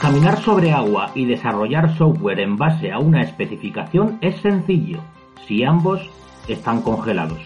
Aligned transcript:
Caminar 0.00 0.40
sobre 0.40 0.72
agua 0.72 1.10
y 1.14 1.26
desarrollar 1.26 1.94
software 1.98 2.40
en 2.40 2.56
base 2.56 2.90
a 2.90 2.98
una 2.98 3.20
especificación 3.20 4.16
es 4.22 4.40
sencillo, 4.40 5.02
si 5.46 5.62
ambos 5.62 6.00
están 6.48 6.80
congelados. 6.80 7.38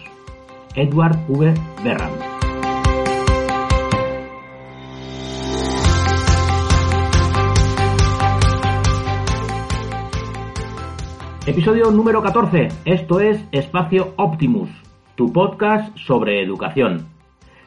Edward 0.73 1.17
V. 1.27 1.53
Berram. 1.83 2.13
Episodio 11.45 11.91
número 11.91 12.23
14. 12.23 12.69
Esto 12.85 13.19
es 13.19 13.43
Espacio 13.51 14.13
Optimus, 14.15 14.69
tu 15.15 15.33
podcast 15.33 15.93
sobre 15.97 16.41
educación. 16.41 17.14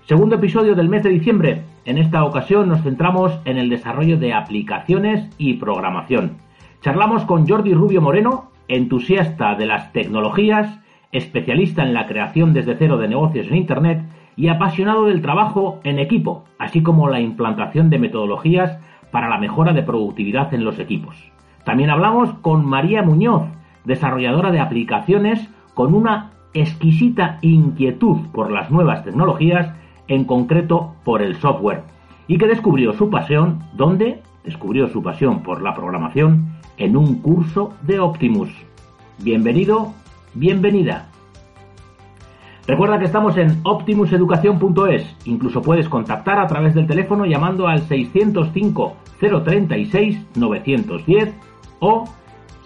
Segundo 0.08 0.36
episodio 0.36 0.74
del 0.74 0.88
mes 0.88 1.02
de 1.02 1.10
diciembre. 1.10 1.64
En 1.84 1.98
esta 1.98 2.24
ocasión 2.24 2.66
nos 2.66 2.80
centramos 2.80 3.38
en 3.44 3.58
el 3.58 3.68
desarrollo 3.68 4.16
de 4.16 4.32
aplicaciones 4.32 5.28
y 5.36 5.58
programación. 5.58 6.38
Charlamos 6.80 7.26
con 7.26 7.46
Jordi 7.46 7.74
Rubio 7.74 8.00
Moreno, 8.00 8.50
entusiasta 8.68 9.54
de 9.54 9.66
las 9.66 9.92
tecnologías, 9.92 10.80
especialista 11.12 11.82
en 11.82 11.92
la 11.92 12.06
creación 12.06 12.54
desde 12.54 12.74
cero 12.76 12.96
de 12.96 13.08
negocios 13.08 13.48
en 13.48 13.56
Internet 13.56 14.02
y 14.34 14.48
apasionado 14.48 15.04
del 15.04 15.20
trabajo 15.20 15.78
en 15.84 15.98
equipo, 15.98 16.46
así 16.58 16.82
como 16.82 17.10
la 17.10 17.20
implantación 17.20 17.90
de 17.90 17.98
metodologías 17.98 18.78
para 19.10 19.28
la 19.28 19.36
mejora 19.36 19.74
de 19.74 19.82
productividad 19.82 20.54
en 20.54 20.64
los 20.64 20.78
equipos. 20.78 21.16
También 21.64 21.90
hablamos 21.90 22.32
con 22.40 22.64
María 22.64 23.02
Muñoz, 23.02 23.42
desarrolladora 23.84 24.52
de 24.52 24.60
aplicaciones 24.60 25.50
con 25.74 25.92
una 25.92 26.30
exquisita 26.54 27.36
inquietud 27.42 28.28
por 28.32 28.50
las 28.50 28.70
nuevas 28.70 29.04
tecnologías 29.04 29.70
en 30.08 30.24
concreto 30.24 30.94
por 31.04 31.22
el 31.22 31.36
software, 31.36 31.82
y 32.26 32.38
que 32.38 32.46
descubrió 32.46 32.92
su 32.94 33.08
pasión, 33.10 33.62
¿dónde? 33.74 34.22
Descubrió 34.44 34.88
su 34.88 35.02
pasión 35.02 35.42
por 35.42 35.62
la 35.62 35.74
programación 35.74 36.48
en 36.76 36.96
un 36.96 37.16
curso 37.16 37.74
de 37.82 38.00
Optimus. 38.00 38.50
Bienvenido, 39.18 39.92
bienvenida. 40.34 41.08
Recuerda 42.66 42.98
que 42.98 43.06
estamos 43.06 43.36
en 43.38 43.60
optimuseducación.es. 43.64 45.16
Incluso 45.24 45.62
puedes 45.62 45.88
contactar 45.88 46.38
a 46.38 46.46
través 46.46 46.74
del 46.74 46.86
teléfono 46.86 47.24
llamando 47.24 47.66
al 47.66 47.80
605 47.80 48.96
036 49.18 50.26
910 50.36 51.34
o 51.80 52.04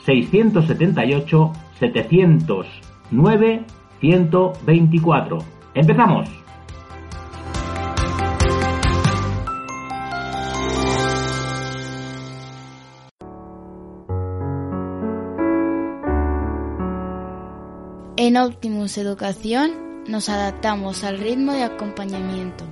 678 0.04 1.52
709 1.78 3.62
124. 4.00 5.38
¡Empezamos! 5.74 6.41
En 18.32 18.38
Optimus 18.38 18.96
Educación 18.96 20.04
nos 20.08 20.30
adaptamos 20.30 21.04
al 21.04 21.18
ritmo 21.18 21.52
de 21.52 21.64
acompañamiento. 21.64 22.64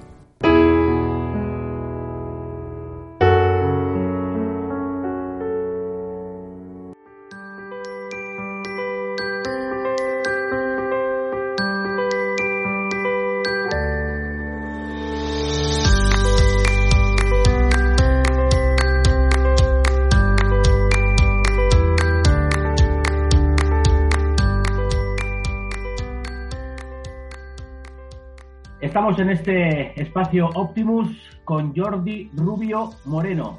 Estamos 29.10 29.28
en 29.28 29.36
este 29.36 30.00
espacio 30.00 30.46
Optimus 30.54 31.08
con 31.44 31.74
Jordi 31.74 32.30
Rubio 32.32 32.90
Moreno, 33.06 33.58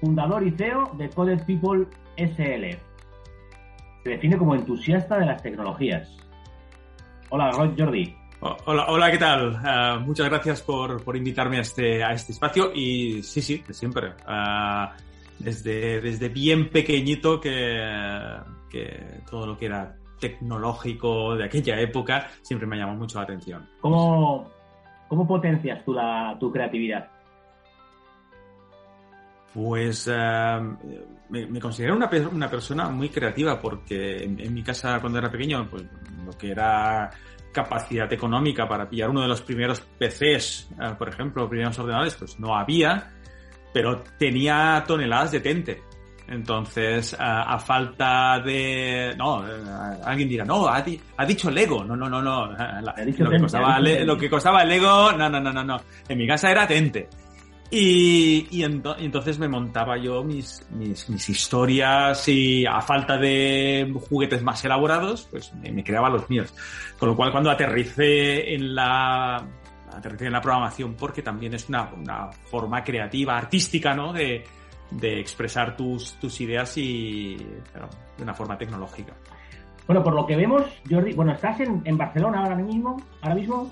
fundador 0.00 0.42
y 0.42 0.52
CEO 0.52 0.90
de 0.96 1.10
Coded 1.10 1.44
People 1.44 1.86
SL. 2.16 2.78
Se 4.04 4.08
define 4.08 4.38
como 4.38 4.54
entusiasta 4.54 5.18
de 5.18 5.26
las 5.26 5.42
tecnologías. 5.42 6.08
Hola, 7.28 7.52
Jordi. 7.52 8.16
Hola, 8.40 8.86
hola, 8.88 9.10
¿qué 9.10 9.18
tal? 9.18 9.52
Uh, 9.52 10.00
muchas 10.00 10.30
gracias 10.30 10.62
por, 10.62 11.04
por, 11.04 11.14
invitarme 11.14 11.58
a 11.58 11.60
este, 11.60 12.02
a 12.02 12.12
este 12.12 12.32
espacio 12.32 12.72
y 12.72 13.22
sí, 13.22 13.42
sí, 13.42 13.62
de 13.68 13.74
siempre. 13.74 14.14
Uh, 14.26 14.88
desde, 15.40 16.00
desde 16.00 16.30
bien 16.30 16.70
pequeñito 16.70 17.38
que, 17.38 17.86
que 18.70 19.20
todo 19.28 19.46
lo 19.46 19.58
que 19.58 19.66
era 19.66 19.94
tecnológico 20.18 21.36
de 21.36 21.44
aquella 21.44 21.78
época 21.78 22.30
siempre 22.40 22.66
me 22.66 22.78
llamó 22.78 22.94
mucho 22.94 23.18
la 23.18 23.24
atención. 23.24 23.68
¿Cómo, 23.82 24.53
cómo 25.08 25.26
potencias 25.26 25.84
tú 25.84 25.92
la, 25.92 26.36
tu 26.38 26.52
creatividad? 26.52 27.08
Pues 29.54 30.08
uh, 30.08 30.76
me, 31.28 31.60
considero 31.60 31.94
una, 31.94 32.10
una, 32.32 32.50
persona 32.50 32.88
muy 32.88 33.08
creativa 33.08 33.60
porque 33.60 34.24
en, 34.24 34.52
mi 34.52 34.64
casa 34.64 34.98
cuando 35.00 35.20
era 35.20 35.30
pequeño, 35.30 35.68
pues 35.70 35.84
lo 36.24 36.32
que 36.32 36.50
era 36.50 37.08
capacidad 37.52 38.12
económica 38.12 38.66
para 38.66 38.90
pillar 38.90 39.10
uno 39.10 39.22
de 39.22 39.28
los 39.28 39.42
primeros 39.42 39.80
PCs, 39.80 40.70
uh, 40.72 40.96
por 40.96 41.08
ejemplo, 41.08 41.48
primeros 41.48 41.78
ordenadores, 41.78 42.16
pues 42.16 42.40
no 42.40 42.56
había, 42.56 43.12
pero 43.72 44.02
tenía 44.18 44.82
toneladas 44.88 45.30
de 45.30 45.40
tente. 45.40 45.82
Entonces, 46.26 47.14
a, 47.18 47.54
a, 47.54 47.58
falta 47.58 48.40
de. 48.40 49.14
No, 49.16 49.44
alguien 50.04 50.28
dirá, 50.28 50.44
no, 50.44 50.66
ha, 50.68 50.80
di, 50.80 50.98
ha 51.16 51.26
dicho 51.26 51.50
Lego. 51.50 51.84
No, 51.84 51.94
no, 51.94 52.08
no, 52.08 52.22
no. 52.22 52.50
La, 52.52 52.94
lo, 52.96 53.30
que 53.30 53.40
costaba, 53.40 53.78
le, 53.78 54.04
lo 54.04 54.16
que 54.16 54.30
costaba 54.30 54.62
el 54.62 54.70
Lego, 54.70 55.12
no, 55.12 55.28
no, 55.28 55.40
no, 55.40 55.52
no, 55.52 55.62
no. 55.62 55.80
En 56.08 56.18
mi 56.18 56.26
casa 56.26 56.50
era 56.50 56.66
Tente. 56.66 57.08
Y, 57.70 58.46
y, 58.50 58.62
ento, 58.62 58.96
y 58.98 59.06
entonces 59.06 59.38
me 59.38 59.48
montaba 59.48 59.98
yo 59.98 60.22
mis, 60.22 60.64
mis, 60.70 61.08
mis, 61.10 61.28
historias 61.28 62.28
y 62.28 62.64
a 62.64 62.80
falta 62.80 63.16
de 63.16 63.92
juguetes 64.08 64.42
más 64.42 64.64
elaborados, 64.64 65.26
pues 65.30 65.52
me, 65.54 65.72
me 65.72 65.84
creaba 65.84 66.08
los 66.08 66.28
míos. 66.30 66.54
Con 66.98 67.10
lo 67.10 67.16
cual, 67.16 67.32
cuando 67.32 67.50
aterricé 67.50 68.54
en 68.54 68.74
la 68.74 69.44
aterricé 69.92 70.26
en 70.26 70.32
la 70.32 70.40
programación, 70.40 70.94
porque 70.94 71.22
también 71.22 71.54
es 71.54 71.68
una, 71.68 71.90
una 71.92 72.30
forma 72.32 72.82
creativa, 72.82 73.36
artística, 73.36 73.94
¿no? 73.94 74.12
De, 74.12 74.44
de 74.90 75.20
expresar 75.20 75.76
tus, 75.76 76.14
tus 76.20 76.40
ideas 76.40 76.76
y 76.76 77.36
pero, 77.72 77.88
de 78.16 78.22
una 78.22 78.34
forma 78.34 78.56
tecnológica. 78.56 79.14
Bueno, 79.86 80.02
por 80.02 80.14
lo 80.14 80.26
que 80.26 80.36
vemos, 80.36 80.62
Jordi, 80.88 81.12
bueno, 81.12 81.32
estás 81.32 81.60
en, 81.60 81.82
en 81.84 81.98
Barcelona 81.98 82.42
ahora 82.42 82.56
mismo, 82.56 82.96
ahora 83.20 83.34
mismo. 83.34 83.70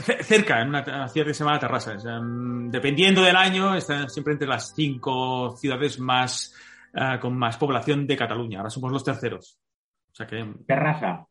C 0.00 0.22
cerca, 0.22 0.60
en 0.60 0.68
una, 0.68 0.82
una, 0.82 1.08
ciudad 1.08 1.26
que 1.26 1.34
se 1.34 1.44
llama 1.44 1.58
Terrassa. 1.58 1.96
Um, 2.18 2.70
dependiendo 2.70 3.22
del 3.22 3.36
año, 3.36 3.74
está 3.74 4.08
siempre 4.08 4.32
entre 4.32 4.48
las 4.48 4.74
cinco 4.74 5.56
ciudades 5.56 5.98
más 5.98 6.54
uh, 6.94 7.18
con 7.20 7.36
más 7.36 7.56
población 7.56 8.06
de 8.06 8.16
Cataluña. 8.16 8.58
Ahora 8.58 8.70
somos 8.70 8.92
los 8.92 9.04
terceros. 9.04 9.58
O 10.12 10.14
sea 10.14 10.26
que. 10.26 10.44
Terrassa. 10.66 11.26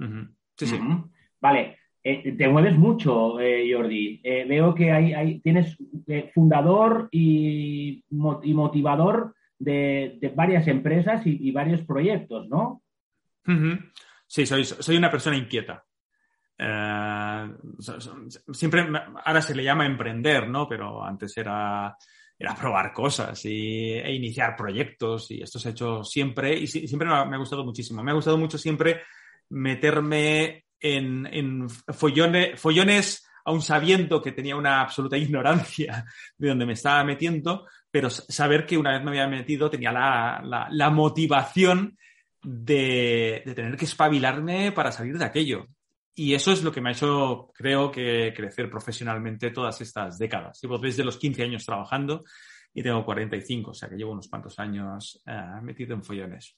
Uh 0.00 0.04
-huh. 0.04 0.34
Sí, 0.56 0.66
sí. 0.66 0.76
Uh 0.76 0.82
-huh. 0.82 1.10
Vale. 1.40 1.78
Eh, 2.10 2.32
te 2.38 2.48
mueves 2.48 2.74
mucho, 2.74 3.38
eh, 3.38 3.70
Jordi. 3.70 4.18
Eh, 4.24 4.46
veo 4.48 4.74
que 4.74 5.40
tienes 5.44 5.76
fundador 6.32 7.06
y, 7.12 8.02
motivador 8.08 9.34
de, 9.58 10.32
varias 10.34 10.66
empresas 10.68 11.20
y, 11.26 11.50
varios 11.50 11.82
proyectos, 11.82 12.48
¿no? 12.48 12.82
Sí, 14.26 14.46
soy, 14.46 14.96
una 14.96 15.10
persona 15.10 15.36
inquieta. 15.36 15.84
siempre, 18.52 18.88
ahora 19.26 19.42
se 19.42 19.54
le 19.54 19.64
llama 19.64 19.84
emprender, 19.84 20.48
¿no? 20.48 20.66
Pero 20.66 21.04
antes 21.04 21.36
era, 21.36 21.94
probar 22.58 22.90
cosas 22.94 23.44
y, 23.44 23.92
e 23.92 24.14
iniciar 24.14 24.56
proyectos 24.56 25.30
y 25.30 25.42
esto 25.42 25.58
se 25.58 25.68
ha 25.68 25.72
hecho 25.72 26.02
siempre 26.02 26.58
y 26.58 26.66
siempre 26.66 27.06
me 27.06 27.36
ha 27.36 27.38
gustado 27.38 27.66
muchísimo. 27.66 28.02
Me 28.02 28.12
ha 28.12 28.14
gustado 28.14 28.38
mucho 28.38 28.56
siempre 28.56 29.02
meterme 29.50 30.67
en, 30.80 31.26
en 31.26 31.68
follones, 31.68 32.60
follones, 32.60 33.28
aún 33.44 33.62
sabiendo 33.62 34.22
que 34.22 34.32
tenía 34.32 34.56
una 34.56 34.80
absoluta 34.80 35.16
ignorancia 35.18 36.04
de 36.36 36.48
donde 36.48 36.66
me 36.66 36.74
estaba 36.74 37.02
metiendo, 37.04 37.66
pero 37.90 38.10
saber 38.10 38.66
que 38.66 38.78
una 38.78 38.92
vez 38.92 39.02
me 39.02 39.10
había 39.10 39.28
metido 39.28 39.70
tenía 39.70 39.92
la, 39.92 40.40
la, 40.44 40.68
la 40.70 40.90
motivación 40.90 41.96
de, 42.42 43.42
de, 43.44 43.54
tener 43.54 43.76
que 43.76 43.84
espabilarme 43.84 44.72
para 44.72 44.92
salir 44.92 45.18
de 45.18 45.24
aquello. 45.24 45.66
Y 46.14 46.34
eso 46.34 46.50
es 46.50 46.64
lo 46.64 46.72
que 46.72 46.80
me 46.80 46.88
ha 46.88 46.92
hecho, 46.92 47.52
creo 47.54 47.92
que, 47.92 48.32
crecer 48.34 48.68
profesionalmente 48.68 49.50
todas 49.50 49.80
estas 49.80 50.18
décadas. 50.18 50.60
Llevo 50.60 50.76
desde 50.78 51.04
los 51.04 51.16
15 51.16 51.44
años 51.44 51.64
trabajando 51.64 52.24
y 52.74 52.82
tengo 52.82 53.04
45, 53.04 53.70
o 53.70 53.74
sea 53.74 53.88
que 53.88 53.96
llevo 53.96 54.12
unos 54.12 54.28
cuantos 54.28 54.58
años 54.58 55.22
uh, 55.26 55.62
metido 55.62 55.94
en 55.94 56.02
follones. 56.02 56.56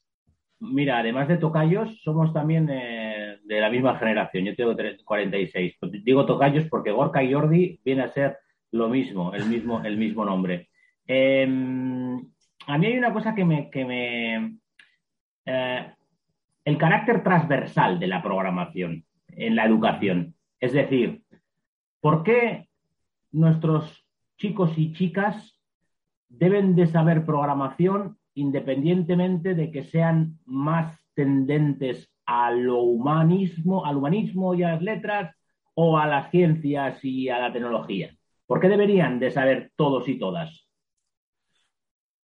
Mira, 0.60 0.98
además 0.98 1.28
de 1.28 1.36
tocayos, 1.36 2.00
somos 2.02 2.32
también 2.32 2.68
eh, 2.70 3.09
de 3.54 3.60
la 3.60 3.68
misma 3.68 3.98
generación. 3.98 4.44
Yo 4.44 4.54
tengo 4.54 4.76
46. 5.04 5.78
Digo 6.04 6.24
tocayos 6.24 6.68
porque 6.68 6.92
Gorka 6.92 7.22
y 7.22 7.32
Jordi 7.32 7.80
viene 7.84 8.02
a 8.02 8.08
ser 8.08 8.38
lo 8.70 8.88
mismo, 8.88 9.34
el 9.34 9.46
mismo, 9.46 9.82
el 9.82 9.96
mismo 9.96 10.24
nombre. 10.24 10.68
Em, 11.06 12.16
a 12.66 12.78
mí 12.78 12.86
hay 12.86 12.96
una 12.96 13.12
cosa 13.12 13.34
que 13.34 13.44
me... 13.44 13.68
Que 13.68 13.84
me 13.84 14.56
eh, 15.46 15.92
el 16.64 16.78
carácter 16.78 17.24
transversal 17.24 17.98
de 17.98 18.06
la 18.06 18.22
programación 18.22 19.04
en 19.28 19.56
la 19.56 19.64
educación. 19.64 20.34
Es 20.60 20.72
decir, 20.72 21.22
¿por 22.00 22.22
qué 22.22 22.68
nuestros 23.32 24.06
chicos 24.36 24.74
y 24.76 24.92
chicas 24.92 25.58
deben 26.28 26.76
de 26.76 26.86
saber 26.86 27.26
programación 27.26 28.18
independientemente 28.34 29.54
de 29.54 29.72
que 29.72 29.82
sean 29.82 30.38
más 30.44 31.04
tendentes 31.14 32.12
a 32.32 32.52
lo 32.52 32.82
humanismo, 32.82 33.84
al 33.84 33.96
humanismo 33.96 34.54
y 34.54 34.62
a 34.62 34.74
las 34.74 34.82
letras 34.82 35.34
o 35.74 35.98
a 35.98 36.06
las 36.06 36.30
ciencias 36.30 37.04
y 37.04 37.28
a 37.28 37.40
la 37.40 37.52
tecnología? 37.52 38.14
¿Por 38.46 38.60
qué 38.60 38.68
deberían 38.68 39.18
de 39.18 39.32
saber 39.32 39.72
todos 39.74 40.08
y 40.08 40.16
todas? 40.16 40.64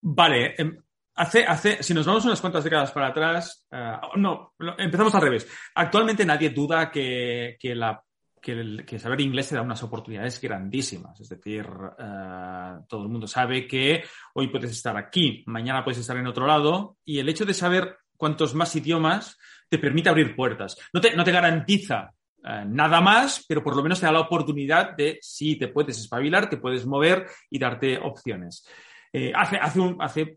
Vale, 0.02 0.54
em, 0.60 0.78
hace, 1.16 1.44
hace, 1.44 1.82
si 1.82 1.96
nos 1.96 2.06
vamos 2.06 2.24
unas 2.24 2.40
cuantas 2.40 2.64
décadas 2.64 2.92
para 2.92 3.08
atrás, 3.08 3.66
eh, 3.72 3.94
no, 4.18 4.54
empezamos 4.78 5.16
al 5.16 5.24
revés. 5.24 5.52
Actualmente 5.74 6.24
nadie 6.24 6.52
duda 6.52 6.92
que, 6.92 7.58
que 7.60 7.74
la 7.74 8.00
que, 8.40 9.00
saber 9.00 9.22
inglés 9.22 9.50
te 9.50 9.56
da 9.56 9.64
unas 9.64 9.82
oportunidades 9.82 10.40
grandísimas. 10.40 11.20
Es 11.20 11.30
decir, 11.30 11.66
eh, 11.98 12.74
todo 12.88 13.02
el 13.02 13.10
mundo 13.10 13.26
sabe 13.26 13.66
que 13.66 14.04
hoy 14.36 14.50
puedes 14.50 14.70
estar 14.70 14.96
aquí, 14.98 15.44
mañana 15.48 15.84
puedes 15.84 16.00
estar 16.00 16.16
en 16.16 16.28
otro 16.28 16.46
lado, 16.46 16.98
y 17.04 17.18
el 17.18 17.28
hecho 17.28 17.44
de 17.44 17.56
saber 17.56 17.98
cuántos 18.18 18.54
más 18.54 18.76
idiomas 18.76 19.40
te 19.70 19.78
permite 19.80 20.10
abrir 20.10 20.36
puertas. 20.36 20.78
No 20.94 21.02
te, 21.02 21.16
no 21.16 21.24
te 21.24 21.32
garantiza 21.32 22.12
eh, 22.44 22.64
nada 22.68 23.02
más, 23.02 23.44
pero 23.48 23.64
por 23.64 23.76
lo 23.76 23.84
menos 23.84 24.00
te 24.00 24.06
da 24.06 24.12
la 24.12 24.22
oportunidad 24.22 24.96
de 24.96 25.18
si 25.22 25.58
te 25.58 25.68
puedes 25.68 25.98
espabilar, 26.00 26.50
te 26.50 26.58
puedes 26.58 26.86
mover 26.86 27.28
y 27.50 27.60
darte 27.60 27.98
opciones. 27.98 28.68
Eh, 29.12 29.32
hace, 29.34 29.58
hace, 29.58 29.96
hace 30.00 30.36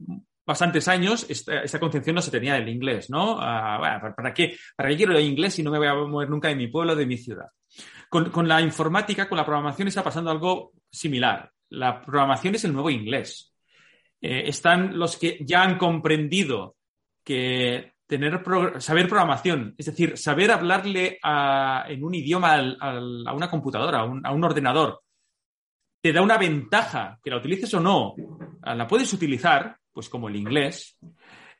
bastantes 0.48 0.88
años 0.88 1.26
esta, 1.28 1.78
concepción 1.78 2.14
no 2.16 2.22
se 2.22 2.30
tenía 2.30 2.54
del 2.54 2.70
inglés, 2.70 3.10
¿no? 3.10 3.36
Ah, 3.38 4.00
¿para, 4.16 4.32
qué, 4.32 4.56
¿Para 4.74 4.88
qué 4.88 4.96
quiero 4.96 5.12
el 5.12 5.22
inglés 5.22 5.52
si 5.52 5.62
no 5.62 5.70
me 5.70 5.76
voy 5.76 5.88
a 5.88 5.94
mover 5.94 6.30
nunca 6.30 6.48
de 6.48 6.56
mi 6.56 6.68
pueblo, 6.68 6.96
de 6.96 7.04
mi 7.04 7.18
ciudad? 7.18 7.48
Con, 8.08 8.48
la 8.48 8.62
informática, 8.62 9.28
con 9.28 9.36
la 9.36 9.44
programación 9.44 9.88
está 9.88 10.02
pasando 10.02 10.30
algo 10.30 10.72
similar. 10.90 11.52
La 11.68 12.00
programación 12.00 12.54
es 12.54 12.64
el 12.64 12.72
nuevo 12.72 12.88
inglés. 12.88 13.54
Eh, 14.22 14.44
están 14.46 14.98
los 14.98 15.18
que 15.18 15.36
ya 15.42 15.62
han 15.62 15.76
comprendido 15.76 16.76
que 17.22 17.92
tener 18.08 18.42
saber 18.78 19.06
programación, 19.06 19.74
es 19.76 19.86
decir, 19.86 20.16
saber 20.16 20.50
hablarle 20.50 21.18
en 21.22 22.02
un 22.02 22.14
idioma 22.14 22.54
a 22.80 23.34
una 23.34 23.50
computadora, 23.50 24.00
a 24.00 24.32
un, 24.32 24.44
ordenador, 24.44 25.02
te 26.00 26.12
da 26.12 26.22
una 26.22 26.38
ventaja, 26.38 27.18
que 27.22 27.30
la 27.30 27.36
utilices 27.36 27.72
o 27.74 27.80
no, 27.80 28.14
la 28.64 28.88
puedes 28.88 29.12
utilizar, 29.12 29.76
pues 29.92 30.08
como 30.08 30.28
el 30.28 30.36
inglés, 30.36 30.98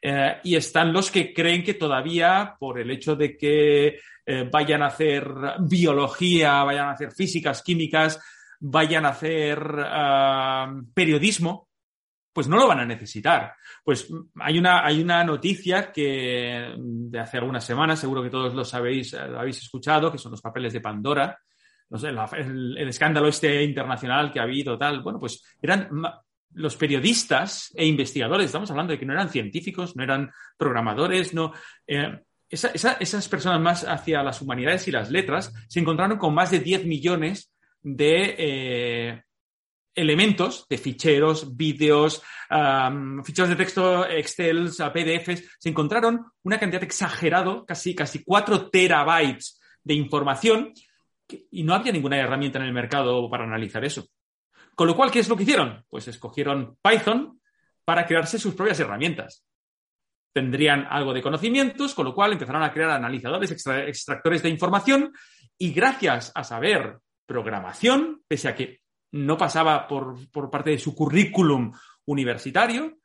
eh, 0.01 0.39
y 0.43 0.57
están 0.57 0.93
los 0.93 1.11
que 1.11 1.35
creen 1.35 1.63
que 1.63 1.75
todavía, 1.75 2.57
por 2.59 2.81
el 2.81 2.91
hecho 2.91 3.15
de 3.15 3.37
que 3.37 3.99
eh, 4.25 4.49
vayan 4.51 4.83
a 4.83 4.87
hacer 4.87 5.29
biología, 5.61 6.65
vayan 6.65 6.89
a 6.89 6.93
hacer 6.93 7.13
físicas, 7.13 7.63
químicas, 7.63 8.19
vayan 8.61 9.05
a 9.05 9.11
hacer 9.11 9.61
ah, 9.85 10.73
periodismo, 10.95 11.68
pues 12.39 12.47
no 12.47 12.57
lo 12.57 12.69
van 12.69 12.79
a 12.79 12.87
necesitar. 12.87 13.53
Pues 13.83 14.09
hay 14.37 14.61
una, 14.61 14.87
hay 14.87 15.03
una 15.03 15.25
noticia 15.25 15.91
que 15.91 16.73
de 16.79 17.19
hace 17.19 17.39
algunas 17.39 17.65
semanas, 17.65 17.99
seguro 17.99 18.23
que 18.23 18.31
todos 18.31 18.55
lo 18.55 18.65
sabéis, 18.65 19.13
eh, 19.13 19.19
habéis 19.19 19.59
escuchado, 19.61 20.13
que 20.13 20.19
son 20.19 20.31
los 20.31 20.41
papeles 20.41 20.73
de 20.73 20.81
Pandora. 20.81 21.37
El, 21.91 22.79
escándalo 22.79 23.27
este 23.27 23.61
internacional 23.65 24.31
que 24.31 24.39
ha 24.39 24.45
habido, 24.45 24.79
tal. 24.79 25.03
Bueno, 25.03 25.19
pues 25.19 25.43
eran 25.61 25.89
los 26.55 26.77
periodistas 26.77 27.73
e 27.75 27.85
investigadores, 27.85 28.47
estamos 28.47 28.71
hablando 28.71 28.93
de 28.93 29.01
que 29.01 29.07
no 29.07 29.15
eran 29.15 29.31
científicos, 29.31 29.97
no 29.97 30.05
eran 30.05 30.31
programadores, 30.57 31.35
no. 31.35 31.53
Eh, 31.89 32.21
esas 32.49 33.29
personas 33.29 33.61
más 33.61 33.83
hacia 33.83 34.23
las 34.23 34.41
humanidades 34.41 34.87
y 34.87 34.93
las 34.93 35.11
letras 35.11 35.53
se 35.67 35.81
encontraron 35.81 36.19
con 36.19 36.35
más 36.35 36.53
de 36.53 36.61
10 36.61 36.87
millones 36.87 37.53
de 37.83 38.37
eh, 38.39 39.23
elementos, 40.01 40.67
de 40.69 40.79
ficheros, 40.79 41.57
vídeos, 41.57 42.23
ficheros 43.25 43.49
de 43.49 43.57
texto, 43.57 44.07
Excel, 44.09 44.71
PDFs. 44.71 45.57
Se 45.59 45.69
encontraron 45.69 46.25
una 46.43 46.59
cantidad 46.59 46.83
exagerada, 46.83 47.65
casi, 47.67 47.95
casi 47.95 48.23
4 48.25 48.71
terabytes 48.71 49.61
de 49.83 49.95
información, 49.95 50.73
y 51.51 51.63
no 51.63 51.75
había 51.75 51.93
ninguna 51.93 52.17
herramienta 52.17 52.59
en 52.59 52.65
el 52.65 52.73
mercado 52.73 53.29
para 53.29 53.45
analizar 53.45 53.85
eso. 53.85 54.07
Con 54.75 54.87
lo 54.87 54.97
cual, 54.97 55.11
¿qué 55.11 55.19
es 55.19 55.29
lo 55.29 55.37
que 55.37 55.43
hicieron? 55.43 55.85
Pues 55.89 56.09
escogieron 56.09 56.77
Python 56.81 57.41
para 57.85 58.07
crearse 58.07 58.39
sus 58.39 58.55
propias 58.55 58.81
herramientas. 58.81 59.45
Tendrían 60.33 60.87
algo 60.89 61.13
de 61.13 61.23
conocimientos, 61.23 61.95
con 61.95 62.05
lo 62.05 62.15
cual 62.15 62.33
empezaron 62.33 62.63
a 62.63 62.73
crear 62.73 62.91
analizadores, 62.91 63.51
extractores 63.51 64.43
de 64.43 64.51
información 64.51 65.13
y 65.59 65.73
gracias 65.73 66.31
a 66.35 66.45
saber 66.45 66.99
programación, 67.27 68.23
pese 68.29 68.49
a 68.49 68.55
que 68.55 68.81
no 69.13 69.37
pasaba 69.37 69.87
por, 69.87 70.17
parte 70.51 70.71
de 70.71 70.79
su 70.79 70.95
currículum 70.95 71.73
universitario, 72.07 72.99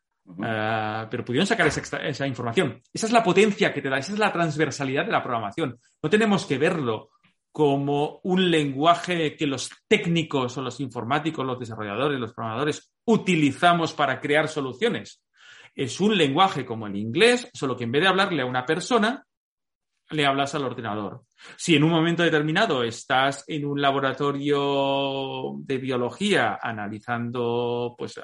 eh, 0.44 1.08
pero 1.10 1.26
pudieron 1.26 1.48
sacar 1.48 1.68
esa, 1.68 1.98
esa, 1.98 2.28
información. 2.28 2.82
Esa 2.94 3.08
es 3.08 3.14
la 3.14 3.24
potencia 3.24 3.74
que 3.74 3.82
te 3.82 3.90
da, 3.90 3.98
esa 3.98 4.14
es 4.14 4.20
la 4.20 4.32
transversalidad 4.32 5.06
de 5.06 5.12
la 5.12 5.24
programación. 5.24 5.80
No 6.02 6.10
tenemos 6.10 6.46
que 6.46 6.58
verlo 6.58 7.12
como 7.54 8.20
un 8.24 8.50
lenguaje 8.50 9.36
que 9.36 9.46
los 9.46 9.70
técnicos 9.88 10.58
o 10.58 10.62
los 10.62 10.80
informáticos, 10.80 11.46
los 11.46 11.60
desarrolladores, 11.60 12.20
los 12.20 12.34
programadores 12.34 12.92
utilizamos 13.06 13.94
para 13.94 14.20
crear 14.20 14.48
soluciones. 14.48 15.24
Es 15.76 16.00
un 16.02 16.18
lenguaje 16.18 16.66
como 16.66 16.88
el 16.88 16.96
inglés, 16.96 17.50
solo 17.54 17.78
que 17.78 17.84
en 17.84 17.92
vez 17.92 18.02
de 18.02 18.08
hablarle 18.08 18.42
a 18.42 18.48
una 18.48 18.66
persona, 18.66 19.26
le 20.10 20.26
hablas 20.26 20.56
al 20.56 20.66
ordenador. 20.66 21.24
Si 21.56 21.76
en 21.76 21.84
un 21.84 21.92
momento 21.92 22.24
determinado 22.24 22.84
estás 22.84 23.44
en 23.48 23.66
un 23.66 23.82
laboratorio 23.82 25.54
de 25.58 25.78
biología 25.78 26.60
analizando 26.62 27.96
pues, 27.98 28.20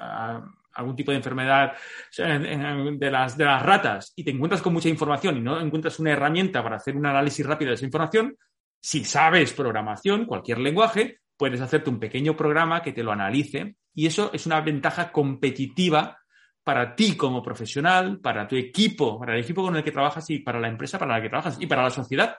algún 0.72 0.96
tipo 0.96 1.10
de 1.10 1.18
enfermedad 1.18 1.72
de 2.16 3.10
las, 3.10 3.36
de 3.36 3.44
las 3.44 3.62
ratas 3.62 4.12
y 4.16 4.24
te 4.24 4.30
encuentras 4.30 4.62
con 4.62 4.72
mucha 4.72 4.88
información 4.88 5.36
y 5.36 5.40
no 5.40 5.60
encuentras 5.60 5.98
una 5.98 6.12
herramienta 6.12 6.62
para 6.62 6.76
hacer 6.76 6.96
un 6.96 7.06
análisis 7.06 7.44
rápido 7.44 7.70
de 7.70 7.74
esa 7.74 7.84
información, 7.84 8.36
si 8.80 9.04
sabes 9.04 9.52
programación, 9.52 10.24
cualquier 10.24 10.58
lenguaje, 10.58 11.20
puedes 11.36 11.60
hacerte 11.60 11.90
un 11.90 11.98
pequeño 11.98 12.36
programa 12.36 12.82
que 12.82 12.92
te 12.92 13.02
lo 13.02 13.12
analice 13.12 13.76
y 13.94 14.06
eso 14.06 14.30
es 14.32 14.46
una 14.46 14.60
ventaja 14.60 15.12
competitiva 15.12 16.18
para 16.62 16.94
ti 16.94 17.16
como 17.16 17.42
profesional, 17.42 18.20
para 18.20 18.46
tu 18.46 18.56
equipo, 18.56 19.18
para 19.18 19.34
el 19.34 19.40
equipo 19.40 19.62
con 19.62 19.76
el 19.76 19.82
que 19.82 19.92
trabajas 19.92 20.28
y 20.30 20.38
para 20.40 20.60
la 20.60 20.68
empresa 20.68 20.98
para 20.98 21.16
la 21.16 21.22
que 21.22 21.28
trabajas 21.28 21.56
y 21.60 21.66
para 21.66 21.82
la 21.82 21.90
sociedad. 21.90 22.36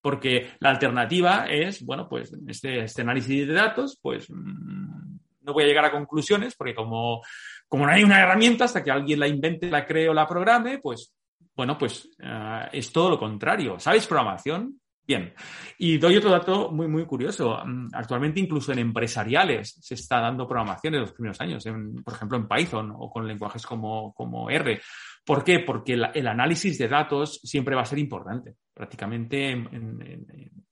Porque 0.00 0.52
la 0.60 0.70
alternativa 0.70 1.46
es, 1.46 1.84
bueno, 1.84 2.08
pues 2.08 2.32
este, 2.46 2.84
este 2.84 3.02
análisis 3.02 3.46
de 3.46 3.52
datos, 3.52 3.98
pues 4.00 4.30
mm, 4.30 5.18
no 5.42 5.52
voy 5.52 5.64
a 5.64 5.66
llegar 5.66 5.84
a 5.84 5.90
conclusiones 5.90 6.54
porque 6.54 6.74
como, 6.74 7.22
como 7.66 7.86
no 7.86 7.92
hay 7.92 8.04
una 8.04 8.20
herramienta 8.20 8.66
hasta 8.66 8.84
que 8.84 8.90
alguien 8.90 9.20
la 9.20 9.28
invente, 9.28 9.70
la 9.70 9.84
cree 9.84 10.08
o 10.08 10.14
la 10.14 10.26
programe, 10.26 10.78
pues, 10.78 11.12
bueno, 11.56 11.76
pues 11.76 12.08
eh, 12.22 12.68
es 12.72 12.92
todo 12.92 13.10
lo 13.10 13.18
contrario. 13.18 13.80
¿Sabes 13.80 14.06
programación? 14.06 14.80
Bien, 15.08 15.32
y 15.78 15.96
doy 15.96 16.18
otro 16.18 16.30
dato 16.30 16.70
muy, 16.70 16.86
muy 16.86 17.06
curioso. 17.06 17.58
Mm, 17.64 17.88
actualmente 17.94 18.40
incluso 18.40 18.72
en 18.72 18.80
empresariales 18.80 19.78
se 19.80 19.94
está 19.94 20.20
dando 20.20 20.46
programación 20.46 20.94
en 20.94 21.00
los 21.00 21.12
primeros 21.12 21.40
años, 21.40 21.64
por 22.04 22.12
ejemplo 22.12 22.36
en 22.36 22.46
Python 22.46 22.92
o 22.94 23.10
con 23.10 23.26
lenguajes 23.26 23.64
como, 23.64 24.12
como 24.12 24.50
R. 24.50 24.78
¿Por 25.24 25.42
qué? 25.42 25.60
Porque 25.60 25.94
el, 25.94 26.26
análisis 26.26 26.76
de 26.76 26.88
datos 26.88 27.40
siempre 27.42 27.74
va 27.74 27.82
a 27.82 27.86
ser 27.86 27.98
importante. 27.98 28.56
Prácticamente, 28.74 29.56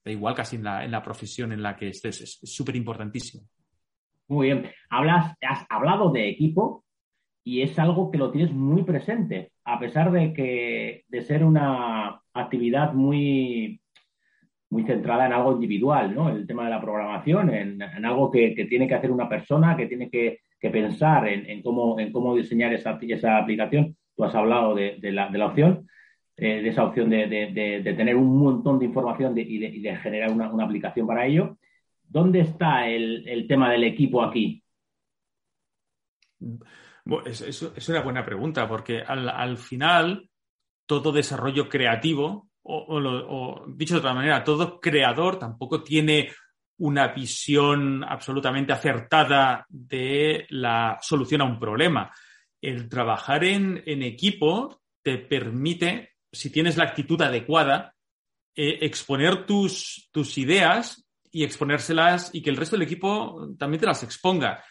da 0.05 0.11
igual 0.13 0.35
casi 0.35 0.57
en 0.57 0.65
la, 0.65 0.85
en 0.85 0.91
la, 0.91 1.03
profesión 1.03 1.53
en 1.53 1.63
la 1.63 1.75
que 1.75 1.89
estés, 1.89 2.21
es 2.21 2.39
súper 2.43 2.77
importantísimo. 2.77 3.43
Muy 4.29 4.49
bien. 4.49 4.71
Hablas, 4.91 5.35
has 5.41 5.65
hablado 5.71 6.13
de 6.13 6.29
equipo 6.29 6.85
y 7.43 7.63
es 7.63 7.79
algo 7.79 8.11
que 8.11 8.19
lo 8.19 8.31
tienes 8.31 8.53
muy 8.53 8.83
presente, 8.83 9.53
a 9.65 9.79
pesar 9.79 10.13
de 10.13 10.35
que 10.35 11.05
de 11.09 11.23
ser 11.23 11.43
una 11.43 12.21
actividad 12.35 12.93
muy 12.93 13.81
muy 14.77 14.85
centrada 14.85 15.25
en 15.25 15.33
algo 15.33 15.53
individual, 15.53 16.15
¿no? 16.15 16.29
El 16.29 16.47
tema 16.47 16.65
de 16.65 16.71
la 16.71 16.81
programación, 16.83 17.49
en, 17.49 17.83
algo 18.05 18.31
que, 18.31 18.67
tiene 18.69 18.87
que 18.87 18.95
hacer 18.95 19.11
una 19.11 19.27
persona, 19.27 19.75
que 19.75 19.87
tiene 19.87 20.11
que, 20.11 20.41
pensar 20.61 21.29
en, 21.29 21.63
cómo, 21.63 21.99
en 21.99 22.13
cómo 22.13 22.35
diseñar 22.35 22.75
esa, 22.75 22.91
aplicación. 22.91 23.97
Tú 24.15 24.25
has 24.25 24.35
hablado 24.35 24.75
de, 24.75 24.99
la, 25.13 25.47
opción, 25.47 25.89
eh, 26.37 26.61
de 26.61 26.69
esa 26.69 26.85
opción 26.85 27.09
de, 27.09 27.95
tener 27.97 28.17
un 28.17 28.37
montón 28.37 28.79
de 28.79 28.85
información 28.85 29.33
y, 29.39 29.81
de, 29.81 29.97
generar 29.97 30.31
una, 30.33 30.65
aplicación 30.65 31.07
para 31.07 31.25
ello. 31.25 31.57
¿Dónde 32.03 32.41
está 32.41 32.87
el, 32.87 33.47
tema 33.49 33.71
del 33.71 33.85
equipo 33.85 34.23
aquí? 34.23 34.63
es, 37.25 37.89
una 37.89 38.03
buena 38.03 38.27
pregunta, 38.27 38.69
porque 38.69 39.01
al 39.01 39.57
final 39.57 40.29
todo 40.85 41.13
desarrollo 41.13 41.71
creativo 41.71 42.51
o, 42.69 43.65
dicho 43.69 43.95
de 43.95 44.01
otra 44.01 44.15
manera, 44.15 44.43
todo 44.45 44.81
creador 44.81 45.39
tampoco 45.39 45.83
tiene 45.83 46.31
una 46.79 47.09
visión 47.09 48.05
absolutamente 48.05 48.73
acertada 48.73 49.65
de 49.69 50.47
la 50.51 50.99
solución 51.01 51.41
a 51.43 51.45
un 51.45 51.59
problema. 51.59 52.13
El 52.61 52.89
trabajar 52.89 53.45
en, 53.45 53.83
equipo 54.03 54.83
te 55.03 55.19
permite, 55.19 56.15
si 56.31 56.51
tienes 56.51 56.77
la 56.77 56.85
actitud 56.85 57.21
adecuada, 57.23 57.95
eh, 58.55 58.79
exponer 58.83 59.47
tus, 59.47 60.09
tus 60.11 60.37
ideas 60.39 61.07
y 61.31 61.45
exponérselas 61.45 62.31
y 62.35 62.43
que 62.43 62.51
el 62.51 62.57
resto 62.57 62.77
del 62.77 62.87
equipo 62.87 63.55
también 63.59 63.81
te 63.81 63.87
las 63.87 64.03
exponga. 64.03 64.63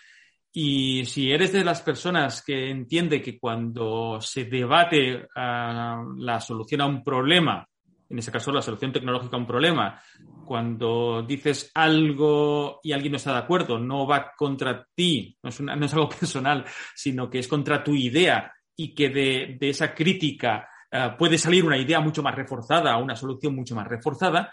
Y 0.51 1.05
si 1.05 1.31
eres 1.31 1.51
de 1.51 1.63
las 1.63 1.81
personas 1.81 2.41
que 2.41 2.69
entiende 2.69 3.21
que 3.21 3.37
cuando 3.37 4.21
se 4.21 4.45
debate 4.45 5.27
ah, 5.35 6.01
la 6.17 6.39
solución 6.39 6.81
a 6.81 6.85
un 6.85 7.03
problema, 7.03 7.67
en 8.09 8.19
ese 8.19 8.31
caso 8.31 8.51
la 8.51 8.61
solución 8.61 8.91
tecnológica 8.91 9.35
a 9.35 9.39
un 9.39 9.47
problema, 9.47 9.99
cuando 10.45 11.23
dices 11.23 11.71
algo 11.73 12.79
y 12.83 12.91
alguien 12.91 13.13
no 13.13 13.17
está 13.17 13.33
de 13.33 13.39
acuerdo, 13.39 13.79
no 13.79 14.05
va 14.05 14.31
contra 14.35 14.87
ti, 14.93 15.37
no 15.41 15.49
es, 15.49 15.59
no 15.59 15.85
es 15.85 15.93
algo 15.93 16.09
personal, 16.19 16.65
sino 16.93 17.29
que 17.29 17.39
es 17.39 17.47
contra 17.47 17.83
tu 17.83 17.95
idea 17.95 18.53
y 18.75 18.93
que 18.93 19.09
de, 19.09 19.57
de 19.59 19.69
esa 19.69 19.93
crítica 19.93 20.67
ah, 20.91 21.15
puede 21.17 21.37
salir 21.37 21.65
una 21.65 21.77
idea 21.77 21.99
mucho 21.99 22.21
más 22.21 22.35
reforzada, 22.35 22.97
una 22.97 23.15
solución 23.15 23.55
mucho 23.55 23.75
más 23.75 23.87
reforzada, 23.87 24.51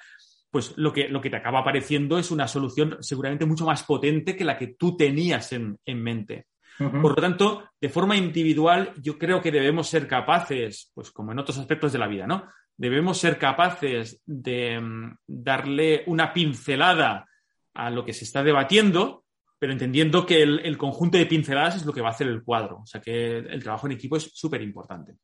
pues 0.53 0.75
lo 0.77 0.93
que, 0.93 1.09
lo 1.09 1.21
que 1.21 1.31
te 1.31 1.37
acaba 1.37 1.61
apareciendo 1.61 2.19
es 2.19 2.31
una 2.31 2.47
solución 2.47 2.99
seguramente 3.01 3.47
mucho 3.47 3.65
más 3.65 3.83
potente 3.85 4.37
que 4.37 4.45
la 4.45 4.59
que 4.59 4.75
tú 4.79 4.97
tenías 4.97 5.53
en, 5.53 5.79
mente. 5.87 6.47
Por 6.79 7.11
lo 7.11 7.15
tanto, 7.15 7.71
de 7.81 7.89
forma 7.89 8.17
individual, 8.17 8.93
yo 9.01 9.17
creo 9.17 9.41
que 9.41 9.53
debemos 9.53 9.89
ser 9.89 10.09
capaces, 10.09 10.91
pues 10.93 11.11
como 11.11 11.33
en 11.33 11.39
otros 11.39 11.59
aspectos 11.59 11.93
de 11.93 11.99
la 11.99 12.09
vida, 12.09 12.27
¿no? 12.27 12.45
Debemos 12.77 13.19
ser 13.19 13.39
capaces 13.39 14.23
de 14.27 14.81
mm, 14.81 15.17
darle 15.27 16.03
una 16.07 16.33
pincelada 16.33 17.27
a 17.75 17.91
lo 17.91 18.05
que 18.05 18.13
se 18.13 18.25
está 18.25 18.43
debatiendo, 18.43 19.25
pero 19.59 19.73
entendiendo 19.73 20.27
que 20.27 20.43
el, 20.43 20.77
conjunto 20.79 21.19
de 21.19 21.27
pinceladas 21.27 21.77
es 21.77 21.87
lo 21.87 21.93
que 21.93 22.01
va 22.01 22.09
a 22.09 22.13
hacer 22.13 22.27
el 22.27 22.43
cuadro. 22.43 22.81
O 22.81 22.87
sea 22.87 23.01
que 23.01 23.39
el 23.39 23.63
trabajo 23.63 23.87
en 23.87 23.93
equipo 23.93 24.17
es 24.17 24.31
súper 24.35 24.61
importante. 24.63 25.15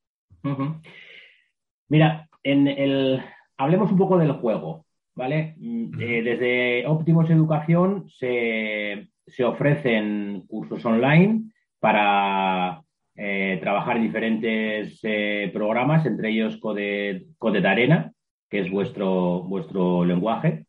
Mira, 1.89 2.29
en 2.43 2.69
el... 2.69 3.23
hablemos 3.57 3.91
un 3.91 3.99
poco 3.99 4.17
del 4.19 4.33
juego. 4.33 4.87
¿vale? 5.19 5.57
Eh, 5.99 6.23
desde 6.23 6.87
Óptimos 6.87 7.29
Educación 7.29 8.09
se, 8.09 9.09
ofrecen 9.45 10.45
cursos 10.47 10.85
online 10.85 11.51
para 11.81 12.85
eh, 13.21 13.59
trabajar 13.61 13.97
en 13.97 14.05
diferentes 14.05 15.01
eh, 15.03 15.51
programas, 15.53 16.07
entre 16.07 16.31
ellos 16.31 16.57
Code, 16.59 17.27
de 17.61 17.69
Arena, 17.69 18.13
que 18.49 18.61
es 18.61 18.71
vuestro, 18.71 19.43
vuestro 19.43 20.05
lenguaje. 20.05 20.65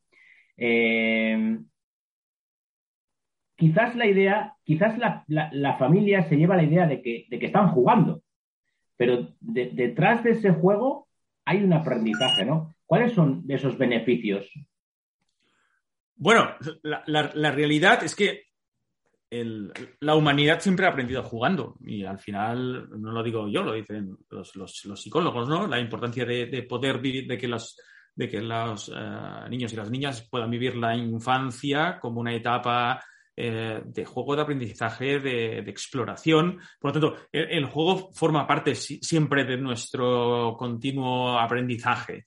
quizás 3.56 3.96
la 3.96 4.08
idea, 4.08 4.56
quizás 4.64 4.98
la, 5.28 5.78
familia 5.78 6.24
se 6.24 6.38
lleva 6.38 6.56
la 6.58 6.64
idea 6.64 6.88
de 6.88 7.02
que, 7.04 7.28
de 7.30 7.38
que 7.38 7.46
están 7.46 7.70
jugando, 7.70 8.24
pero 8.98 9.30
detrás 9.40 10.24
de 10.24 10.32
ese 10.32 10.52
juego 10.52 11.08
hay 11.46 11.64
un 11.64 11.74
aprendizaje, 11.74 12.46
¿no? 12.46 12.76
¿Cuáles 12.86 13.14
son 13.14 13.46
esos 13.48 13.78
beneficios? 13.78 14.52
Bueno, 16.16 16.50
la, 16.84 17.52
realidad 17.52 18.04
es 18.04 18.16
que 18.16 18.49
la 19.32 20.16
humanidad 20.16 20.60
siempre 20.60 20.86
ha 20.86 20.90
aprendido 20.90 21.22
jugando 21.24 21.78
y 21.86 22.04
al 22.04 22.20
final, 22.20 22.90
no 23.00 23.12
lo 23.12 23.22
digo 23.22 23.48
yo, 23.48 23.62
lo 23.62 23.74
dicen 23.74 24.18
los, 24.30 24.52
psicólogos, 24.96 25.48
¿no? 25.48 25.68
La 25.68 25.80
importancia 25.80 26.26
de, 26.26 26.66
poder 26.68 27.00
vivir, 27.00 27.28
de 27.28 27.38
que 27.38 27.48
los, 27.48 27.78
de 28.16 28.28
que 28.28 28.42
los 28.42 28.90
eh, 28.90 29.50
niños 29.50 29.72
y 29.74 29.76
las 29.76 29.92
niñas 29.92 30.28
puedan 30.30 30.50
vivir 30.50 30.76
la 30.76 30.96
infancia 30.96 32.00
como 32.00 32.22
una 32.22 32.34
etapa 32.34 33.04
eh, 33.42 33.82
de 33.86 34.04
juego 34.04 34.36
de 34.36 34.42
aprendizaje, 34.42 35.20
de, 35.20 35.60
exploración. 35.60 36.60
Por 36.78 36.94
lo 36.94 37.00
tanto, 37.00 37.28
el, 37.32 37.66
juego 37.68 38.12
forma 38.14 38.46
parte 38.46 38.76
siempre 38.76 39.46
de 39.46 39.56
nuestro 39.56 40.56
continuo 40.58 41.40
aprendizaje. 41.40 42.26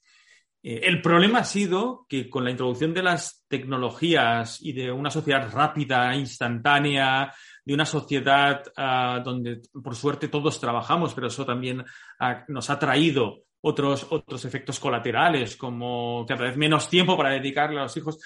Eh, 0.63 0.81
el 0.83 1.01
problema 1.01 1.39
ha 1.39 1.43
sido 1.43 2.05
que 2.07 2.29
con 2.29 2.45
la 2.45 2.51
introducción 2.51 2.93
de 2.93 3.03
las 3.03 3.43
tecnologías 3.49 4.59
y 4.61 4.71
de 4.71 4.91
una 4.91 5.09
sociedad 5.09 5.51
rápida, 5.51 6.15
instantánea, 6.15 7.33
de 7.65 7.73
una 7.73 7.85
sociedad 7.85 8.63
ah, 8.77 9.21
donde 9.23 9.61
por 9.83 9.95
suerte 9.95 10.29
todos 10.29 10.59
trabajamos, 10.59 11.13
pero 11.13 11.27
eso 11.27 11.45
también 11.45 11.83
nos 12.47 12.69
ha 12.69 12.79
traído 12.79 13.43
otros, 13.61 14.07
otros 14.09 14.43
efectos 14.45 14.79
colaterales, 14.79 15.55
como 15.55 16.25
cada 16.27 16.45
vez 16.45 16.57
menos 16.57 16.89
tiempo 16.89 17.15
para 17.17 17.31
dedicarle 17.31 17.79
a 17.79 17.83
los 17.83 17.97
hijos. 17.97 18.19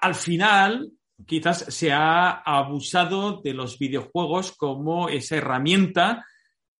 al 0.00 0.14
final, 0.14 0.90
quizás 1.26 1.66
se 1.68 1.92
ha 1.92 2.30
abusado 2.30 3.40
de 3.42 3.54
los 3.54 3.78
videojuegos 3.78 4.52
como 4.52 5.08
esa 5.08 5.36
herramienta 5.36 6.24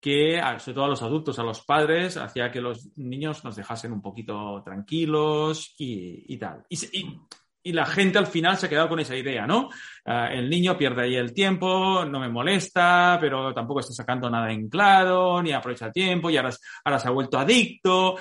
que, 0.04 0.38
sobre 0.58 0.74
todo 0.74 0.84
a 0.84 0.88
los 0.88 1.00
adultos, 1.00 1.38
a 1.38 1.42
los 1.42 1.62
padres, 1.62 2.18
hacía 2.18 2.50
que 2.50 2.60
los 2.60 2.94
niños 2.98 3.42
nos 3.42 3.56
dejasen 3.56 3.90
un 3.90 4.02
poquito 4.02 4.60
tranquilos 4.62 5.74
y, 5.78 6.36
tal. 6.36 6.62
Y, 6.68 7.72
la 7.72 7.86
gente 7.86 8.18
al 8.18 8.26
final 8.26 8.58
se 8.58 8.66
ha 8.66 8.68
quedado 8.68 8.90
con 8.90 9.00
esa 9.00 9.16
idea, 9.16 9.46
¿no? 9.46 9.70
Ah, 10.04 10.28
el 10.30 10.50
niño 10.50 10.76
pierde 10.76 11.04
ahí 11.04 11.16
el 11.16 11.32
tiempo, 11.32 12.04
no 12.04 12.20
me 12.20 12.28
molesta, 12.28 13.16
pero 13.18 13.54
tampoco 13.54 13.80
está 13.80 13.94
sacando 13.94 14.28
nada 14.28 14.52
en 14.52 14.68
claro, 14.68 15.42
ni 15.42 15.52
aprovecha 15.52 15.86
el 15.86 15.92
tiempo, 15.94 16.28
y 16.28 16.36
ahora, 16.36 16.50
ahora 16.84 16.98
se 16.98 17.08
ha 17.08 17.12
vuelto 17.12 17.38
adicto. 17.38 18.16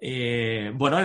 Eh, 0.00 0.72
bueno, 0.74 0.96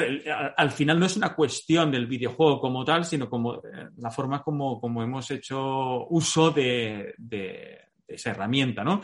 al, 0.56 0.72
final 0.72 1.01
no 1.01 1.06
es 1.06 1.18
una 1.18 1.36
cuestión 1.36 1.92
del 1.92 2.08
videojuego 2.08 2.62
como 2.62 2.86
tal, 2.86 3.03
sino 3.03 3.30
como 3.30 3.56
eh, 3.56 3.89
la 3.98 4.10
forma 4.10 4.42
como, 4.42 4.80
como 4.80 5.03
hemos 5.03 5.30
hecho 5.32 6.08
uso 6.08 6.51
de, 6.51 7.13
de 7.18 7.89
esa 8.08 8.30
herramienta, 8.30 8.86
¿no? 8.86 9.01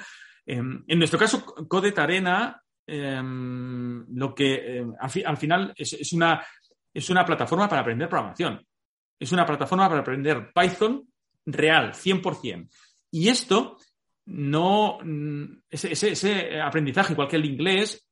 Em, 0.51 0.83
en 0.87 0.97
nuestro 0.97 1.19
caso, 1.19 1.45
Code 1.45 1.93
Arena, 1.95 2.59
em, 2.87 4.03
lo 4.15 4.33
que 4.33 4.79
em, 4.79 4.95
al, 4.99 5.37
final 5.37 5.71
es, 5.77 6.11
una, 6.11 6.43
es 6.91 7.07
una 7.11 7.23
plataforma 7.23 7.69
para 7.69 7.81
aprender 7.81 8.09
programación. 8.09 8.59
Es 9.19 9.31
una 9.31 9.45
plataforma 9.45 9.87
para 9.87 10.01
aprender 10.01 10.51
Python 10.51 11.07
real, 11.45 11.93
100%. 11.93 12.67
Y 13.11 13.27
esto 13.27 13.77
no, 14.25 14.97
mm, 15.03 15.43
ese, 15.69 16.59
aprendizaje, 16.59 17.13
igual 17.13 17.27
que 17.27 17.35
el 17.35 17.45
inglés, 17.45 18.09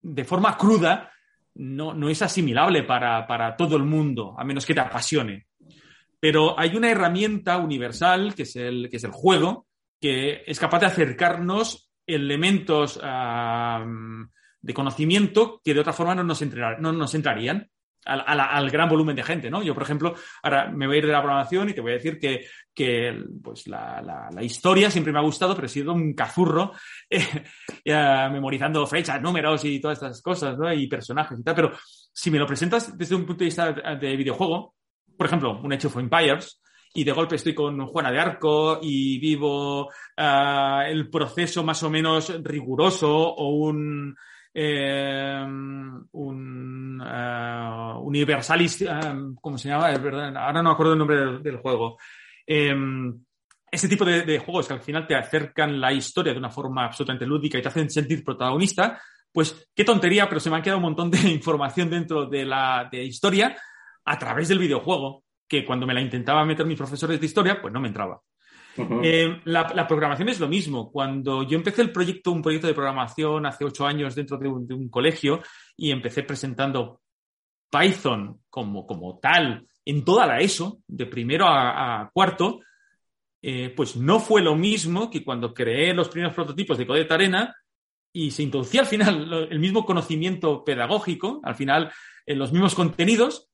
de 0.00 0.24
forma 0.24 0.56
cruda, 0.56 1.10
no, 1.56 2.08
es 2.08 2.22
asimilable 2.22 2.84
para, 2.84 3.26
para, 3.26 3.56
todo 3.56 3.76
el 3.76 3.82
mundo, 3.82 4.36
a 4.38 4.44
menos 4.44 4.64
que 4.64 4.74
te 4.74 4.80
apasione. 4.80 5.46
Pero 6.20 6.56
hay 6.56 6.76
una 6.76 6.92
herramienta 6.92 7.56
universal, 7.58 8.36
que 8.36 8.44
es 8.44 8.54
el, 8.54 8.88
que 8.88 8.98
es 8.98 9.04
el 9.04 9.10
juego, 9.10 9.66
que 10.02 10.42
es 10.44 10.58
capaz 10.58 10.80
de 10.80 10.86
acercarnos 10.86 11.92
elementos 12.04 13.00
de 14.60 14.74
conocimiento 14.74 15.60
que 15.64 15.72
de 15.72 15.80
otra 15.80 15.92
forma 15.92 16.16
no 16.16 16.24
nos, 16.24 16.42
no 16.80 16.92
nos 16.92 17.14
entrarían. 17.14 17.68
Al, 18.04 18.68
gran 18.68 18.88
volumen 18.88 19.14
de 19.14 19.22
gente, 19.22 19.48
¿no? 19.48 19.62
Yo, 19.62 19.74
por 19.74 19.84
ejemplo, 19.84 20.16
ahora 20.42 20.68
me 20.72 20.88
voy 20.88 20.96
a 20.96 20.98
ir 20.98 21.06
de 21.06 21.12
la 21.12 21.22
programación 21.22 21.68
y 21.68 21.72
te 21.72 21.80
voy 21.80 21.92
a 21.92 21.94
decir 21.94 22.18
que, 22.18 23.24
pues 23.40 23.68
la, 23.68 24.28
historia 24.40 24.90
siempre 24.90 25.12
me 25.12 25.20
ha 25.20 25.22
gustado, 25.22 25.54
pero 25.54 25.66
he 25.66 25.70
sido 25.70 25.92
un 25.92 26.12
cazurro 26.12 26.72
eh, 27.08 28.28
memorizando 28.32 28.84
fechas, 28.88 29.22
números 29.22 29.64
y 29.64 29.80
todas 29.80 29.98
estas 29.98 30.20
cosas, 30.20 30.58
¿no? 30.58 30.72
Y 30.72 30.88
personajes 30.88 31.38
y 31.38 31.44
tal. 31.44 31.54
Pero 31.54 31.72
si 32.12 32.28
me 32.32 32.40
lo 32.40 32.46
presentas 32.48 32.98
desde 32.98 33.14
un 33.14 33.24
punto 33.24 33.44
de 33.44 33.44
vista 33.44 33.72
de 33.72 34.16
videojuego, 34.16 34.74
por 35.16 35.26
ejemplo, 35.28 35.60
un 35.62 35.72
hecho 35.72 35.86
of 35.86 35.96
Empires, 35.98 36.60
y 36.94 37.04
de 37.04 37.12
golpe 37.12 37.36
estoy 37.36 37.54
con 37.54 37.86
Juana 37.86 38.10
de 38.10 38.20
Arco 38.20 38.78
y 38.82 39.18
vivo 39.18 39.90
ah, 40.16 40.84
el 40.86 41.08
proceso 41.08 41.64
más 41.64 41.82
o 41.82 41.90
menos 41.90 42.32
riguroso 42.42 43.10
o 43.10 43.48
un, 43.50 44.14
eh, 44.52 45.42
un 46.12 47.02
universalis, 48.04 48.84
ah, 48.88 49.16
¿cómo 49.40 49.56
se 49.56 49.68
llama? 49.68 49.88
Ahora 49.88 50.52
no 50.52 50.62
me 50.64 50.70
acuerdo 50.70 50.92
el 50.92 50.98
nombre 50.98 51.38
del, 51.40 51.56
juego. 51.56 51.96
Em, 52.46 53.24
ese 53.70 53.88
tipo 53.88 54.04
de, 54.04 54.38
juegos 54.38 54.68
que 54.68 54.74
al 54.74 54.80
final 54.80 55.06
te 55.06 55.14
acercan 55.14 55.80
la 55.80 55.92
historia 55.92 56.32
de 56.32 56.38
una 56.38 56.50
forma 56.50 56.84
absolutamente 56.84 57.26
lúdica 57.26 57.58
y 57.58 57.62
te 57.62 57.68
hacen 57.68 57.88
sentir 57.88 58.22
protagonista, 58.22 59.00
pues 59.32 59.70
qué 59.74 59.84
tontería, 59.84 60.28
pero 60.28 60.40
se 60.40 60.50
me 60.50 60.56
han 60.56 60.62
quedado 60.62 60.78
un 60.78 60.84
montón 60.84 61.10
de 61.10 61.20
información 61.30 61.88
dentro 61.88 62.26
de 62.26 62.44
la 62.44 62.88
de 62.92 63.02
historia 63.02 63.56
a 64.04 64.18
través 64.18 64.48
del 64.48 64.58
videojuego 64.58 65.24
que 65.52 65.66
cuando 65.66 65.86
me 65.86 65.92
la 65.92 66.00
intentaba 66.00 66.46
meter 66.46 66.64
mis 66.64 66.78
profesores 66.78 67.20
de 67.20 67.26
historia, 67.26 67.60
pues 67.60 67.74
no 67.74 67.78
me 67.78 67.88
entraba. 67.88 68.18
Eh, 69.02 69.38
la, 69.44 69.86
programación 69.86 70.30
es 70.30 70.40
lo 70.40 70.48
mismo. 70.48 70.90
Cuando 70.90 71.42
yo 71.42 71.58
empecé 71.58 71.82
el 71.82 71.92
proyecto, 71.92 72.32
un 72.32 72.40
proyecto 72.40 72.68
de 72.68 72.72
programación 72.72 73.44
hace 73.44 73.66
ocho 73.66 73.84
años 73.84 74.14
dentro 74.14 74.38
de 74.38 74.48
un, 74.48 74.88
colegio 74.88 75.42
y 75.76 75.90
empecé 75.90 76.22
presentando 76.22 77.02
Python 77.70 78.40
como, 78.48 78.86
como 78.86 79.18
tal 79.18 79.66
en 79.84 80.02
toda 80.06 80.26
la 80.26 80.38
ESO, 80.38 80.78
de 80.86 81.04
primero 81.04 81.44
a, 81.46 82.10
cuarto, 82.14 82.60
eh, 83.42 83.74
pues 83.76 83.94
no 83.94 84.20
fue 84.20 84.40
lo 84.40 84.56
mismo 84.56 85.10
que 85.10 85.22
cuando 85.22 85.52
creé 85.52 85.92
los 85.92 86.08
primeros 86.08 86.34
prototipos 86.34 86.78
de 86.78 86.86
Code 86.86 87.06
Arena 87.10 87.54
y 88.10 88.30
se 88.30 88.42
introducía 88.42 88.80
al 88.80 88.86
final 88.86 89.48
el 89.50 89.58
mismo 89.58 89.84
conocimiento 89.84 90.64
pedagógico, 90.64 91.42
al 91.44 91.56
final 91.56 91.92
los 92.26 92.52
mismos 92.52 92.74
contenidos, 92.74 93.51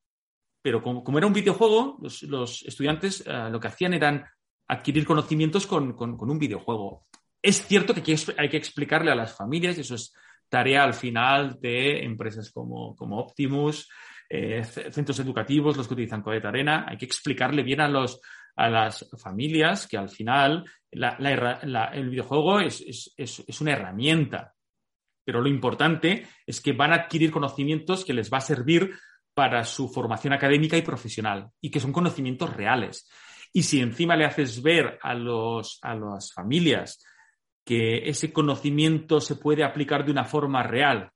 pero 0.61 0.81
como, 0.81 1.17
era 1.17 1.27
un 1.27 1.33
videojuego, 1.33 1.97
los, 2.01 2.63
estudiantes 2.63 3.23
eh, 3.25 3.49
lo 3.49 3.59
que 3.59 3.67
hacían 3.67 3.93
eran 3.93 4.25
adquirir 4.67 5.05
conocimientos 5.05 5.65
con, 5.65 5.95
un 5.97 6.39
videojuego. 6.39 7.05
Es 7.41 7.65
cierto 7.65 7.93
que 7.93 8.15
hay 8.37 8.49
que 8.49 8.57
explicarle 8.57 9.11
a 9.11 9.15
las 9.15 9.35
familias, 9.35 9.77
y 9.77 9.81
eso 9.81 9.95
es 9.95 10.13
tarea 10.49 10.83
al 10.83 10.93
final 10.93 11.57
de 11.59 12.03
empresas 12.03 12.51
como, 12.51 12.95
Optimus, 12.99 13.87
eh, 14.29 14.63
centros 14.63 15.19
educativos, 15.19 15.77
los 15.77 15.87
que 15.87 15.93
utilizan 15.93 16.21
Codet 16.21 16.45
Arena, 16.45 16.85
hay 16.87 16.97
que 16.97 17.05
explicarle 17.05 17.63
bien 17.63 17.81
a, 17.81 17.87
los, 17.87 18.19
a 18.55 18.69
las 18.69 19.09
familias 19.17 19.87
que 19.87 19.97
al 19.97 20.09
final 20.09 20.65
el 20.91 22.09
videojuego 22.09 22.59
es, 22.59 23.13
es, 23.15 23.61
una 23.61 23.71
herramienta, 23.71 24.53
pero 25.23 25.41
lo 25.41 25.49
importante 25.49 26.27
es 26.45 26.59
que 26.59 26.73
van 26.73 26.91
a 26.91 26.95
adquirir 26.95 27.31
conocimientos 27.31 28.03
que 28.03 28.13
les 28.13 28.31
va 28.31 28.39
a 28.39 28.41
servir 28.41 28.91
para 29.39 29.63
su 29.63 29.87
formación 29.87 30.33
académica 30.33 30.75
y 30.75 30.81
profesional 30.81 31.49
y 31.61 31.71
que 31.71 31.79
son 31.79 31.93
conocimientos 31.93 32.53
reales. 32.53 33.09
Y 33.53 33.63
si 33.63 33.79
encima 33.79 34.17
le 34.17 34.25
haces 34.25 34.61
ver 34.61 34.99
a, 35.01 35.13
los, 35.13 35.79
a 35.81 35.95
las 35.95 36.33
familias 36.33 37.01
que 37.63 38.09
ese 38.09 38.33
conocimiento 38.33 39.21
se 39.21 39.37
puede 39.37 39.63
aplicar 39.63 40.03
de 40.03 40.11
una 40.11 40.25
forma 40.25 40.61
real, 40.61 41.09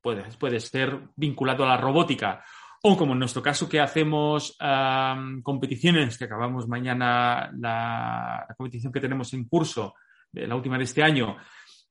puede, 0.00 0.22
puede 0.38 0.60
ser 0.60 1.00
vinculado 1.16 1.64
a 1.64 1.70
la 1.70 1.76
robótica, 1.76 2.44
o 2.84 2.96
como 2.96 3.14
en 3.14 3.18
nuestro 3.18 3.42
caso 3.42 3.68
que 3.68 3.80
hacemos 3.80 4.56
competiciones, 5.42 6.16
que 6.16 6.26
acabamos 6.26 6.68
mañana 6.68 7.50
la, 7.58 8.46
la, 8.48 8.54
competición 8.56 8.92
que 8.92 9.00
tenemos 9.00 9.34
en 9.34 9.48
curso, 9.48 9.94
la 10.30 10.54
última 10.54 10.78
de 10.78 10.84
este 10.84 11.02
año, 11.02 11.38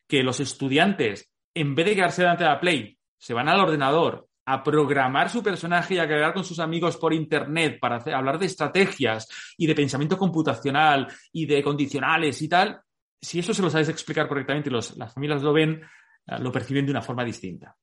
que 0.08 0.24
los 0.24 0.40
estudiantes, 0.40 1.30
en 1.54 1.76
vez 1.76 1.88
de 1.88 1.96
quedarse 1.96 2.22
delante 2.22 2.46
de 2.46 2.52
la 2.52 2.60
Play, 2.62 2.98
se 3.18 3.34
van 3.34 3.50
al 3.50 3.60
ordenador 3.60 4.30
a 4.46 4.64
programar 4.64 5.30
su 5.30 5.42
personaje 5.42 5.96
y 5.96 6.00
a 6.00 6.08
quedar 6.08 6.34
con 6.34 6.44
sus 6.44 6.60
amigos 6.60 6.98
por 6.98 7.14
internet 7.14 7.80
para 7.80 7.98
hablar 8.16 8.38
de 8.38 8.48
estrategias 8.48 9.28
y 9.58 9.68
de 9.68 9.76
pensamiento 9.76 10.18
computacional 10.18 11.08
y 11.32 11.46
de 11.46 11.64
condicionales 11.64 12.42
y 12.42 12.50
tal, 12.50 12.82
si 13.22 13.40
eso 13.40 13.54
se 13.54 13.62
lo 13.62 13.70
sabes 13.70 13.90
explicar 13.90 14.28
correctamente 14.28 14.70
y 14.70 14.74
las 14.74 15.14
familias 15.14 15.42
lo 15.42 15.54
ven, 15.54 15.82
eh, 16.28 16.40
lo 16.40 16.52
perciben 16.52 16.86
de 16.86 16.92
una 16.92 17.02
forma 17.02 17.24
distinta. 17.24 17.76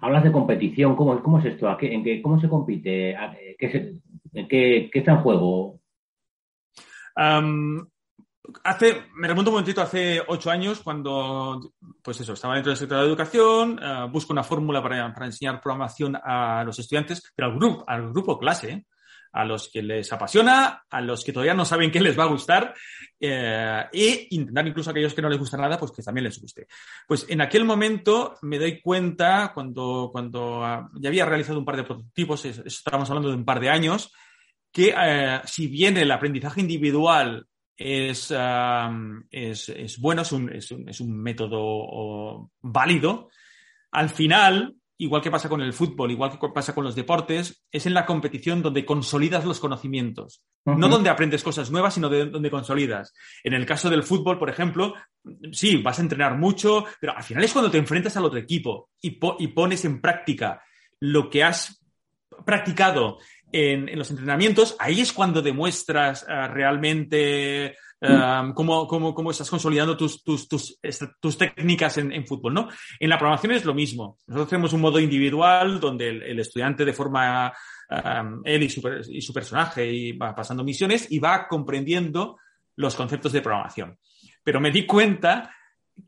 Hablas 0.00 0.24
de 0.24 0.32
competición, 0.32 0.94
¿cómo, 0.94 1.20
cómo 1.22 1.38
es 1.38 1.46
esto? 1.46 1.68
¿En 1.80 2.04
qué, 2.04 2.22
¿Cómo 2.22 2.40
se 2.40 2.48
compite? 2.48 3.16
¿Qué, 3.58 3.98
qué, 4.48 4.90
está 4.92 5.12
en 5.12 5.18
juego? 5.18 5.80
Hace, 8.64 9.02
me 9.14 9.28
remonto 9.28 9.50
un 9.50 9.56
momentito 9.56 9.82
hace 9.82 10.22
ocho 10.26 10.50
años 10.50 10.80
cuando, 10.80 11.72
pues 12.02 12.20
eso, 12.20 12.32
estaba 12.32 12.54
dentro 12.54 12.70
del 12.70 12.78
sector 12.78 12.96
de 12.96 13.02
la 13.02 13.08
educación, 13.08 13.78
uh, 13.78 14.08
busco 14.08 14.32
una 14.32 14.42
fórmula 14.42 14.82
para, 14.82 15.12
para, 15.12 15.26
enseñar 15.26 15.60
programación 15.60 16.16
a 16.16 16.64
los 16.64 16.78
estudiantes, 16.78 17.22
pero 17.34 17.48
al 17.48 17.58
grupo, 17.58 17.84
al 17.86 18.10
grupo 18.10 18.38
clase, 18.38 18.86
a 19.32 19.44
los 19.44 19.70
que 19.70 19.82
les 19.82 20.10
apasiona, 20.12 20.84
a 20.88 21.00
los 21.00 21.24
que 21.24 21.32
todavía 21.32 21.54
no 21.54 21.64
saben 21.64 21.90
qué 21.90 22.00
les 22.00 22.18
va 22.18 22.24
a 22.24 22.28
gustar, 22.28 22.74
eh, 23.20 23.84
e 23.92 24.28
intentar 24.30 24.66
incluso 24.66 24.90
a 24.90 24.92
aquellos 24.92 25.14
que 25.14 25.22
no 25.22 25.28
les 25.28 25.38
gusta 25.38 25.56
nada, 25.56 25.78
pues 25.78 25.92
que 25.92 26.02
también 26.02 26.24
les 26.24 26.40
guste. 26.40 26.66
Pues 27.06 27.26
en 27.28 27.40
aquel 27.40 27.64
momento 27.64 28.36
me 28.42 28.58
doy 28.58 28.80
cuenta, 28.80 29.52
cuando, 29.52 30.08
cuando 30.10 30.60
uh, 30.60 30.88
ya 30.94 31.08
había 31.08 31.26
realizado 31.26 31.58
un 31.58 31.64
par 31.64 31.76
de 31.76 31.84
prototipos, 31.84 32.44
estábamos 32.44 33.10
hablando 33.10 33.28
de 33.28 33.36
un 33.36 33.44
par 33.44 33.60
de 33.60 33.68
años, 33.68 34.12
que 34.72 34.94
uh, 34.94 35.46
si 35.46 35.66
bien 35.66 35.96
el 35.96 36.10
aprendizaje 36.10 36.60
individual 36.60 37.46
es, 37.78 38.32
es, 39.30 39.98
bueno, 40.00 40.22
es 40.22 40.32
un, 40.32 40.52
es 40.52 40.70
un, 40.72 40.88
es 40.88 41.00
un 41.00 41.16
método 41.16 42.50
válido. 42.60 43.30
Al 43.92 44.10
final, 44.10 44.74
igual 44.98 45.22
que 45.22 45.30
pasa 45.30 45.48
con 45.48 45.62
el 45.62 45.72
fútbol, 45.72 46.10
igual 46.10 46.38
que 46.38 46.48
pasa 46.52 46.74
con 46.74 46.82
los 46.82 46.96
deportes, 46.96 47.64
es 47.70 47.86
en 47.86 47.94
la 47.94 48.04
competición 48.04 48.62
donde 48.62 48.84
consolidas 48.84 49.44
los 49.44 49.60
conocimientos. 49.60 50.42
No 50.64 50.88
donde 50.88 51.08
aprendes 51.08 51.42
cosas 51.44 51.70
nuevas, 51.70 51.94
sino 51.94 52.08
de 52.10 52.26
donde 52.26 52.50
consolidas. 52.50 53.14
En 53.44 53.54
el 53.54 53.64
caso 53.64 53.88
del 53.88 54.02
fútbol, 54.02 54.38
por 54.38 54.50
ejemplo, 54.50 54.94
sí, 55.52 55.76
vas 55.76 55.98
a 55.98 56.02
entrenar 56.02 56.36
mucho, 56.36 56.84
pero 57.00 57.16
al 57.16 57.22
final 57.22 57.44
es 57.44 57.52
cuando 57.52 57.70
te 57.70 57.78
enfrentas 57.78 58.16
al 58.16 58.24
otro 58.24 58.38
equipo 58.38 58.90
y, 59.00 59.18
y 59.38 59.46
pones 59.48 59.84
en 59.84 60.00
práctica 60.00 60.62
lo 61.00 61.30
que 61.30 61.44
has 61.44 61.80
practicado 62.44 63.18
en, 63.52 63.98
los 63.98 64.10
entrenamientos, 64.10 64.76
ahí 64.78 65.00
es 65.00 65.12
cuando 65.12 65.42
demuestras 65.42 66.24
ah, 66.28 66.48
realmente 66.48 67.76
ah, 68.02 68.52
cómo, 68.54 69.30
estás 69.30 69.50
consolidando 69.50 69.96
tus, 69.96 70.22
tus, 70.22 71.38
técnicas 71.38 71.98
en, 71.98 72.26
fútbol, 72.26 72.54
¿no? 72.54 72.68
En 72.98 73.10
la 73.10 73.18
programación 73.18 73.52
es 73.52 73.64
lo 73.64 73.74
mismo. 73.74 74.18
Nosotros 74.26 74.50
tenemos 74.50 74.72
un 74.72 74.80
modo 74.80 75.00
individual 75.00 75.80
donde 75.80 76.08
el, 76.08 76.40
estudiante 76.40 76.84
de 76.84 76.92
forma, 76.92 77.52
ah, 77.90 78.30
él 78.44 78.62
y 78.62 78.68
su, 78.68 78.82
y 79.08 79.22
su 79.22 79.32
personaje, 79.32 79.90
y 79.90 80.12
va 80.12 80.34
pasando 80.34 80.64
misiones 80.64 81.10
y 81.10 81.18
va 81.18 81.46
comprendiendo 81.48 82.36
los 82.76 82.94
conceptos 82.94 83.32
de 83.32 83.40
programación. 83.40 83.98
Pero 84.42 84.60
me 84.60 84.70
di 84.70 84.86
cuenta 84.86 85.54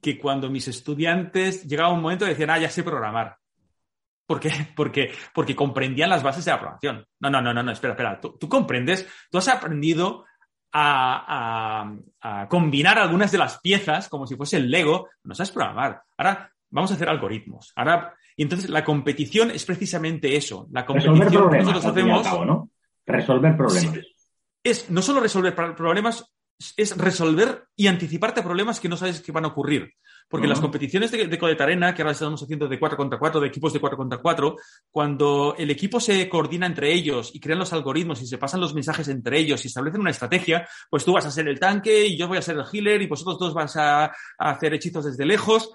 que 0.01 0.19
cuando 0.19 0.49
mis 0.51 0.69
estudiantes 0.69 1.65
llegaba 1.65 1.93
un 1.93 2.01
momento 2.01 2.25
decían, 2.25 2.51
ah, 2.51 2.59
ya 2.59 2.71
sé 2.71 2.83
programar. 2.83 3.40
¿Por 4.31 4.39
qué? 4.39 4.53
Porque, 4.77 5.11
porque 5.35 5.57
comprendían 5.57 6.09
las 6.09 6.23
bases 6.23 6.45
de 6.45 6.53
la 6.53 6.61
programación. 6.61 7.05
No, 7.19 7.31
no, 7.31 7.43
no, 7.43 7.53
no, 7.53 7.65
no 7.65 7.73
espera, 7.73 7.95
espera. 7.95 8.21
Tú, 8.21 8.49
comprendes, 8.49 9.05
tú 9.29 9.39
has 9.39 9.49
aprendido 9.49 10.25
a, 10.73 11.91
combinar 12.49 12.97
algunas 13.01 13.33
de 13.33 13.39
las 13.39 13.59
piezas 13.59 14.09
como 14.09 14.29
si 14.29 14.37
fuese 14.37 14.59
el 14.59 14.71
Lego, 14.71 15.09
no 15.25 15.35
sabes 15.35 15.51
programar. 15.51 16.03
Ahora 16.17 16.49
vamos 16.71 16.93
a 16.93 16.95
hacer 16.95 17.09
algoritmos. 17.09 17.73
Ahora, 17.75 18.15
y 18.37 18.45
entonces 18.45 18.71
la 18.71 18.85
competición 18.85 19.51
es 19.51 19.65
precisamente 19.65 20.37
eso. 20.37 20.69
La 20.71 20.87
competición 20.87 21.19
resolver 21.19 21.41
problemas, 21.41 21.75
nosotros 21.75 21.93
hacemos. 21.93 22.47
¿no? 22.47 22.71
Resolver 23.05 23.57
problemas. 23.57 23.99
es 24.63 24.91
no 24.91 25.03
solo 25.03 25.19
resolver 25.19 25.57
problemas, 25.57 26.33
es 26.77 26.97
resolver 26.97 27.65
y 27.75 27.87
anticiparte 27.87 28.41
a 28.41 28.45
problemas 28.45 28.81
que 28.81 28.89
no 28.89 28.97
sabes 28.97 29.21
que 29.21 29.33
van 29.33 29.45
a 29.45 29.49
ocurrir. 29.49 29.95
Porque 30.29 30.47
las 30.47 30.61
competiciones 30.61 31.11
de, 31.11 31.27
de 31.27 31.57
Arena, 31.59 31.93
que 31.93 32.03
ahora 32.03 32.13
estamos 32.13 32.41
haciendo 32.41 32.69
de 32.69 32.79
4 32.79 32.97
contra 32.97 33.19
4, 33.19 33.41
de 33.41 33.49
equipos 33.49 33.73
de 33.73 33.81
4 33.81 33.97
contra 33.97 34.19
4, 34.19 34.57
cuando 34.89 35.57
el 35.59 35.71
equipo 35.71 35.99
se 35.99 36.29
coordina 36.29 36.67
entre 36.67 36.93
ellos 36.93 37.33
y 37.35 37.41
crean 37.41 37.59
los 37.59 37.73
algoritmos 37.73 38.23
y 38.23 38.27
se 38.27 38.39
pasan 38.39 38.61
los 38.61 38.73
mensajes 38.73 39.09
entre 39.09 39.39
ellos 39.39 39.65
y 39.65 39.69
establecen 39.69 40.03
una 40.03 40.11
estrategia, 40.11 40.69
pues 40.89 41.05
tú 41.05 41.15
vas 41.15 41.27
a 41.27 41.33
ser 41.33 41.49
el 41.49 41.59
tanque 41.59 42.07
y 42.07 42.17
yo 42.17 42.29
voy 42.29 42.39
a 42.39 42.43
ser 42.43 42.57
el 42.57 42.65
healer 42.71 43.03
y 43.03 43.09
vosotros 43.09 43.39
dos 43.41 43.55
vas 43.55 43.77
a, 43.77 44.13
hacer 44.39 44.75
hechizos 44.75 45.05
desde 45.05 45.27
lejos. 45.27 45.73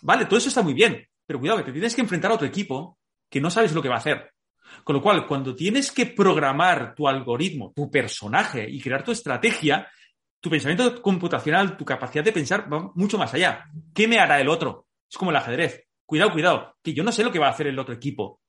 Vale, 0.00 0.24
todo 0.24 0.38
eso 0.38 0.48
está 0.48 0.62
muy 0.62 0.72
bien, 0.72 1.06
pero 1.26 1.38
cuidado, 1.38 1.58
que 1.58 1.64
te 1.64 1.72
tienes 1.72 1.94
que 1.94 2.00
enfrentar 2.00 2.30
a 2.30 2.34
otro 2.34 2.46
equipo 2.46 2.98
que 3.28 3.40
no 3.40 3.50
sabes 3.50 3.74
lo 3.74 3.82
que 3.82 3.88
va 3.88 3.96
a 3.96 3.98
hacer. 3.98 4.32
Con 4.84 4.96
lo 4.96 5.02
cual, 5.02 5.26
cuando 5.26 5.54
tienes 5.54 5.90
que 5.90 6.06
programar 6.06 6.94
tu 6.94 7.08
algoritmo, 7.08 7.72
tu 7.74 7.90
personaje 7.90 8.66
y 8.68 8.80
crear 8.80 9.04
tu 9.04 9.12
estrategia, 9.12 9.86
tu 10.40 10.50
pensamiento 10.50 11.00
computacional, 11.02 11.76
tu 11.76 11.84
capacidad 11.84 12.24
de 12.24 12.32
pensar 12.32 12.72
va 12.72 12.90
mucho 12.94 13.18
más 13.18 13.32
allá. 13.34 13.66
¿Qué 13.94 14.06
me 14.06 14.18
hará 14.18 14.40
el 14.40 14.48
otro? 14.48 14.86
Es 15.10 15.16
como 15.16 15.30
el 15.30 15.36
ajedrez. 15.36 15.84
Cuidado, 16.06 16.32
cuidado, 16.32 16.76
que 16.82 16.94
yo 16.94 17.02
no 17.02 17.12
sé 17.12 17.22
lo 17.22 17.32
que 17.32 17.38
va 17.38 17.48
a 17.48 17.50
hacer 17.50 17.66
el 17.66 17.78
otro 17.78 17.94
equipo. 17.94 18.40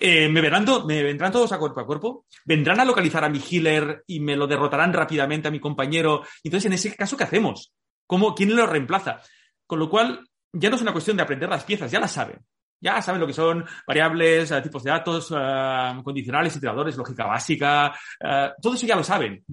Eh, 0.00 0.28
¿me, 0.28 0.40
verán 0.40 0.64
¿Me 0.86 1.02
vendrán 1.02 1.30
todos 1.30 1.52
a 1.52 1.58
cuerpo 1.58 1.80
a 1.80 1.86
cuerpo? 1.86 2.26
¿Vendrán 2.44 2.80
a 2.80 2.84
localizar 2.84 3.24
a 3.24 3.28
mi 3.28 3.38
healer 3.38 4.02
y 4.06 4.20
me 4.20 4.36
lo 4.36 4.46
derrotarán 4.46 4.92
rápidamente 4.92 5.48
a 5.48 5.50
mi 5.50 5.60
compañero? 5.60 6.22
Entonces, 6.42 6.66
en 6.66 6.72
ese 6.72 6.96
caso, 6.96 7.16
¿qué 7.16 7.24
hacemos? 7.24 7.72
¿Cómo, 8.06 8.34
¿Quién 8.34 8.56
lo 8.56 8.66
reemplaza? 8.66 9.20
Con 9.66 9.78
lo 9.78 9.88
cual, 9.88 10.26
ya 10.52 10.70
no 10.70 10.76
es 10.76 10.82
una 10.82 10.92
cuestión 10.92 11.16
de 11.16 11.22
aprender 11.22 11.48
las 11.48 11.64
piezas, 11.64 11.90
ya 11.90 12.00
las 12.00 12.12
saben. 12.12 12.38
Ya 12.80 13.00
saben 13.00 13.20
lo 13.20 13.26
que 13.26 13.32
son 13.32 13.64
variables, 13.86 14.50
eh, 14.50 14.60
tipos 14.60 14.82
de 14.82 14.90
datos, 14.90 15.32
eh, 15.36 16.00
condicionales, 16.02 16.56
iteradores, 16.56 16.96
lógica 16.96 17.26
básica, 17.26 17.94
todo 18.60 18.74
eso 18.74 18.86
ya 18.86 18.96
lo 18.96 19.04
saben. 19.04 19.44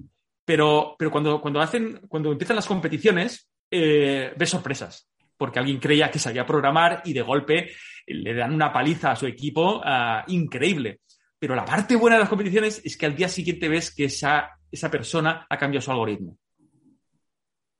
Pero, 0.44 0.96
pero 0.98 1.10
cuando, 1.10 1.40
cuando, 1.40 1.60
hacen, 1.60 2.00
cuando 2.08 2.32
empiezan 2.32 2.56
las 2.56 2.66
competiciones, 2.66 3.48
eh, 3.70 4.32
ves 4.36 4.50
sorpresas, 4.50 5.08
porque 5.36 5.58
alguien 5.58 5.78
creía 5.78 6.10
que 6.10 6.18
sabía 6.18 6.46
programar 6.46 7.02
y 7.04 7.12
de 7.12 7.22
golpe 7.22 7.70
le 8.06 8.34
dan 8.34 8.52
una 8.52 8.72
paliza 8.72 9.12
a 9.12 9.16
su 9.16 9.26
equipo 9.26 9.80
ah, 9.84 10.24
increíble. 10.28 11.00
Pero 11.38 11.54
la 11.54 11.64
parte 11.64 11.96
buena 11.96 12.16
de 12.16 12.20
las 12.20 12.28
competiciones 12.28 12.80
es 12.84 12.96
que 12.96 13.06
al 13.06 13.16
día 13.16 13.28
siguiente 13.28 13.68
ves 13.68 13.94
que 13.94 14.04
esa, 14.04 14.50
esa 14.70 14.90
persona 14.90 15.46
ha 15.48 15.56
cambiado 15.56 15.82
su 15.82 15.90
algoritmo. 15.90 16.36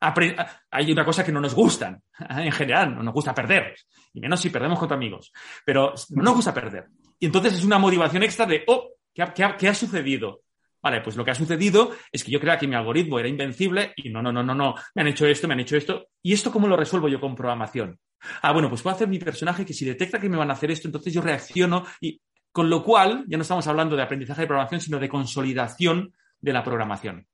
hay 0.01 0.93
una 0.93 1.05
cosa 1.05 1.25
que 1.25 1.31
no 1.31 1.41
nos 1.41 1.55
gusta 1.55 2.01
en 2.31 2.53
general, 2.53 2.95
no 2.95 3.03
nos 3.03 3.15
gusta 3.15 3.35
perder, 3.35 3.77
y 4.15 4.21
menos 4.21 4.41
si 4.41 4.51
perdemos 4.51 4.79
contra 4.79 4.97
amigos, 4.97 5.33
pero 5.65 5.95
no 6.11 6.23
nos 6.23 6.35
gusta 6.37 6.55
perder. 6.55 6.87
Y 7.19 7.27
entonces 7.27 7.55
es 7.55 7.65
una 7.65 7.79
motivación 7.79 8.23
extra 8.23 8.47
de, 8.47 8.65
oh, 8.67 8.95
qué 9.15 9.69
ha 9.69 9.75
sucedido? 9.75 10.43
Vale, 10.83 11.01
pues 11.01 11.17
lo 11.17 11.25
que 11.25 11.31
ha 11.31 11.35
sucedido 11.35 11.93
es 12.11 12.25
que 12.25 12.33
yo 12.33 12.41
creía 12.41 12.59
que 12.59 12.67
mi 12.67 12.75
algoritmo 12.75 13.19
era 13.19 13.29
invencible 13.29 13.93
y 13.97 14.11
no, 14.11 14.21
no, 14.21 14.33
no, 14.33 14.43
no, 14.43 14.55
no, 14.55 14.75
me 14.95 15.03
han 15.03 15.09
hecho 15.09 15.27
esto, 15.27 15.47
me 15.47 15.55
han 15.55 15.61
hecho 15.61 15.77
esto. 15.77 16.09
¿Y 16.23 16.33
esto 16.33 16.51
cómo 16.51 16.67
lo 16.67 16.77
resuelvo 16.77 17.09
yo 17.09 17.21
con 17.21 17.37
programación? 17.37 17.99
Ah, 18.43 18.53
bueno, 18.53 18.69
pues 18.69 18.83
puedo 18.83 18.97
hacer 18.97 19.09
mi 19.09 19.19
personaje 19.19 19.65
que 19.65 19.75
si 19.75 19.85
detecta 19.85 20.21
que 20.21 20.29
me 20.29 20.37
van 20.37 20.51
a 20.51 20.55
hacer 20.55 20.71
esto, 20.71 20.89
entonces 20.89 21.13
yo 21.13 21.21
reacciono 21.21 21.85
y 22.01 22.21
con 22.51 22.69
lo 22.69 22.83
cual 22.83 23.25
ya 23.29 23.37
no 23.37 23.43
estamos 23.43 23.67
hablando 23.67 23.97
de 23.97 24.03
aprendizaje 24.03 24.43
de 24.43 24.47
programación, 24.47 24.81
sino 24.81 24.99
de 24.99 25.09
consolidación 25.09 26.13
de 26.41 26.53
la 26.53 26.65
programación. 26.65 27.27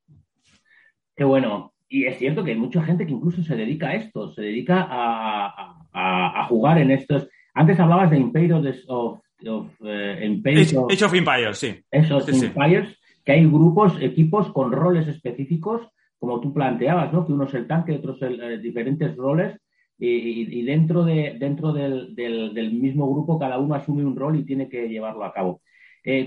Qué 1.17 1.25
bueno. 1.25 1.73
Y 1.89 2.05
es 2.05 2.19
cierto 2.19 2.45
que 2.45 2.51
hay 2.51 2.57
mucha 2.59 2.83
gente 2.83 3.07
que 3.07 3.13
incluso 3.13 3.43
se 3.43 3.57
dedica 3.57 3.89
a 3.89 3.95
esto, 3.95 4.33
se 4.35 4.43
dedica 4.43 4.87
a, 4.91 6.45
jugar 6.49 6.79
en 6.79 6.91
estos. 6.91 7.29
Antes 7.55 7.81
hablabas 7.81 8.11
de 8.11 8.19
Imperial 8.19 8.67
of 8.89 9.21
of 9.47 9.73
Empires. 9.81 10.75
Age, 10.91 11.05
of 11.05 11.15
Empires, 11.15 11.59
sí. 11.59 11.81
Of 11.93 12.29
Empires, 12.29 12.99
que 13.29 13.33
hay 13.33 13.45
grupos, 13.45 13.93
equipos 14.01 14.51
con 14.53 14.73
roles 14.73 15.07
específicos, 15.07 15.87
como 16.19 16.41
tú 16.41 16.55
planteabas, 16.55 17.12
¿no? 17.12 17.27
Que 17.27 17.35
uno 17.35 17.45
es 17.45 17.53
el 17.53 17.67
tanque, 17.67 17.93
otros 17.93 18.23
el, 18.23 18.62
diferentes 18.62 19.14
roles. 19.17 19.55
Y, 19.99 20.62
dentro, 20.62 21.05
de, 21.05 21.37
dentro 21.38 21.75
del, 21.75 22.14
del, 22.14 22.73
mismo 22.73 23.07
grupo 23.12 23.38
cada 23.38 23.59
uno 23.59 23.75
asume 23.75 24.03
un 24.03 24.17
rol 24.17 24.38
y 24.38 24.47
tiene 24.47 24.71
que 24.71 24.88
llevarlo 24.88 25.25
a 25.27 25.35
cabo. 25.35 25.61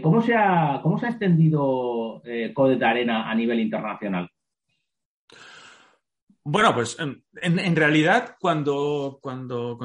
¿cómo, 0.04 0.22
se 0.22 0.36
ha, 0.36 0.80
¿Cómo 0.84 1.00
se 1.00 1.08
ha 1.08 1.10
extendido 1.10 2.22
Code 2.54 2.76
de 2.76 2.86
Arena 2.86 3.32
a 3.32 3.34
nivel 3.34 3.62
internacional? 3.62 4.30
Bueno, 6.44 6.74
pues 6.74 6.98
en, 7.00 7.76
realidad 7.76 8.36
cuando, 8.40 9.20
cuando, 9.22 9.78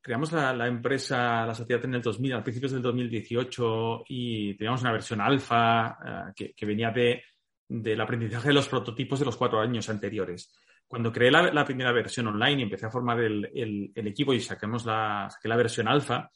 creamos 0.00 0.32
la, 0.32 0.66
empresa, 0.66 1.46
la 1.46 1.54
sociedad 1.54 1.84
en 1.84 1.94
el 1.94 2.02
2000, 2.02 2.32
a 2.34 2.42
principios 2.42 2.72
del 2.72 2.82
2018, 2.82 4.04
y 4.08 4.54
teníamos 4.54 4.82
una 4.82 4.92
versión 4.92 5.20
alfa 5.20 6.32
eh, 6.36 6.52
que, 6.56 6.66
venía 6.66 6.90
de, 6.90 7.22
del 7.68 8.00
aprendizaje 8.00 8.48
de 8.48 8.54
los 8.54 8.68
prototipos 8.68 9.20
de 9.20 9.26
los 9.26 9.36
cuatro 9.36 9.60
años 9.60 9.88
anteriores. 9.90 10.52
Cuando 10.88 11.12
creé 11.12 11.30
la, 11.30 11.64
primera 11.64 11.92
versión 11.92 12.26
online 12.26 12.60
y 12.60 12.64
empecé 12.64 12.86
a 12.86 12.90
formar 12.90 13.20
el, 13.20 13.92
equipo 13.94 14.34
y 14.34 14.40
saquemos 14.40 14.84
la, 14.84 15.28
saqué 15.30 15.48
la 15.48 15.56
versión 15.56 15.86
alfa, 15.86 16.28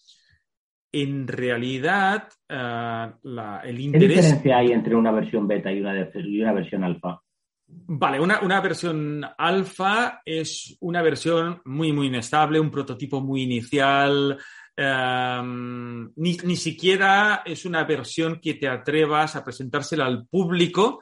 en 0.92 1.26
realidad 1.26 2.28
eh, 2.48 3.10
el 3.64 3.80
interés... 3.80 4.08
¿Qué 4.08 4.14
diferencia 4.14 4.58
hay 4.58 4.70
entre 4.70 4.94
una 4.94 5.10
versión 5.10 5.48
beta 5.48 5.72
y 5.72 5.80
una, 5.80 6.08
y 6.14 6.40
una 6.40 6.52
versión 6.52 6.84
alfa? 6.84 7.20
Vale, 7.68 8.20
una, 8.20 8.60
versión 8.60 9.24
alfa 9.36 10.22
es 10.24 10.76
una 10.80 11.02
versión 11.02 11.62
muy, 11.64 11.92
muy 11.92 12.06
inestable, 12.06 12.60
un 12.60 12.70
prototipo 12.70 13.20
muy 13.20 13.42
inicial. 13.42 14.38
Em, 14.76 16.12
ni, 16.14 16.56
siquiera 16.56 17.42
es 17.44 17.64
una 17.64 17.84
versión 17.84 18.40
que 18.40 18.54
te 18.54 18.68
atrevas 18.68 19.34
a 19.34 19.44
presentársela 19.44 20.06
al 20.06 20.26
público 20.26 21.00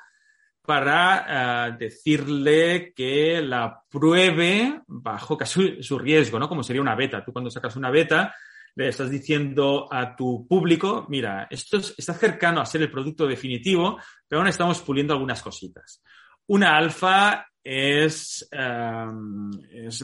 para 0.62 1.68
eh, 1.68 1.77
decirle 1.79 2.94
que 2.96 3.42
la 3.42 3.83
pruebe 3.90 4.81
bajo 4.87 5.38
su 5.44 5.98
riesgo, 5.98 6.38
¿no? 6.38 6.48
Como 6.48 6.62
sería 6.62 6.81
una 6.81 6.94
beta. 6.94 7.22
Tú 7.22 7.33
cuando 7.33 7.50
sacas 7.50 7.77
una 7.77 7.90
beta, 7.90 8.35
le 8.77 8.88
estás 8.88 9.11
diciendo 9.11 9.87
a 9.90 10.16
tu 10.16 10.46
público, 10.48 11.07
mira, 11.09 11.46
esto 11.50 11.77
está 11.77 12.14
cercano 12.14 12.61
a 12.61 12.66
ser 12.66 12.83
el 12.83 12.90
producto 12.90 13.27
definitivo, 13.27 13.98
pero 14.27 14.40
aún 14.40 14.48
estamos 14.48 14.81
puliendo 14.81 15.12
algunas 15.12 15.42
cositas. 15.42 16.03
Una 16.46 16.76
alfa 16.76 17.46
es, 17.64 18.46
em, 18.52 19.50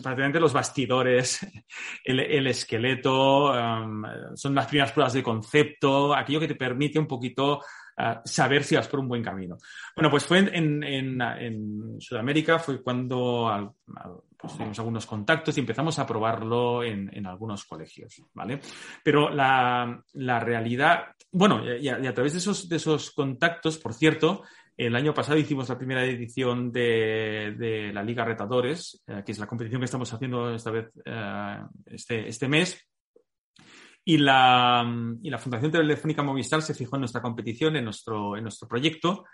prácticamente 0.02 0.40
los 0.40 0.52
bastidores, 0.52 1.40
el, 2.04 2.46
esqueleto, 2.46 3.54
em, 3.54 4.02
son 4.34 4.54
las 4.54 4.66
primeras 4.66 4.92
pruebas 4.92 5.12
de 5.12 5.22
concepto, 5.22 6.14
aquello 6.14 6.40
que 6.40 6.48
te 6.48 6.54
permite 6.54 6.98
un 6.98 7.06
poquito 7.06 7.60
eh, 7.98 8.16
saber 8.24 8.64
si 8.64 8.76
vas 8.76 8.88
por 8.88 9.00
un 9.00 9.08
buen 9.08 9.22
camino. 9.22 9.58
Bueno, 9.94 10.10
pues 10.10 10.24
fue 10.24 10.38
en, 10.38 12.00
Sudamérica, 12.00 12.58
fue 12.58 12.82
cuando 12.82 13.76
pues 14.38 14.56
tuvimos 14.56 14.78
algunos 14.78 15.04
contactos 15.04 15.54
y 15.56 15.60
empezamos 15.60 15.98
a 15.98 16.06
probarlo 16.06 16.82
en, 16.82 17.26
algunos 17.26 17.66
colegios, 17.66 18.22
¿vale? 18.32 18.58
Pero 19.04 19.28
la, 19.28 20.02
realidad, 20.14 21.08
bueno, 21.30 21.62
y 21.76 21.88
a, 21.88 22.14
través 22.14 22.32
de 22.32 22.38
esos, 22.38 22.70
de 22.70 22.76
esos 22.76 23.10
contactos, 23.10 23.76
por 23.76 23.92
cierto, 23.92 24.44
el 24.86 24.96
año 24.96 25.12
pasado 25.12 25.38
hicimos 25.38 25.68
la 25.68 25.76
primera 25.76 26.02
edición 26.06 26.72
de, 26.72 27.90
la 27.92 28.02
Liga 28.02 28.24
Retadores, 28.24 29.02
eh, 29.06 29.22
que 29.24 29.32
es 29.32 29.38
la 29.38 29.46
competición 29.46 29.80
que 29.80 29.84
estamos 29.84 30.10
haciendo 30.10 30.54
esta 30.54 30.70
vez, 30.70 30.90
eh, 31.04 31.58
este, 31.84 32.26
este, 32.26 32.48
mes. 32.48 32.80
Y 34.02 34.16
la, 34.16 34.82
Fundación 35.38 35.70
Telefónica 35.70 36.22
Movistar 36.22 36.62
se 36.62 36.72
fijó 36.72 36.96
en 36.96 37.00
nuestra 37.00 37.20
competición, 37.20 37.76
en 37.76 37.84
nuestro, 37.84 38.38
en 38.38 38.44
nuestro 38.44 38.66
proyecto, 38.66 39.26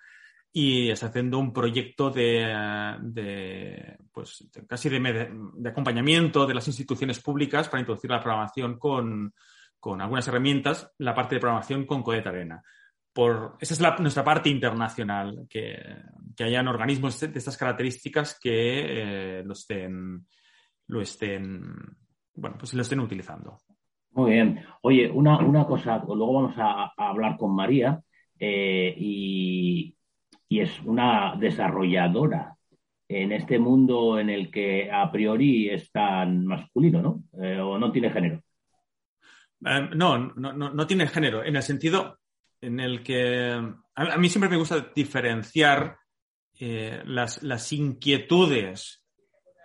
y 0.53 0.91
está 0.91 1.07
haciendo 1.07 1.39
un 1.39 1.53
proyecto 1.53 2.11
de, 2.11 3.97
pues, 4.11 4.49
casi 4.69 4.89
de, 4.89 5.31
acompañamiento 5.69 6.45
de 6.45 6.55
las 6.55 6.67
instituciones 6.67 7.21
públicas 7.21 7.69
para 7.69 7.81
introducir 7.81 8.11
la 8.11 8.21
programación 8.21 8.81
con, 8.81 9.33
con 9.79 10.01
algunas 10.01 10.27
herramientas, 10.27 10.91
la 10.99 11.15
parte 11.15 11.37
de 11.37 11.41
programación 11.41 11.87
con 11.87 12.03
Codeta 12.03 12.31
Arena 12.31 12.65
esa 13.61 13.75
es 13.75 14.01
nuestra 14.01 14.25
parte 14.25 14.49
internacional, 14.49 15.47
que, 15.49 15.79
hayan 16.39 16.69
organismos 16.69 17.19
de 17.21 17.39
estas 17.39 17.57
características 17.57 18.39
que 18.39 19.39
eh, 19.39 19.43
lo 19.43 19.55
estén, 19.55 20.27
lo 20.89 21.01
estén, 21.01 21.63
bueno, 22.35 22.57
pues 22.59 22.75
lo 22.75 22.83
estén 22.83 23.01
utilizando. 23.01 23.59
Muy 24.13 24.33
bien. 24.33 24.65
Oye, 24.83 25.11
una, 25.11 25.67
cosa, 25.67 26.03
luego 26.07 26.33
vamos 26.33 26.55
a, 26.59 26.93
hablar 26.97 27.37
con 27.37 27.55
María 27.55 28.01
eh, 28.39 28.95
y, 28.97 29.93
es 30.49 30.81
una 30.85 31.37
desarrolladora 31.39 32.55
en 33.09 33.33
este 33.33 33.59
mundo 33.59 34.19
en 34.19 34.31
el 34.31 34.51
que 34.51 34.91
a 34.91 35.11
priori 35.11 35.69
es 35.69 35.91
tan 35.91 36.47
masculino, 36.47 37.03
¿no? 37.03 37.25
Eh, 37.43 37.61
o 37.61 37.79
no 37.79 37.93
tiene 37.93 38.11
género. 38.11 38.43
no, 39.61 40.19
no, 40.19 40.53
no, 40.53 40.87
tiene 40.87 41.07
género, 41.09 41.45
en 41.45 41.57
el 41.57 41.63
sentido, 41.63 42.19
en 42.61 42.81
el 42.81 43.03
que 43.03 43.53
a, 43.95 44.19
mí 44.19 44.29
siempre 44.29 44.51
me 44.51 44.57
gusta 44.57 44.93
diferenciar 44.95 45.99
eh, 46.59 47.03
las, 47.05 47.73
inquietudes 47.73 49.05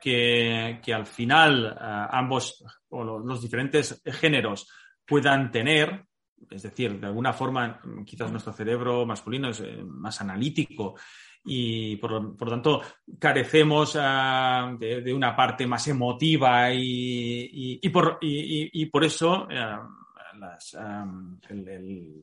que, 0.01 0.81
al 0.93 1.05
final 1.05 1.77
eh, 1.79 2.07
ambos 2.11 2.63
o 2.89 3.03
los, 3.03 3.41
diferentes 3.41 4.01
géneros 4.05 4.69
puedan 5.05 5.51
tener. 5.51 6.05
Es 6.49 6.63
decir, 6.63 6.99
de 6.99 7.07
alguna 7.07 7.33
forma, 7.33 7.79
quizás 8.05 8.31
nuestro 8.31 8.51
cerebro 8.51 9.05
masculino 9.05 9.49
es 9.49 9.59
eh, 9.61 9.83
más 9.85 10.19
analítico 10.21 10.95
y 11.43 11.95
por, 11.97 12.11
lo 12.11 12.35
tanto 12.35 12.81
carecemos 13.19 13.93
de, 13.93 15.13
una 15.13 15.35
parte 15.35 15.65
más 15.65 15.87
emotiva 15.87 16.71
y, 16.71 17.79
por, 17.89 18.19
y 18.21 18.85
por, 18.87 19.03
eso 19.03 19.47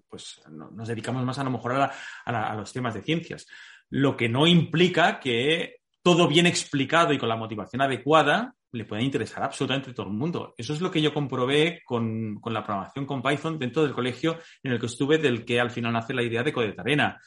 pues 0.08 0.40
nos 0.50 0.88
dedicamos 0.88 1.24
más 1.24 1.38
a 1.38 1.44
lo 1.44 1.50
mejor 1.50 1.90
a, 2.24 2.54
los 2.54 2.72
temas 2.72 2.94
de 2.94 3.02
ciencias. 3.02 3.46
Lo 3.90 4.16
que 4.16 4.28
no 4.28 4.46
implica 4.46 5.18
que 5.20 5.76
todo 6.02 6.28
bien 6.28 6.46
explicado 6.46 7.12
y 7.12 7.18
con 7.18 7.28
la 7.28 7.36
motivación 7.36 7.82
adecuada 7.82 8.54
le 8.72 8.84
pueda 8.84 9.02
interesar 9.02 9.42
absolutamente 9.42 9.90
a 9.90 9.94
todo 9.94 10.06
el 10.06 10.12
mundo. 10.12 10.54
Eso 10.56 10.74
es 10.74 10.80
lo 10.80 10.90
que 10.90 11.00
yo 11.00 11.14
comprobé 11.14 11.82
con, 11.84 12.40
la 12.44 12.64
programación 12.64 13.06
con 13.06 13.22
Python 13.22 13.58
dentro 13.58 13.82
del 13.82 13.94
colegio 13.94 14.38
en 14.62 14.72
el 14.72 14.80
que 14.80 14.86
estuve, 14.86 15.18
del 15.18 15.44
que 15.44 15.60
al 15.60 15.70
final 15.70 15.92
nace 15.92 16.12
la 16.12 16.22
idea 16.22 16.42
de 16.42 16.52
Codetarena. 16.52 17.18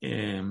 Eh, 0.00 0.42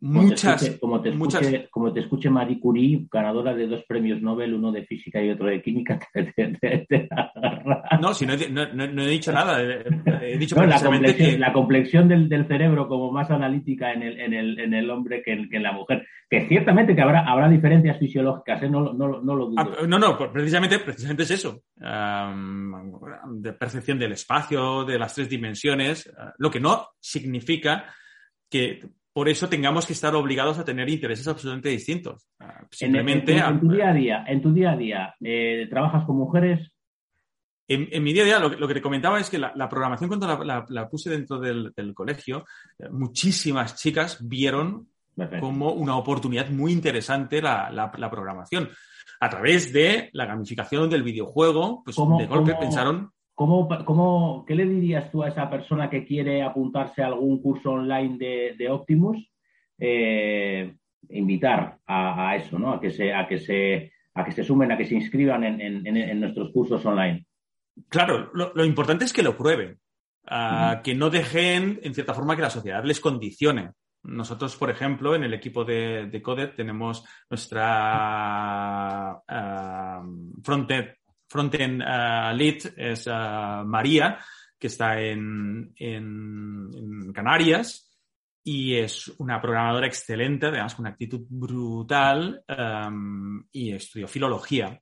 muchas, 0.00 0.78
como 0.80 1.00
te, 1.02 1.10
escuche, 1.10 1.68
como 1.70 1.92
te 1.92 2.00
escuche 2.00 2.30
Marie 2.30 2.58
Curie, 2.58 3.06
ganadora 3.10 3.54
de 3.54 3.66
dos 3.66 3.84
premios 3.86 4.22
Nobel, 4.22 4.54
uno 4.54 4.72
de 4.72 4.84
física 4.84 5.22
y 5.22 5.30
otro 5.30 5.46
de 5.46 5.62
química, 5.62 5.98
No, 8.00 8.14
si 8.14 8.24
no 8.24 8.32
he, 8.32 9.08
dicho 9.08 9.32
nada. 9.32 9.62
He 9.62 10.38
dicho 10.38 10.56
la, 10.66 10.80
complexión, 10.82 11.40
la 11.40 11.52
complexión 11.52 12.08
del, 12.08 12.46
cerebro 12.46 12.88
como 12.88 13.12
más 13.12 13.30
analítica 13.30 13.92
en 13.92 14.02
el, 14.02 14.20
en 14.20 14.32
el, 14.32 14.58
en 14.58 14.74
el 14.74 14.90
hombre 14.90 15.22
que 15.22 15.32
en, 15.32 15.62
la 15.62 15.72
mujer. 15.72 16.06
Que 16.28 16.46
ciertamente 16.48 16.94
que 16.94 17.02
habrá, 17.02 17.30
habrá 17.30 17.48
diferencias 17.48 17.98
fisiológicas, 17.98 18.62
¿eh? 18.62 18.70
no, 18.70 18.92
no, 18.92 19.20
no, 19.20 19.34
lo 19.34 19.46
dudo. 19.46 19.56
Ah, 19.58 19.86
no, 19.86 19.98
no, 19.98 20.16
pues 20.16 20.30
precisamente, 20.30 20.78
precisamente 20.78 21.24
es 21.24 21.30
eso. 21.32 21.62
de 21.76 23.52
percepción 23.52 23.98
del 23.98 24.12
espacio, 24.12 24.84
de 24.84 24.98
las 24.98 25.14
tres 25.14 25.28
dimensiones, 25.28 26.10
lo 26.38 26.50
que 26.50 26.60
no 26.60 26.88
significa 26.98 27.84
que 28.48 28.80
por 29.12 29.28
eso 29.28 29.48
tengamos 29.48 29.86
que 29.86 29.92
estar 29.92 30.14
obligados 30.14 30.58
a 30.58 30.64
tener 30.64 30.88
intereses 30.88 31.26
absolutamente 31.26 31.70
distintos. 31.70 32.28
Simplemente. 32.70 33.36
En, 33.36 33.60
tu 33.60 33.70
día 33.70 33.90
a 33.90 33.92
día, 33.92 34.24
en 34.26 34.42
tu 34.42 34.52
día 34.52 34.72
a 34.72 34.76
día, 34.76 35.14
eh, 35.20 35.66
¿trabajas 35.68 36.04
con 36.04 36.16
mujeres? 36.16 36.70
En, 37.66 38.02
mi 38.02 38.12
día 38.12 38.22
a 38.22 38.26
día, 38.26 38.38
lo, 38.40 38.66
que 38.68 38.74
te 38.74 38.82
comentaba 38.82 39.20
es 39.20 39.30
que 39.30 39.38
la, 39.38 39.68
programación, 39.68 40.08
cuando 40.08 40.44
la, 40.44 40.88
puse 40.88 41.10
dentro 41.10 41.38
del, 41.38 41.72
colegio, 41.94 42.44
eh, 42.78 42.88
muchísimas 42.90 43.76
chicas 43.76 44.18
vieron 44.20 44.88
como 45.38 45.72
una 45.72 45.96
oportunidad 45.96 46.48
muy 46.50 46.72
interesante 46.72 47.42
la, 47.42 47.90
programación. 48.10 48.70
A 49.20 49.28
través 49.28 49.72
de 49.72 50.08
la 50.14 50.26
gamificación 50.26 50.88
del 50.88 51.02
videojuego, 51.02 51.82
pues 51.84 51.96
de 51.96 52.26
golpe 52.26 52.54
pensaron 52.54 53.12
¿Cómo, 53.40 54.44
qué 54.46 54.54
le 54.54 54.66
dirías 54.66 55.10
tú 55.10 55.22
a 55.22 55.28
esa 55.28 55.48
persona 55.48 55.88
que 55.88 56.04
quiere 56.04 56.42
apuntarse 56.42 57.02
a 57.02 57.06
algún 57.06 57.40
curso 57.40 57.70
online 57.70 58.18
de, 58.54 58.68
Optimus? 58.68 59.16
Eh, 59.78 60.74
invitar 61.08 61.78
a, 61.86 62.36
eso, 62.36 62.58
¿no? 62.58 62.74
A 62.74 62.78
que 62.78 62.90
se, 62.90 63.14
a 63.14 63.26
que 63.26 63.38
se, 63.38 63.92
a 64.12 64.26
que 64.26 64.32
se 64.32 64.44
sumen, 64.44 64.70
a 64.72 64.76
que 64.76 64.84
se 64.84 64.94
inscriban 64.94 65.42
en, 65.44 66.20
nuestros 66.20 66.52
cursos 66.52 66.84
online. 66.84 67.24
Claro, 67.88 68.30
lo, 68.34 68.62
importante 68.62 69.06
es 69.06 69.12
que 69.14 69.22
lo 69.22 69.38
prueben, 69.38 69.78
que 70.84 70.94
no 70.94 71.08
dejen, 71.08 71.80
en 71.82 71.94
cierta 71.94 72.12
forma, 72.12 72.36
que 72.36 72.42
la 72.42 72.50
sociedad 72.50 72.84
les 72.84 73.00
condicione. 73.00 73.70
Nosotros, 74.02 74.54
por 74.56 74.68
ejemplo, 74.68 75.14
en 75.14 75.24
el 75.24 75.32
equipo 75.32 75.64
de, 75.64 76.08
de 76.08 76.20
Codet 76.20 76.56
tenemos 76.56 77.06
nuestra 77.30 79.18
uh, 79.26 80.42
frontend 80.42 80.99
frontend 81.30 81.80
uh, 81.80 82.34
lead 82.34 82.74
es 82.76 83.06
uh, 83.06 83.64
María, 83.64 84.18
que 84.58 84.66
está 84.66 85.00
en, 85.00 85.72
en, 85.76 87.12
Canarias 87.14 87.88
y 88.44 88.74
es 88.74 89.08
una 89.18 89.40
programadora 89.40 89.86
excelente, 89.86 90.46
además 90.46 90.74
con 90.74 90.84
una 90.84 90.90
actitud 90.90 91.20
brutal 91.28 92.42
um, 92.48 93.42
y 93.52 93.72
estudió 93.72 94.06
filología. 94.08 94.80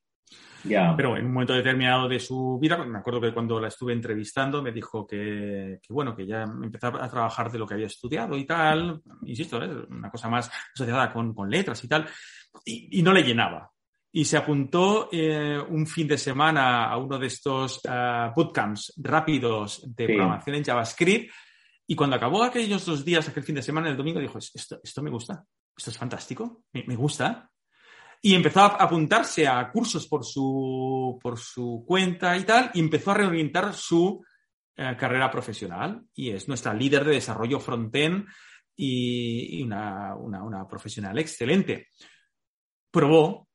Pero 0.96 1.16
en 1.16 1.26
un 1.26 1.32
momento 1.32 1.54
determinado 1.54 2.08
de 2.08 2.18
su 2.18 2.58
vida, 2.60 2.76
me 2.84 2.98
acuerdo 2.98 3.20
que 3.20 3.32
cuando 3.32 3.60
la 3.60 3.68
estuve 3.68 3.92
entrevistando 3.92 4.62
me 4.62 4.72
dijo 4.72 5.06
que, 5.06 5.78
bueno, 5.88 6.14
que 6.16 6.26
ya 6.26 6.42
empezaba 6.42 7.04
a 7.04 7.08
trabajar 7.08 7.50
de 7.50 7.58
lo 7.58 7.66
que 7.66 7.74
había 7.74 7.86
estudiado 7.86 8.36
y 8.36 8.44
tal, 8.44 9.00
insisto, 9.22 9.62
¿eh? 9.62 9.86
una 9.88 10.10
cosa 10.10 10.28
más 10.28 10.50
asociada 10.74 11.12
con, 11.12 11.34
con 11.34 11.48
letras 11.48 11.82
y 11.84 11.88
tal, 11.88 12.06
y, 12.64 13.02
no 13.02 13.12
le 13.12 13.22
llenaba. 13.22 13.70
Y 14.10 14.24
se 14.24 14.36
apuntó 14.36 15.08
eh, 15.12 15.58
un 15.68 15.86
fin 15.86 16.08
de 16.08 16.18
semana 16.18 16.90
a 16.90 16.96
uno 16.96 17.18
de 17.18 17.26
estos 17.26 17.80
uh, 17.84 18.32
bootcamps 18.34 18.94
rápidos 18.96 19.82
de 19.94 20.06
programación 20.06 20.56
en 20.56 20.64
JavaScript. 20.64 21.32
Y 21.86 21.94
cuando 21.94 22.16
acabó 22.16 22.42
aquellos 22.42 22.84
dos 22.84 23.04
días, 23.04 23.28
aquel 23.28 23.44
fin 23.44 23.54
de 23.54 23.62
semana, 23.62 23.88
el 23.88 23.96
domingo, 23.96 24.20
dijo, 24.20 24.38
esto, 24.38 24.80
esto 24.82 25.02
me 25.02 25.10
gusta, 25.10 25.44
esto 25.76 25.90
es 25.90 25.98
fantástico, 25.98 26.64
me, 26.72 26.84
me 26.84 26.96
gusta 26.96 27.50
y 28.20 28.34
empezó 28.34 28.60
a 28.60 28.66
apuntarse 28.66 29.46
a 29.46 29.70
cursos 29.70 30.06
por 30.08 30.24
su, 30.24 31.18
por 31.22 31.38
su 31.38 31.84
cuenta 31.86 32.36
y 32.36 32.44
tal, 32.44 32.70
y 32.74 32.80
empezó 32.80 33.12
a 33.12 33.14
reorientar 33.14 33.72
su 33.74 34.24
eh, 34.76 34.96
carrera 34.98 35.30
profesional 35.30 36.02
y 36.14 36.30
es 36.30 36.48
nuestra 36.48 36.74
líder 36.74 37.04
de 37.04 37.12
desarrollo 37.12 37.60
frontend 37.60 38.26
y, 38.74 39.58
y 39.58 39.62
una, 39.62 40.14
una, 40.16 40.42
una, 40.42 40.66
profesional 40.66 41.18
excelente. 41.18 41.88
Probó, 42.90 43.47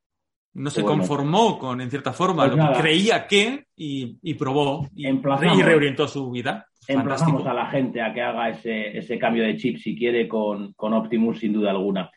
no 0.54 0.70
se 0.70 0.84
conformó 0.84 1.58
con, 1.58 1.82
en 1.82 1.89
cierta 1.89 2.13
forma, 2.13 2.46
pues 2.46 2.58
lo 2.58 2.74
que 2.74 2.80
creía 2.80 3.28
que 3.28 3.66
y, 3.76 4.18
y 4.22 4.34
probó 4.36 4.88
y, 4.96 5.08
y, 5.08 5.62
reorientó 5.62 6.08
su 6.08 6.30
vida. 6.32 6.68
Emplazamos 6.88 7.46
a 7.48 7.54
la 7.54 7.68
gente 7.68 8.02
a 8.02 8.13
que 8.13 8.22
haga 8.22 8.50
ese, 8.50 8.98
ese 8.98 9.18
cambio 9.18 9.44
de 9.44 9.58
chip 9.58 9.78
si 9.78 9.96
quiere 9.98 10.28
con, 10.28 10.74
con 10.74 10.94
Optimus 10.94 11.39
sin 11.39 11.54
duda 11.54 11.72
alguna. 11.72 12.12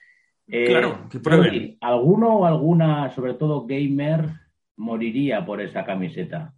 Eh, 0.49 0.67
claro, 0.67 1.09
que 1.11 1.19
prueben. 1.19 1.77
¿Alguno 1.81 2.37
o 2.37 2.47
alguna, 2.47 3.11
sobre 3.11 3.35
todo 3.35 3.65
gamer, 3.67 4.29
moriría 4.77 5.45
por 5.45 5.61
esa 5.61 5.85
camiseta? 5.85 6.53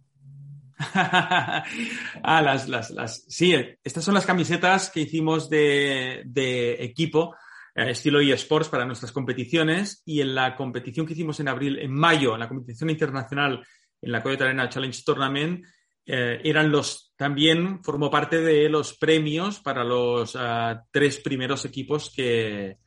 ah, 0.93 2.41
las, 2.41 2.69
las, 2.69 2.91
las, 2.91 3.25
sí, 3.27 3.53
estas 3.83 4.03
son 4.03 4.13
las 4.13 4.25
camisetas 4.25 4.89
que 4.89 5.01
hicimos 5.01 5.49
de, 5.49 6.23
de 6.25 6.83
equipo, 6.83 7.35
estilo 7.75 8.19
eSports 8.19 8.69
para 8.69 8.85
nuestras 8.85 9.11
competiciones 9.11 10.01
y 10.05 10.21
en 10.21 10.35
la 10.35 10.55
competición 10.55 11.05
que 11.05 11.13
hicimos 11.13 11.39
en 11.39 11.47
abril, 11.47 11.79
en 11.79 11.93
mayo, 11.93 12.33
en 12.33 12.39
la 12.39 12.47
competición 12.47 12.89
internacional 12.89 13.63
en 14.01 14.11
la 14.11 14.23
Coyota 14.23 14.45
Arena 14.45 14.69
Challenge 14.69 15.03
Tournament, 15.05 15.65
eh, 16.05 16.41
eran 16.43 16.71
los, 16.71 17.13
también 17.15 17.83
formó 17.83 18.09
parte 18.09 18.41
de 18.41 18.69
los 18.69 18.97
premios 18.97 19.59
para 19.59 19.83
los 19.83 20.35
ah, 20.35 20.83
tres 20.91 21.19
primeros 21.19 21.65
equipos 21.65 22.11
que, 22.15 22.77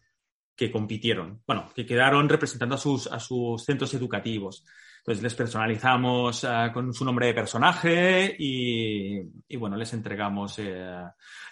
que 0.57 0.73
compitieron, 0.73 1.43
bueno, 1.47 1.71
que 1.75 1.87
quedaron 1.87 2.29
representando 2.29 2.75
a 2.75 2.79
sus, 2.79 3.07
a 3.07 3.21
sus 3.21 3.65
centros 3.65 3.95
educativos. 3.95 4.65
Entonces 5.03 5.25
les 5.25 5.35
personalizamos 5.35 6.45
uh, 6.45 6.73
con 6.73 6.95
su 6.95 7.05
nombre 7.05 7.27
de 7.27 7.35
personaje 7.35 8.37
y, 8.39 9.21
y 9.49 9.57
bueno, 9.57 9.77
les 9.77 9.93
entregamos. 9.95 10.61
Eh, 10.61 11.03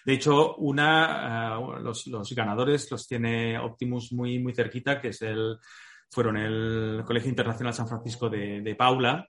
de 0.05 0.13
hecho, 0.13 0.55
una, 0.55 1.59
uh, 1.59 1.81
los, 1.81 2.07
los, 2.07 2.33
ganadores 2.33 2.89
los 2.93 3.09
tiene 3.09 3.59
Optimus 3.59 4.13
muy, 4.13 4.39
muy 4.39 4.55
cerquita, 4.55 5.01
que 5.01 5.09
es 5.09 5.23
el, 5.23 5.59
fueron 6.09 6.37
el 6.37 7.03
Colegio 7.05 7.29
Internacional 7.29 7.75
San 7.75 7.89
Francisco 7.89 8.31
de, 8.31 8.61
de 8.61 8.75
Paula, 8.77 9.27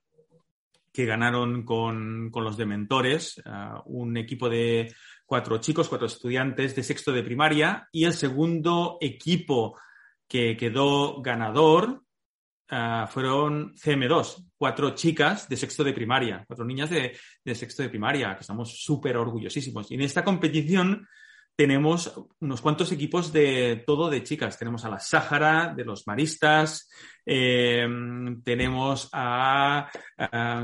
que 0.93 1.05
ganaron 1.07 1.63
con, 1.63 2.29
con 2.29 2.43
los 2.43 2.57
dementores, 2.57 3.41
uh, 3.43 3.81
un 3.85 4.17
equipo 4.17 4.49
de 4.49 4.93
cuatro 5.25 5.57
chicos, 5.57 5.89
cuatro 5.89 6.05
estudiantes 6.05 6.75
de 6.75 6.83
sexto 6.83 7.11
de 7.11 7.23
primaria 7.23 7.87
y 7.91 8.03
el 8.03 8.13
segundo 8.13 8.99
equipo 9.01 9.79
que 10.27 10.55
quedó 10.55 11.23
ganador 11.23 12.03
uh, 12.71 13.07
fueron 13.07 13.73
CM2, 13.75 14.51
cuatro 14.57 14.91
chicas 14.91 15.47
de 15.49 15.57
sexto 15.57 15.83
de 15.83 15.93
primaria, 15.93 16.43
cuatro 16.47 16.65
niñas 16.65 16.89
de, 16.89 17.17
de 17.43 17.55
sexto 17.55 17.83
de 17.83 17.89
primaria, 17.89 18.35
que 18.35 18.41
estamos 18.41 18.81
súper 18.83 19.17
orgullosísimos. 19.17 19.91
Y 19.91 19.95
en 19.95 20.01
esta 20.01 20.23
competición 20.23 21.07
tenemos 21.55 22.11
unos 22.39 22.61
cuantos 22.61 22.91
equipos 22.91 23.31
de 23.31 23.83
todo 23.85 24.09
de 24.09 24.23
chicas. 24.23 24.57
Tenemos 24.57 24.83
a 24.85 24.89
la 24.89 24.99
Sáhara, 24.99 25.73
de 25.75 25.85
los 25.85 26.07
maristas, 26.07 26.89
eh, 27.25 27.87
tenemos 28.43 29.09
a, 29.13 29.87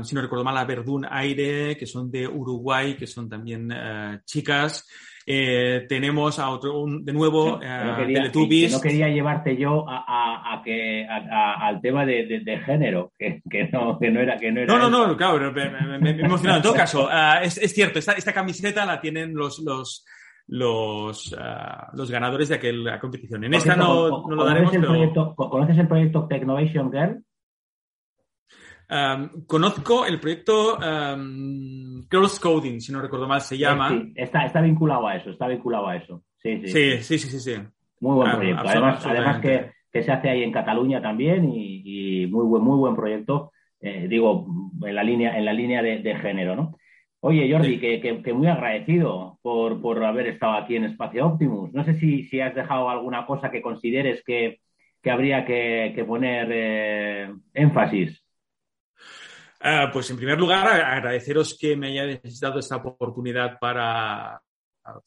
si 0.02 0.14
no 0.14 0.22
recuerdo 0.22 0.44
mal, 0.44 0.56
a 0.56 0.64
Verdún 0.64 1.06
Aire, 1.08 1.76
que 1.76 1.86
son 1.86 2.10
de 2.10 2.26
Uruguay, 2.26 2.96
que 2.96 3.06
son 3.06 3.28
también 3.28 3.70
uh, 3.70 4.18
chicas. 4.24 4.88
Eh, 5.30 5.84
tenemos 5.86 6.38
a 6.38 6.48
otro, 6.48 6.80
un, 6.80 7.04
de 7.04 7.12
nuevo, 7.12 7.60
eh, 7.62 7.82
no 7.84 7.96
quería, 7.98 8.20
Teletubbies. 8.20 8.72
No 8.72 8.80
quería 8.80 9.08
llevarte 9.08 9.58
yo 9.58 9.86
a, 9.86 10.02
a, 10.08 10.54
a 10.54 10.62
que, 10.62 11.06
al 11.06 11.82
tema 11.82 12.06
de, 12.06 12.24
de, 12.24 12.40
de 12.40 12.58
género, 12.60 13.12
que, 13.18 13.42
que, 13.50 13.68
no, 13.70 13.98
que, 13.98 14.10
no, 14.10 14.20
era. 14.20 14.38
Que 14.38 14.50
no, 14.50 14.62
era 14.62 14.78
no, 14.78 14.88
no, 14.88 15.06
no, 15.06 15.16
claro, 15.18 15.52
me, 15.52 15.68
me, 15.68 15.98
me, 15.98 16.10
he 16.12 16.24
emocionado. 16.24 16.60
En 16.60 16.62
todo 16.62 16.72
caso, 16.72 17.04
uh, 17.08 17.42
es, 17.42 17.58
es, 17.58 17.74
cierto, 17.74 17.98
esta, 17.98 18.12
esta 18.12 18.32
camiseta 18.32 18.86
la 18.86 19.02
tienen 19.02 19.34
los, 19.34 19.58
los, 19.58 20.06
los, 20.46 21.32
uh, 21.34 21.94
los 21.94 22.10
ganadores 22.10 22.48
de 22.48 22.54
aquella 22.54 22.98
competición. 22.98 23.44
En 23.44 23.52
esta 23.52 23.76
no, 23.76 24.26
no 24.26 24.34
lo 24.34 24.46
daremos, 24.46 24.72
el 24.72 24.80
pero... 24.80 24.92
proyecto, 24.94 25.34
¿Conoces 25.36 25.76
el 25.76 25.88
proyecto 25.88 26.26
Technovation 26.26 26.90
Girl? 26.90 27.22
Um, 28.90 29.44
conozco 29.46 30.06
el 30.06 30.18
proyecto 30.18 30.76
um, 30.76 32.06
Girls 32.10 32.40
Coding, 32.40 32.80
si 32.80 32.90
no 32.90 33.02
recuerdo 33.02 33.28
mal, 33.28 33.42
se 33.42 33.58
llama. 33.58 33.90
Sí, 33.90 34.12
está, 34.16 34.46
está 34.46 34.62
vinculado 34.62 35.06
a 35.06 35.16
eso, 35.16 35.30
está 35.30 35.46
vinculado 35.46 35.88
a 35.88 35.96
eso. 35.96 36.22
Sí, 36.38 36.62
sí, 36.62 36.68
sí, 36.68 37.02
sí, 37.02 37.18
sí. 37.18 37.28
sí, 37.28 37.40
sí. 37.40 37.62
Muy 38.00 38.14
buen 38.16 38.32
proyecto. 38.32 38.62
Um, 38.62 38.68
además, 38.68 39.06
además 39.06 39.40
que, 39.40 39.70
que, 39.92 40.02
se 40.02 40.10
hace 40.10 40.30
ahí 40.30 40.42
en 40.42 40.52
Cataluña 40.52 41.02
también 41.02 41.50
y, 41.52 42.22
y 42.22 42.26
muy 42.28 42.46
buen, 42.46 42.62
muy 42.62 42.78
buen 42.78 42.96
proyecto, 42.96 43.52
eh, 43.80 44.06
digo, 44.08 44.46
en 44.82 44.94
la 44.94 45.02
línea, 45.02 45.36
en 45.36 45.44
la 45.44 45.52
línea 45.52 45.82
de, 45.82 45.98
de 45.98 46.16
género, 46.16 46.56
¿no? 46.56 46.76
Oye, 47.20 47.50
Jordi, 47.52 47.74
sí. 47.74 47.80
que, 47.80 48.00
que, 48.00 48.22
que, 48.22 48.32
muy 48.32 48.46
agradecido 48.46 49.38
por, 49.42 49.82
por, 49.82 50.02
haber 50.04 50.28
estado 50.28 50.52
aquí 50.52 50.76
en 50.76 50.84
Espacio 50.84 51.26
Optimus. 51.26 51.72
No 51.74 51.84
sé 51.84 51.94
si, 51.98 52.24
si 52.24 52.40
has 52.40 52.54
dejado 52.54 52.88
alguna 52.88 53.26
cosa 53.26 53.50
que 53.50 53.60
consideres 53.60 54.22
que, 54.24 54.60
que 55.02 55.10
habría 55.10 55.44
que, 55.44 55.92
que 55.96 56.04
poner 56.04 56.48
eh, 56.52 57.34
énfasis. 57.54 58.24
Uh, 59.60 59.90
pues 59.92 60.08
en 60.10 60.16
primer 60.16 60.38
lugar, 60.38 60.68
agradeceros 60.68 61.56
que 61.58 61.76
me 61.76 61.88
hayáis 61.88 62.38
dado 62.38 62.60
esta 62.60 62.76
oportunidad 62.76 63.58
para, 63.58 64.40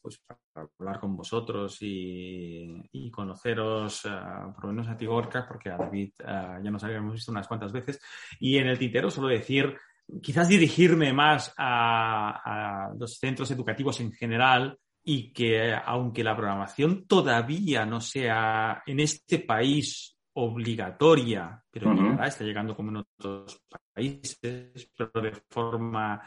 pues, 0.00 0.20
para 0.26 0.68
hablar 0.78 1.00
con 1.00 1.16
vosotros 1.16 1.78
y, 1.80 2.82
y 2.92 3.10
conoceros, 3.10 4.04
uh, 4.04 4.52
por 4.54 4.64
lo 4.64 4.72
menos 4.72 4.88
a 4.88 4.96
ti, 4.96 5.06
Gorka, 5.06 5.46
porque 5.48 5.70
a 5.70 5.78
David 5.78 6.12
uh, 6.20 6.62
ya 6.62 6.70
nos 6.70 6.84
habíamos 6.84 7.14
visto 7.14 7.32
unas 7.32 7.48
cuantas 7.48 7.72
veces. 7.72 7.98
Y 8.40 8.58
en 8.58 8.68
el 8.68 8.78
tintero 8.78 9.10
solo 9.10 9.28
decir 9.28 9.74
quizás 10.20 10.48
dirigirme 10.48 11.12
más 11.12 11.54
a, 11.56 12.88
a, 12.88 12.94
los 12.94 13.18
centros 13.18 13.50
educativos 13.50 14.00
en 14.00 14.12
general 14.12 14.78
y 15.04 15.32
que 15.32 15.74
aunque 15.74 16.22
la 16.22 16.36
programación 16.36 17.06
todavía 17.06 17.86
no 17.86 18.00
sea 18.00 18.82
en 18.86 19.00
este 19.00 19.40
país 19.40 20.16
obligatoria, 20.34 21.62
pero 21.70 21.90
uh 21.90 21.94
-huh. 21.94 22.02
llegará, 22.02 22.26
está 22.26 22.44
llegando 22.44 22.74
como 22.74 22.90
en 22.90 22.96
otros 22.98 23.62
países, 23.92 24.90
pero 24.96 25.20
de 25.20 25.32
forma 25.50 26.22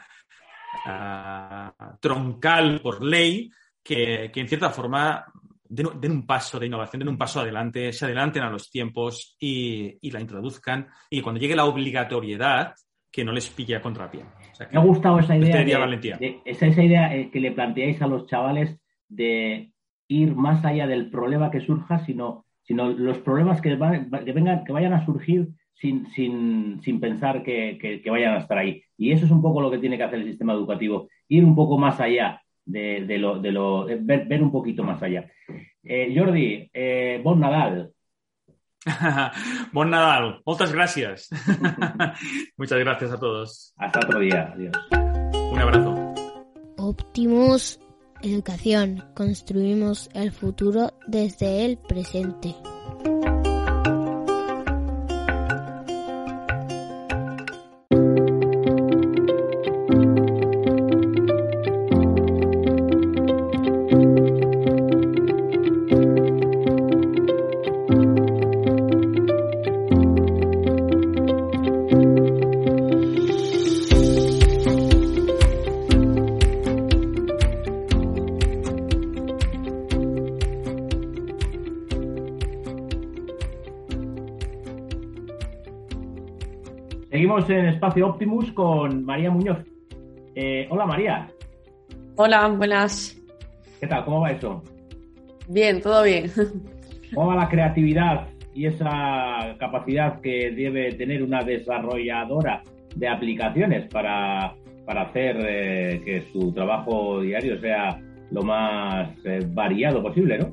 uh, 0.86 1.96
troncal 2.00 2.80
por 2.80 3.02
ley, 3.02 3.50
que, 3.82 4.30
que 4.32 4.40
en 4.40 4.48
cierta 4.48 4.70
forma 4.70 5.24
den, 5.68 6.00
den, 6.00 6.12
un 6.12 6.26
paso 6.26 6.58
de 6.58 6.66
innovación, 6.66 7.00
den 7.00 7.08
un 7.08 7.18
paso 7.18 7.40
adelante, 7.40 7.92
se 7.92 8.04
adelanten 8.04 8.42
a 8.42 8.50
los 8.50 8.70
tiempos 8.70 9.36
y, 9.38 9.98
y 10.00 10.10
la 10.10 10.20
introduzcan. 10.20 10.88
Y 11.10 11.20
cuando 11.20 11.40
llegue 11.40 11.56
la 11.56 11.64
obligatoriedad, 11.64 12.74
que 13.10 13.24
no 13.24 13.32
les 13.32 13.48
pille 13.48 13.76
a 13.76 13.80
contrapié. 13.80 14.22
O 14.22 14.54
sea, 14.54 14.68
Me 14.70 14.78
ha 14.78 14.82
gustado 14.82 15.18
esa 15.18 15.36
idea, 15.36 15.64
de, 15.64 15.98
de, 16.18 16.40
esa, 16.44 16.66
esa 16.66 16.82
idea 16.82 17.16
eh, 17.16 17.30
que 17.30 17.40
le 17.40 17.52
planteáis 17.52 18.00
a 18.02 18.06
los 18.06 18.26
chavales 18.26 18.78
de 19.08 19.72
ir 20.08 20.34
más 20.34 20.64
allá 20.64 20.86
del 20.86 21.10
problema 21.10 21.50
que 21.50 21.60
surja, 21.60 22.04
sino, 22.04 22.45
sino 22.66 22.90
los 22.90 23.18
problemas 23.18 23.60
que, 23.60 23.74
vengan, 23.76 24.64
que 24.64 24.72
vayan 24.72 24.92
a 24.92 25.04
surgir 25.04 25.48
sin, 25.74 26.06
sin, 26.12 26.80
sin 26.82 27.00
pensar 27.00 27.42
que, 27.42 27.78
que, 27.80 28.02
que, 28.02 28.10
vayan 28.10 28.34
a 28.34 28.38
estar 28.38 28.58
ahí. 28.58 28.82
Y 28.96 29.12
eso 29.12 29.26
es 29.26 29.30
un 29.30 29.42
poco 29.42 29.60
lo 29.60 29.70
que 29.70 29.78
tiene 29.78 29.96
que 29.96 30.02
hacer 30.02 30.20
el 30.20 30.26
sistema 30.26 30.52
educativo, 30.52 31.08
ir 31.28 31.44
un 31.44 31.54
poco 31.54 31.78
más 31.78 32.00
allá 32.00 32.42
de, 32.64 33.04
de 33.06 33.18
lo, 33.18 33.38
de 33.38 33.52
lo 33.52 33.86
ver, 33.86 34.26
ver, 34.26 34.42
un 34.42 34.50
poquito 34.50 34.82
más 34.82 35.02
allá. 35.02 35.30
Eh, 35.82 36.12
Jordi, 36.16 36.68
eh, 36.72 37.20
bon 37.22 37.40
Nadal. 37.40 37.92
bon 39.72 39.90
Nadal. 39.90 40.42
Moltes 40.44 40.72
gràcies. 40.72 41.30
Muchas 42.56 42.78
gracias 42.78 43.12
a 43.12 43.18
todos. 43.18 43.72
Hasta 43.76 44.00
otro 44.00 44.20
día. 44.20 44.52
Adiós. 44.54 44.72
Un 45.52 45.58
abrazo. 45.58 45.94
Optimus 46.78 47.80
Educación. 48.22 49.04
Construimos 49.14 50.08
el 50.14 50.32
futuro 50.32 50.94
desde 51.06 51.64
el 51.64 51.78
presente. 51.78 52.54
Espacio 87.76 88.08
Optimus 88.08 88.50
con 88.52 89.04
María 89.04 89.30
Muñoz. 89.30 89.58
Eh, 90.34 90.66
hola 90.70 90.86
María. 90.86 91.28
Hola, 92.16 92.48
buenas. 92.48 93.20
¿Qué 93.78 93.86
tal? 93.86 94.02
¿Cómo 94.06 94.22
va 94.22 94.30
eso? 94.30 94.62
Bien, 95.46 95.82
todo 95.82 96.02
bien. 96.02 96.30
¿Cómo 97.14 97.26
va 97.26 97.36
la 97.36 97.48
creatividad 97.50 98.28
y 98.54 98.64
esa 98.64 99.56
capacidad 99.58 100.22
que 100.22 100.52
debe 100.52 100.92
tener 100.94 101.22
una 101.22 101.42
desarrolladora 101.42 102.62
de 102.94 103.08
aplicaciones 103.08 103.86
para, 103.92 104.54
hacer 104.86 105.36
eh, 105.38 106.00
que 106.02 106.24
su 106.32 106.52
trabajo 106.52 107.20
diario 107.20 107.60
sea 107.60 108.00
lo 108.30 108.42
más 108.42 109.10
eh, 109.26 109.40
variado 109.52 110.02
posible, 110.02 110.38
¿no? 110.38 110.50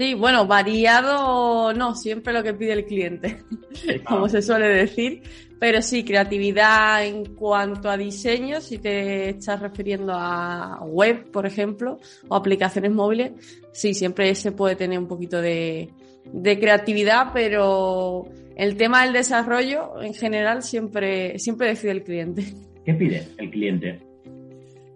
Sí, 0.00 0.14
bueno, 0.14 0.46
variado 0.46 1.74
no, 1.74 1.94
siempre 1.94 2.32
lo 2.32 2.42
que 2.42 2.54
pide 2.54 2.72
el 2.72 2.86
cliente, 2.86 3.42
como 4.06 4.30
se 4.30 4.40
suele 4.40 4.66
decir. 4.68 5.20
Pero 5.58 5.82
sí, 5.82 6.04
creatividad 6.04 7.04
en 7.04 7.34
cuanto 7.34 7.90
a 7.90 7.98
diseño, 7.98 8.62
si 8.62 8.78
te 8.78 9.28
estás 9.28 9.60
refiriendo 9.60 10.14
a 10.14 10.82
web, 10.86 11.30
por 11.30 11.44
ejemplo, 11.44 11.98
o 12.28 12.34
aplicaciones 12.34 12.92
móviles, 12.92 13.32
sí, 13.72 13.92
siempre 13.92 14.34
se 14.36 14.52
puede 14.52 14.74
tener 14.74 14.98
un 14.98 15.06
poquito 15.06 15.42
de, 15.42 15.90
de 16.32 16.58
creatividad, 16.58 17.32
pero 17.34 18.24
el 18.56 18.78
tema 18.78 19.04
del 19.04 19.12
desarrollo 19.12 20.00
en 20.00 20.14
general 20.14 20.62
siempre, 20.62 21.38
siempre 21.38 21.68
decide 21.68 21.90
el 21.90 22.04
cliente. 22.04 22.54
¿Qué 22.86 22.94
pide 22.94 23.28
el 23.36 23.50
cliente? 23.50 24.00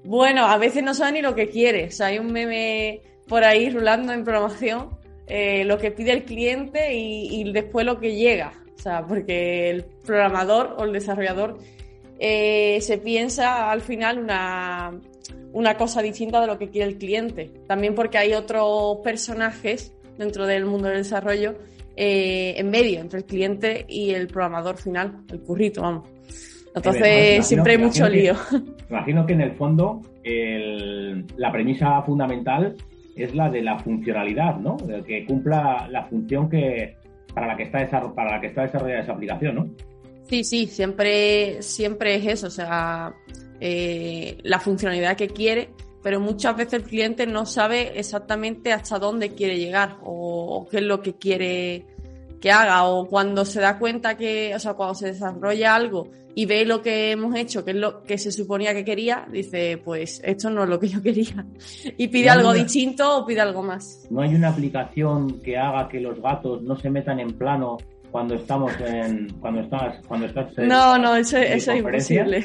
Bueno, 0.02 0.46
a 0.46 0.56
veces 0.56 0.82
no 0.82 0.94
sabe 0.94 1.12
ni 1.12 1.20
lo 1.20 1.34
que 1.34 1.50
quiere. 1.50 1.88
O 1.88 1.90
sea, 1.90 2.06
hay 2.06 2.18
un 2.18 2.32
meme 2.32 3.02
por 3.28 3.44
ahí 3.44 3.70
rulando 3.70 4.12
en 4.12 4.24
programación, 4.24 4.90
eh, 5.26 5.64
lo 5.64 5.78
que 5.78 5.90
pide 5.90 6.12
el 6.12 6.24
cliente 6.24 6.94
y, 6.94 7.50
después 7.52 7.86
lo 7.86 7.98
que 7.98 8.14
llega. 8.14 8.52
O 8.76 8.78
sea, 8.78 9.06
porque 9.06 9.70
el 9.70 9.84
programador 10.04 10.76
o 10.78 10.84
el 10.84 10.92
desarrollador 10.92 11.58
eh, 12.18 12.78
se 12.82 12.98
piensa 12.98 13.70
al 13.70 13.80
final 13.80 14.18
una, 14.18 14.92
una 15.52 15.76
cosa 15.76 16.02
distinta 16.02 16.40
de 16.40 16.46
lo 16.46 16.58
que 16.58 16.68
quiere 16.68 16.90
el 16.90 16.98
cliente. 16.98 17.50
También 17.66 17.94
porque 17.94 18.18
hay 18.18 18.34
otros 18.34 18.98
personajes 19.02 19.94
dentro 20.18 20.46
del 20.46 20.66
mundo 20.66 20.88
del 20.88 20.98
desarrollo 20.98 21.54
eh, 21.96 22.54
en 22.58 22.70
medio, 22.70 23.00
entre 23.00 23.20
el 23.20 23.24
cliente 23.24 23.86
y 23.88 24.10
el 24.10 24.26
programador 24.26 24.76
final, 24.76 25.22
el 25.30 25.40
currito, 25.40 25.80
vamos. 25.80 26.08
Entonces 26.74 27.46
siempre 27.46 27.72
hay 27.72 27.78
mucho 27.78 28.08
lío. 28.08 28.34
imagino 28.90 29.24
que 29.24 29.32
en 29.32 29.40
el 29.40 29.52
fondo 29.52 30.02
la 31.36 31.52
premisa 31.52 32.02
fundamental 32.02 32.76
es 33.16 33.34
la 33.34 33.50
de 33.50 33.62
la 33.62 33.78
funcionalidad, 33.78 34.56
¿no? 34.56 34.76
que 35.06 35.24
cumpla 35.24 35.88
la 35.90 36.04
función 36.04 36.48
que 36.48 36.96
para 37.32 37.48
la 37.48 37.56
que 37.56 37.64
está 37.64 37.88
para 38.14 38.32
la 38.32 38.40
que 38.40 38.48
está 38.48 38.62
desarrollada 38.62 39.00
esa 39.00 39.12
aplicación, 39.12 39.54
¿no? 39.54 39.68
Sí, 40.22 40.44
sí, 40.44 40.66
siempre, 40.66 41.62
siempre 41.62 42.14
es 42.14 42.26
eso, 42.26 42.46
o 42.46 42.50
sea, 42.50 43.12
eh, 43.60 44.38
la 44.42 44.58
funcionalidad 44.58 45.16
que 45.16 45.28
quiere 45.28 45.68
pero 46.04 46.20
muchas 46.20 46.54
veces 46.54 46.74
el 46.74 46.82
cliente 46.82 47.26
no 47.26 47.46
sabe 47.46 47.98
exactamente 47.98 48.72
hasta 48.72 48.98
dónde 48.98 49.30
quiere 49.30 49.58
llegar 49.58 49.96
o, 50.02 50.68
qué 50.70 50.76
es 50.76 50.82
lo 50.82 51.00
que 51.00 51.14
quiere 51.14 51.86
que 52.44 52.52
haga 52.52 52.84
o 52.84 53.06
cuando 53.06 53.46
se 53.46 53.58
da 53.58 53.78
cuenta 53.78 54.18
que, 54.18 54.54
o 54.54 54.58
sea, 54.58 54.74
cuando 54.74 54.94
se 54.94 55.06
desarrolla 55.06 55.74
algo 55.74 56.10
y 56.34 56.44
ve 56.44 56.66
lo 56.66 56.82
que 56.82 57.12
hemos 57.12 57.34
hecho, 57.36 57.64
que 57.64 57.70
es 57.70 57.76
lo 57.78 58.02
que 58.02 58.18
se 58.18 58.30
suponía 58.30 58.74
que 58.74 58.84
quería, 58.84 59.26
dice, 59.32 59.80
pues 59.82 60.20
esto 60.22 60.50
no 60.50 60.64
es 60.64 60.68
lo 60.68 60.78
que 60.78 60.88
yo 60.88 61.00
quería. 61.00 61.46
Y 61.96 62.08
pide 62.08 62.28
algo 62.28 62.52
distinto 62.52 63.16
o 63.16 63.24
pide 63.24 63.40
algo 63.40 63.62
más. 63.62 64.06
No 64.10 64.20
hay 64.20 64.34
una 64.34 64.50
aplicación 64.50 65.40
que 65.40 65.56
haga 65.56 65.88
que 65.88 66.00
los 66.00 66.20
gatos 66.20 66.60
no 66.60 66.76
se 66.76 66.90
metan 66.90 67.18
en 67.18 67.32
plano 67.32 67.78
cuando 68.10 68.34
estamos 68.34 68.78
en 68.78 69.26
cuando 69.40 69.62
estás 69.62 70.00
cuando 70.06 70.26
estás 70.26 70.56
no 70.58 70.96
no 70.98 71.16
eso, 71.16 71.36
es 71.36 71.66
imposible 71.66 72.44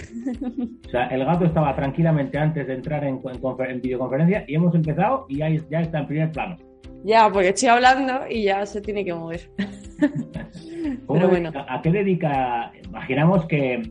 o 0.88 0.90
sea 0.90 1.08
el 1.10 1.24
gato 1.24 1.46
estaba 1.46 1.76
tranquilamente 1.76 2.40
antes 2.40 2.66
de 2.66 2.74
entrar 2.74 3.04
en, 3.04 3.22
en, 3.24 3.82
videoconferencia 3.82 4.46
y 4.48 4.56
hemos 4.56 4.74
empezado 4.74 5.28
y 5.30 5.38
ya, 5.38 5.50
ya 5.70 5.82
está 5.82 6.00
en 6.00 6.08
primer 6.08 6.32
plano 6.32 6.58
ya 7.04 7.30
porque 7.32 7.50
estoy 7.50 7.70
hablando 7.70 8.22
y 8.30 8.44
ya 8.44 8.66
se 8.66 8.82
tiene 8.82 9.06
que 9.06 9.14
mover. 9.14 9.50
Pero 11.08 11.28
bueno. 11.28 11.52
A, 11.68 11.82
qué 11.82 11.92
dedica 11.92 12.72
imaginamos 12.86 13.46
que 13.46 13.82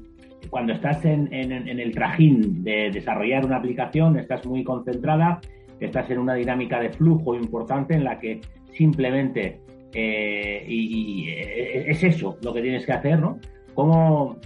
cuando 0.50 0.72
estás 0.72 1.04
en, 1.04 1.32
en 1.32 1.80
el 1.80 1.92
trajín 1.92 2.64
de 2.64 2.90
desarrollar 2.90 3.44
una 3.44 3.56
aplicación 3.56 4.18
estás 4.18 4.46
muy 4.46 4.64
concentrada 4.64 5.40
estás 5.80 6.10
en 6.10 6.18
una 6.18 6.34
dinámica 6.34 6.80
de 6.80 6.90
flujo 6.90 7.34
importante 7.34 7.94
en 7.94 8.04
la 8.04 8.18
que 8.18 8.40
simplemente 8.72 9.60
eh, 9.92 10.64
y, 10.68 11.28
eh, 11.30 11.90
es 11.90 12.04
eso 12.04 12.36
lo 12.42 12.52
que 12.52 12.62
tienes 12.62 12.84
que 12.84 12.92
hacer, 12.92 13.18
¿no? 13.18 13.38
¿Cómo, 13.74 14.36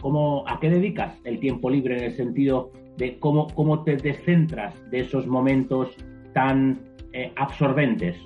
cómo, 0.00 0.44
¿A 0.46 0.60
qué 0.60 0.70
dedicas 0.70 1.18
el 1.24 1.40
tiempo 1.40 1.70
libre 1.70 1.98
en 1.98 2.04
el 2.04 2.12
sentido 2.12 2.70
de 2.96 3.18
cómo, 3.18 3.48
cómo 3.48 3.82
te 3.82 3.96
descentras 3.96 4.74
de 4.90 5.00
esos 5.00 5.26
momentos 5.26 5.96
tan 6.32 6.78
eh, 7.14 7.32
absorbentes? 7.36 8.16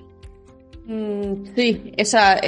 Mm, 0.87 1.55
sí, 1.55 1.92
esa, 1.96 2.40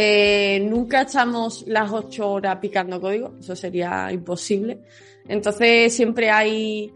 nunca 0.62 1.02
echamos 1.02 1.64
las 1.66 1.92
ocho 1.92 2.30
horas 2.30 2.56
picando 2.56 3.00
código, 3.00 3.34
eso 3.38 3.54
sería 3.54 4.10
imposible. 4.10 4.80
Entonces 5.28 5.94
siempre 5.94 6.30
hay 6.30 6.92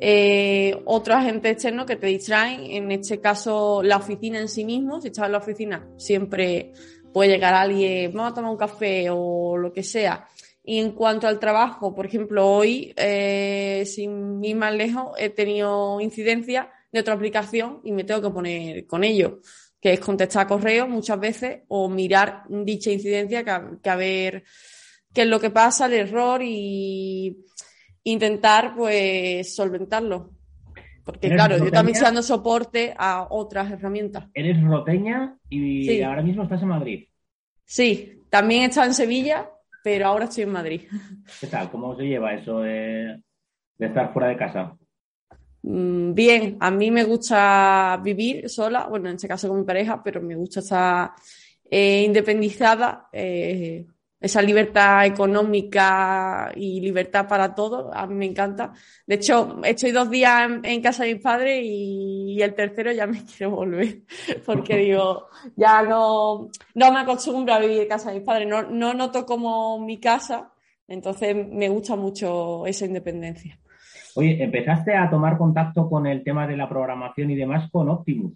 eh, 0.00 0.82
otro 0.84 1.14
agente 1.14 1.50
externo 1.50 1.86
que 1.86 1.96
te 1.96 2.08
distraen, 2.08 2.60
en 2.70 2.90
este 2.92 3.20
caso 3.20 3.82
la 3.82 3.96
oficina 3.96 4.38
en 4.38 4.48
sí 4.48 4.64
mismo, 4.64 5.00
si 5.00 5.08
estás 5.08 5.26
en 5.26 5.32
la 5.32 5.38
oficina 5.38 5.88
siempre 5.96 6.72
puede 7.12 7.30
llegar 7.30 7.54
alguien, 7.54 8.12
vamos 8.12 8.32
a 8.32 8.34
tomar 8.34 8.50
un 8.50 8.56
café 8.56 9.06
o 9.10 9.56
lo 9.56 9.72
que 9.72 9.82
sea. 9.82 10.26
Y 10.64 10.80
en 10.80 10.92
cuanto 10.92 11.28
al 11.28 11.38
trabajo, 11.38 11.94
por 11.94 12.06
ejemplo, 12.06 12.46
hoy, 12.48 12.92
eh, 12.96 13.84
sin 13.86 14.42
ir 14.42 14.56
más 14.56 14.74
lejos, 14.74 15.12
he 15.18 15.28
tenido 15.28 16.00
incidencia 16.00 16.70
de 16.94 17.00
otra 17.00 17.14
aplicación 17.14 17.80
y 17.84 17.92
me 17.92 18.04
tengo 18.04 18.22
que 18.22 18.30
poner 18.30 18.86
con 18.86 19.02
ello, 19.04 19.40
que 19.80 19.92
es 19.92 20.00
contestar 20.00 20.46
correos 20.46 20.88
muchas 20.88 21.18
veces 21.18 21.62
o 21.68 21.88
mirar 21.88 22.44
dicha 22.48 22.90
incidencia 22.90 23.44
que 23.44 23.52
que 23.82 23.90
a 23.90 23.96
ver 23.96 24.44
qué 25.12 25.22
es 25.22 25.28
lo 25.28 25.40
que 25.40 25.50
pasa, 25.50 25.86
el 25.86 25.94
error 25.94 26.40
y 26.42 27.44
intentar 28.04 28.74
pues 28.76 29.54
solventarlo. 29.54 30.30
Porque 31.04 31.28
claro, 31.28 31.58
yo 31.58 31.70
también 31.70 31.94
estoy 31.94 32.06
dando 32.06 32.22
soporte 32.22 32.94
a 32.96 33.26
otras 33.28 33.70
herramientas. 33.70 34.26
Eres 34.32 34.62
roteña 34.62 35.36
y 35.50 36.00
ahora 36.00 36.22
mismo 36.22 36.44
estás 36.44 36.62
en 36.62 36.68
Madrid. 36.68 37.08
Sí, 37.64 38.22
también 38.30 38.62
he 38.62 38.66
estado 38.66 38.86
en 38.86 38.94
Sevilla, 38.94 39.50
pero 39.82 40.06
ahora 40.06 40.24
estoy 40.24 40.44
en 40.44 40.52
Madrid. 40.52 40.82
¿Qué 41.40 41.46
tal? 41.46 41.70
¿Cómo 41.70 41.94
se 41.96 42.04
lleva 42.04 42.32
eso 42.32 42.60
de, 42.60 43.20
estar 43.78 44.12
fuera 44.14 44.28
de 44.28 44.36
casa? 44.38 44.78
Mm, 45.66 46.12
bien, 46.14 46.58
a 46.60 46.70
mí 46.70 46.90
me 46.90 47.04
gusta 47.04 47.98
vivir 48.02 48.50
sola, 48.50 48.86
bueno, 48.86 49.08
en 49.08 49.16
este 49.16 49.28
caso 49.28 49.48
con 49.48 49.60
mi 49.60 49.64
pareja, 49.64 50.02
pero 50.02 50.20
me 50.20 50.34
gusta 50.36 50.60
estar 50.60 51.12
eh, 51.70 52.02
independizada, 52.02 53.08
eh, 53.10 53.86
esa 54.20 54.42
libertad 54.42 55.06
económica 55.06 56.52
y 56.54 56.80
libertad 56.80 57.26
para 57.26 57.54
todo, 57.54 57.90
a 57.94 58.06
mí 58.06 58.14
me 58.14 58.26
encanta. 58.26 58.72
De 59.06 59.14
hecho, 59.16 59.60
estoy 59.64 59.92
dos 59.92 60.10
días 60.10 60.50
en, 60.62 60.82
casa 60.82 61.04
de 61.04 61.14
mis 61.14 61.22
padres 61.22 61.62
y, 61.64 62.42
el 62.42 62.54
tercero 62.54 62.92
ya 62.92 63.06
me 63.06 63.24
quiero 63.36 63.52
volver, 63.56 64.02
porque 64.44 64.76
digo, 64.84 65.28
ya 65.56 65.82
no, 65.82 66.50
no 66.74 66.92
me 66.92 67.00
acostumbro 67.00 67.54
a 67.54 67.58
vivir 67.58 67.82
en 67.82 67.88
casa 67.88 68.10
de 68.10 68.16
mis 68.18 68.26
padres, 68.26 68.48
no, 68.48 68.62
no 68.64 68.92
noto 68.92 69.24
como 69.24 69.78
mi 69.78 69.98
casa, 69.98 70.52
entonces 70.88 71.34
me 71.34 71.70
gusta 71.70 71.96
mucho 71.96 72.66
esa 72.66 72.84
independencia. 72.84 73.58
Oye, 74.16 74.42
empezaste 74.42 74.94
a 74.94 75.10
tomar 75.10 75.36
contacto 75.36 75.88
con 75.88 76.06
el 76.06 76.22
tema 76.22 76.46
de 76.46 76.56
la 76.56 76.68
programación 76.68 77.30
y 77.30 77.36
demás 77.36 77.70
con 77.70 77.88
Optimus. 77.88 78.32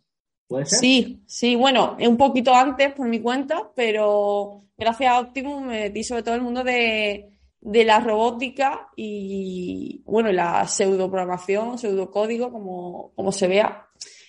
¿Puede 0.46 0.66
ser? 0.66 0.78
Sí, 0.78 1.22
sí, 1.26 1.54
bueno, 1.54 1.96
un 2.00 2.16
poquito 2.16 2.54
antes 2.54 2.92
por 2.92 3.06
mi 3.06 3.20
cuenta, 3.20 3.70
pero 3.76 4.64
gracias 4.76 5.12
a 5.12 5.20
Optimus 5.20 5.62
me 5.62 5.80
metí 5.82 6.02
sobre 6.02 6.22
todo 6.22 6.34
el 6.34 6.42
mundo 6.42 6.64
de, 6.64 7.30
la 7.60 8.00
robótica 8.00 8.88
y, 8.96 10.02
bueno, 10.06 10.32
la 10.32 10.66
pseudoprogramación, 10.66 11.78
pseudocódigo, 11.78 12.50
como, 12.50 13.12
como 13.14 13.30
se 13.30 13.46
vea. 13.46 13.86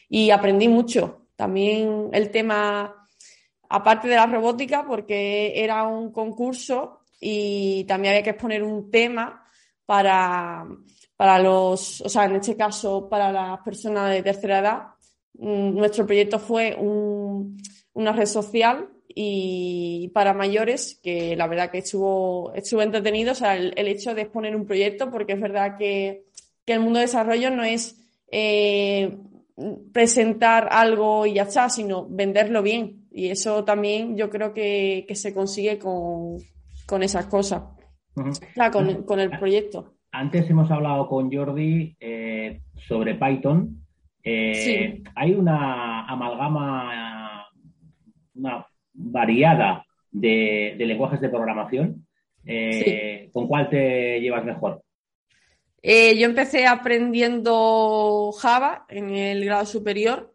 Y 0.10 0.32
aprendí 0.32 0.68
mucho. 0.68 1.28
También 1.36 2.10
el 2.12 2.32
tema, 2.32 3.08
aparte 3.70 4.08
de 4.08 4.16
la 4.16 4.26
robótica, 4.26 4.86
porque 4.86 5.54
era 5.56 5.88
un 5.88 6.12
concurso 6.12 7.00
y 7.20 7.86
también 7.86 8.12
había 8.14 8.24
que 8.24 8.32
exponer 8.32 8.64
un 8.64 8.92
tema 8.92 9.46
para, 9.86 10.66
para 11.20 11.38
los, 11.38 12.00
o 12.00 12.08
sea, 12.08 12.24
en 12.24 12.38
este 12.38 12.56
caso, 12.56 13.10
para 13.10 13.30
las 13.30 13.60
personas 13.60 14.10
de 14.10 14.24
tercera 14.24 14.60
edad 14.60 14.82
Mm, 15.40 15.76
nuestro 15.78 16.06
proyecto 16.06 16.38
fue 16.38 16.76
una 16.76 18.12
red 18.12 18.26
social 18.26 18.90
y 19.08 20.12
para 20.14 20.34
mayores, 20.34 21.00
que 21.02 21.36
la 21.38 21.48
verdad 21.48 21.72
que 21.72 21.80
estuvo, 21.80 22.54
estuvo 22.54 22.82
entretenido, 22.82 23.32
o 23.32 23.36
sea, 23.36 23.56
el, 23.56 23.88
hecho 23.88 24.14
de 24.14 24.24
exponer 24.24 24.56
un 24.56 24.66
proyecto, 24.66 25.10
porque 25.10 25.34
es 25.34 25.42
verdad 25.42 25.78
que, 25.78 26.26
el 26.68 26.82
mundo 26.82 27.00
de 27.00 27.06
desarrollo 27.06 27.50
no 27.50 27.64
es 27.64 27.98
eh, 28.32 29.18
presentar 29.92 30.70
algo 30.72 31.26
y 31.26 31.34
ya 31.34 31.44
está, 31.44 31.68
sino 31.68 32.08
venderlo 32.08 32.62
bien. 32.62 33.08
Y 33.12 33.30
eso 33.30 33.64
también 33.64 34.16
yo 34.16 34.30
creo 34.30 34.54
que, 34.54 35.08
se 35.16 35.34
consigue 35.34 35.80
con, 35.80 36.38
con 36.86 37.02
esas 37.02 37.26
cosas. 37.26 37.64
con, 39.04 39.20
el 39.20 39.40
proyecto. 39.40 39.96
Antes 40.12 40.50
hemos 40.50 40.72
hablado 40.72 41.08
con 41.08 41.32
Jordi 41.32 41.96
eh, 42.00 42.62
sobre 42.88 43.16
Python. 43.16 43.86
Eh, 44.24 45.04
hay 45.16 45.34
una 45.34 46.06
amalgama, 46.08 47.48
una 48.34 48.66
variada 48.94 49.86
de, 50.12 50.76
lenguajes 50.80 51.22
de 51.22 51.30
programación. 51.30 52.08
Eh, 52.44 53.30
¿Con 53.32 53.48
cuál 53.48 53.70
te 53.70 54.20
llevas 54.20 54.46
mejor? 54.46 54.84
yo 55.82 56.26
empecé 56.26 56.66
aprendiendo 56.66 58.34
Java 58.34 58.86
en 58.90 59.12
el 59.16 59.46
grado 59.46 59.66
superior 59.66 60.34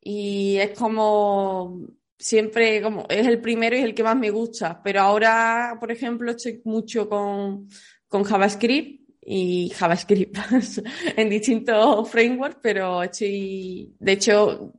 y 0.00 0.56
es 0.56 0.76
como 0.76 1.78
siempre 2.18 2.82
como 2.82 3.06
es 3.08 3.24
el 3.24 3.40
primero 3.40 3.76
y 3.76 3.78
es 3.78 3.84
el 3.84 3.94
que 3.94 4.02
más 4.02 4.16
me 4.16 4.30
gusta, 4.30 4.80
pero 4.82 5.00
ahora, 5.00 5.76
por 5.78 5.92
ejemplo, 5.92 6.32
estoy 6.32 6.60
mucho 6.64 7.08
con, 7.08 7.68
con 8.08 8.24
JavaScript 8.24 8.99
y 9.32 9.70
JavaScript 9.70 10.36
en 11.16 11.30
distintos 11.30 12.10
frameworks, 12.10 12.58
pero 12.60 13.04
estoy, 13.04 13.94
de 14.00 14.12
hecho, 14.12 14.72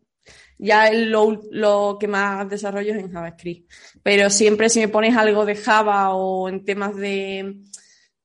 ya 0.58 0.92
lo, 0.92 1.42
lo, 1.52 1.98
que 1.98 2.10
más 2.10 2.50
desarrollo 2.50 2.94
es 2.94 3.00
en 3.00 3.14
JavaScript. 3.14 3.72
Pero 4.04 4.30
siempre 4.30 4.68
si 4.68 4.82
me 4.82 4.90
pones 4.90 5.16
algo 5.16 5.46
de 5.46 5.56
Java 5.56 6.14
o 6.14 6.50
en 6.50 6.66
temas 6.66 6.98
de, 6.98 7.62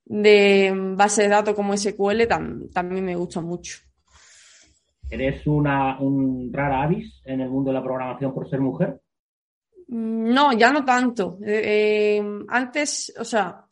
de 0.05 0.73
base 0.97 1.23
de 1.23 1.29
datos 1.29 1.55
como 1.55 1.77
SQL, 1.77 2.27
también 2.73 3.05
me 3.05 3.15
gusta 3.15 3.41
mucho. 3.41 3.79
¿Eres 5.09 5.47
una, 5.47 6.01
un 6.01 6.53
rara 6.53 6.83
avis 6.83 7.23
en 7.25 7.41
el 7.41 7.51
mundo 7.51 7.71
de 7.71 7.75
la 7.75 7.85
programación 7.85 8.35
por 8.35 8.51
ser 8.51 8.61
mujer? 8.61 9.01
Mm, 9.87 10.35
no, 10.35 10.53
ya 10.55 10.73
no 10.73 10.85
tanto. 10.85 11.39
Eh, 11.41 12.19
eh, 12.19 12.23
antes, 12.49 13.15
o 13.17 13.25
sea, 13.25 13.65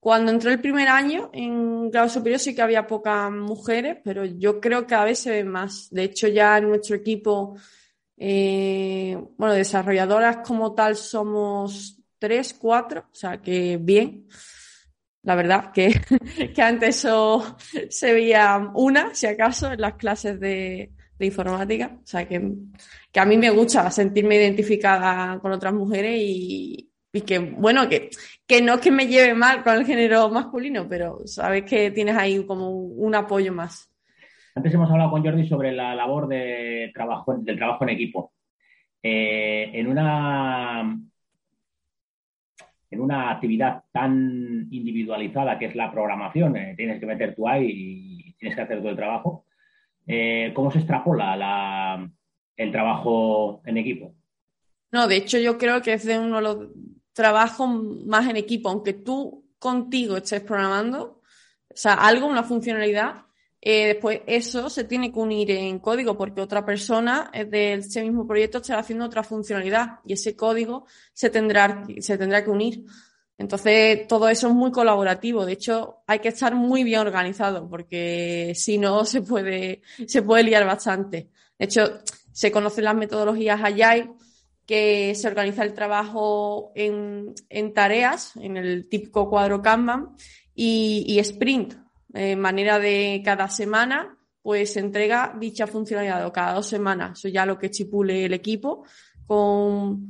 cuando 0.00 0.32
entré 0.32 0.52
el 0.52 0.60
primer 0.60 0.88
año 0.88 1.30
en 1.32 1.90
grado 1.90 2.08
superior 2.08 2.40
sí 2.40 2.54
que 2.54 2.62
había 2.62 2.86
pocas 2.86 3.30
mujeres, 3.30 3.98
pero 4.02 4.24
yo 4.24 4.60
creo 4.60 4.80
que 4.80 4.86
cada 4.86 5.04
vez 5.04 5.18
se 5.18 5.30
ve 5.30 5.44
más. 5.44 5.88
De 5.90 6.04
hecho, 6.04 6.26
ya 6.26 6.58
en 6.58 6.68
nuestro 6.68 6.96
equipo, 6.96 7.56
eh, 8.16 9.18
bueno, 9.36 9.54
desarrolladoras 9.54 10.38
como 10.38 10.74
tal 10.74 10.96
somos 10.96 11.98
tres, 12.18 12.54
cuatro, 12.54 13.06
o 13.12 13.14
sea 13.14 13.40
que 13.42 13.78
bien. 13.78 14.26
La 15.22 15.34
verdad 15.34 15.70
que, 15.72 16.00
que 16.54 16.62
antes 16.62 16.96
eso 16.96 17.56
se 17.90 18.12
veía 18.14 18.70
una, 18.74 19.14
si 19.14 19.26
acaso, 19.26 19.70
en 19.70 19.80
las 19.82 19.94
clases 19.94 20.40
de, 20.40 20.92
de 21.18 21.26
informática. 21.26 21.98
O 22.02 22.06
sea 22.06 22.26
que 22.26 22.40
que 23.12 23.20
a 23.20 23.24
mí 23.24 23.36
me 23.36 23.50
gusta 23.50 23.90
sentirme 23.90 24.36
identificada 24.36 25.38
con 25.40 25.52
otras 25.52 25.72
mujeres 25.74 26.16
y, 26.16 26.89
que, 27.12 27.38
bueno, 27.38 27.88
que, 27.88 28.10
que 28.46 28.62
no 28.62 28.74
es 28.74 28.80
que 28.80 28.90
me 28.90 29.06
lleve 29.06 29.34
mal 29.34 29.62
con 29.62 29.74
el 29.74 29.84
género 29.84 30.28
masculino, 30.30 30.86
pero 30.88 31.26
sabes 31.26 31.64
que 31.64 31.90
tienes 31.90 32.16
ahí 32.16 32.44
como 32.46 32.70
un, 32.70 33.14
apoyo 33.14 33.52
más. 33.52 33.90
Antes 34.54 34.74
hemos 34.74 34.90
hablado 34.90 35.10
con 35.10 35.24
Jordi 35.24 35.46
sobre 35.46 35.72
la 35.72 35.94
labor 35.94 36.28
de 36.28 36.90
trabajo, 36.94 37.36
del 37.36 37.56
trabajo 37.56 37.84
en 37.84 37.90
equipo. 37.90 38.32
Eh, 39.02 39.70
en 39.72 39.86
una 39.86 40.98
en 42.92 43.00
una 43.00 43.30
actividad 43.30 43.84
tan 43.92 44.66
individualizada 44.70 45.58
que 45.58 45.66
es 45.66 45.76
la 45.76 45.92
programación, 45.92 46.56
eh, 46.56 46.74
tienes 46.76 46.98
que 46.98 47.06
meter 47.06 47.36
tu 47.36 47.48
ahí 47.48 47.70
y 47.70 48.32
tienes 48.34 48.56
que 48.56 48.62
hacer 48.62 48.78
todo 48.78 48.90
el 48.90 48.96
trabajo. 48.96 49.46
Eh, 50.06 50.50
¿Cómo 50.54 50.72
se 50.72 50.78
extrapola 50.78 51.36
la, 51.36 52.10
el 52.60 52.70
trabajo 52.70 53.62
en 53.64 53.78
equipo. 53.78 54.14
No, 54.92 55.08
de 55.08 55.16
hecho 55.16 55.38
yo 55.38 55.56
creo 55.56 55.80
que 55.80 55.94
es 55.94 56.04
de 56.04 56.18
uno 56.18 56.36
de 56.36 56.42
los 56.42 56.68
trabajos 57.12 57.68
más 58.06 58.28
en 58.28 58.36
equipo, 58.36 58.68
aunque 58.68 58.92
tú 58.92 59.44
contigo 59.58 60.16
estés 60.16 60.40
programando, 60.42 61.20
o 61.68 61.76
sea, 61.76 61.94
algo, 61.94 62.26
una 62.26 62.42
funcionalidad, 62.42 63.26
eh, 63.62 63.88
después 63.88 64.22
eso 64.26 64.70
se 64.70 64.84
tiene 64.84 65.12
que 65.12 65.18
unir 65.18 65.50
en 65.50 65.80
código 65.80 66.16
porque 66.16 66.40
otra 66.40 66.64
persona 66.64 67.30
de 67.32 67.74
ese 67.74 68.02
mismo 68.02 68.26
proyecto 68.26 68.58
estará 68.58 68.80
haciendo 68.80 69.04
otra 69.04 69.22
funcionalidad 69.22 70.00
y 70.06 70.14
ese 70.14 70.34
código 70.34 70.86
se 71.12 71.28
tendrá, 71.28 71.84
se 72.00 72.16
tendrá 72.16 72.42
que 72.42 72.50
unir. 72.50 72.86
Entonces, 73.36 74.06
todo 74.06 74.28
eso 74.28 74.48
es 74.48 74.54
muy 74.54 74.70
colaborativo. 74.70 75.46
De 75.46 75.54
hecho, 75.54 76.02
hay 76.06 76.18
que 76.18 76.28
estar 76.28 76.54
muy 76.54 76.84
bien 76.84 77.00
organizado 77.00 77.68
porque 77.68 78.52
si 78.54 78.76
no, 78.76 79.04
se 79.06 79.22
puede, 79.22 79.82
se 80.06 80.22
puede 80.22 80.42
liar 80.42 80.66
bastante. 80.66 81.30
De 81.58 81.64
hecho, 81.64 82.00
se 82.32 82.52
conocen 82.52 82.84
las 82.84 82.94
metodologías 82.94 83.60
Agile, 83.62 84.10
que 84.70 85.16
se 85.16 85.26
organiza 85.26 85.64
el 85.64 85.74
trabajo 85.74 86.70
en, 86.76 87.34
tareas, 87.74 88.36
en 88.36 88.56
el 88.56 88.88
típico 88.88 89.28
cuadro 89.28 89.60
Kanban, 89.60 90.14
y, 90.54 91.18
sprint, 91.18 91.74
de 92.06 92.36
manera 92.36 92.78
de 92.78 93.20
cada 93.24 93.48
semana, 93.48 94.16
pues 94.40 94.74
se 94.74 94.78
entrega 94.78 95.34
dicha 95.36 95.66
funcionalidad 95.66 96.24
o 96.24 96.30
cada 96.30 96.54
dos 96.54 96.68
semanas. 96.68 97.18
Eso 97.18 97.26
ya 97.26 97.46
lo 97.46 97.58
que 97.58 97.66
estipule 97.66 98.26
el 98.26 98.32
equipo 98.32 98.84
con, 99.26 100.08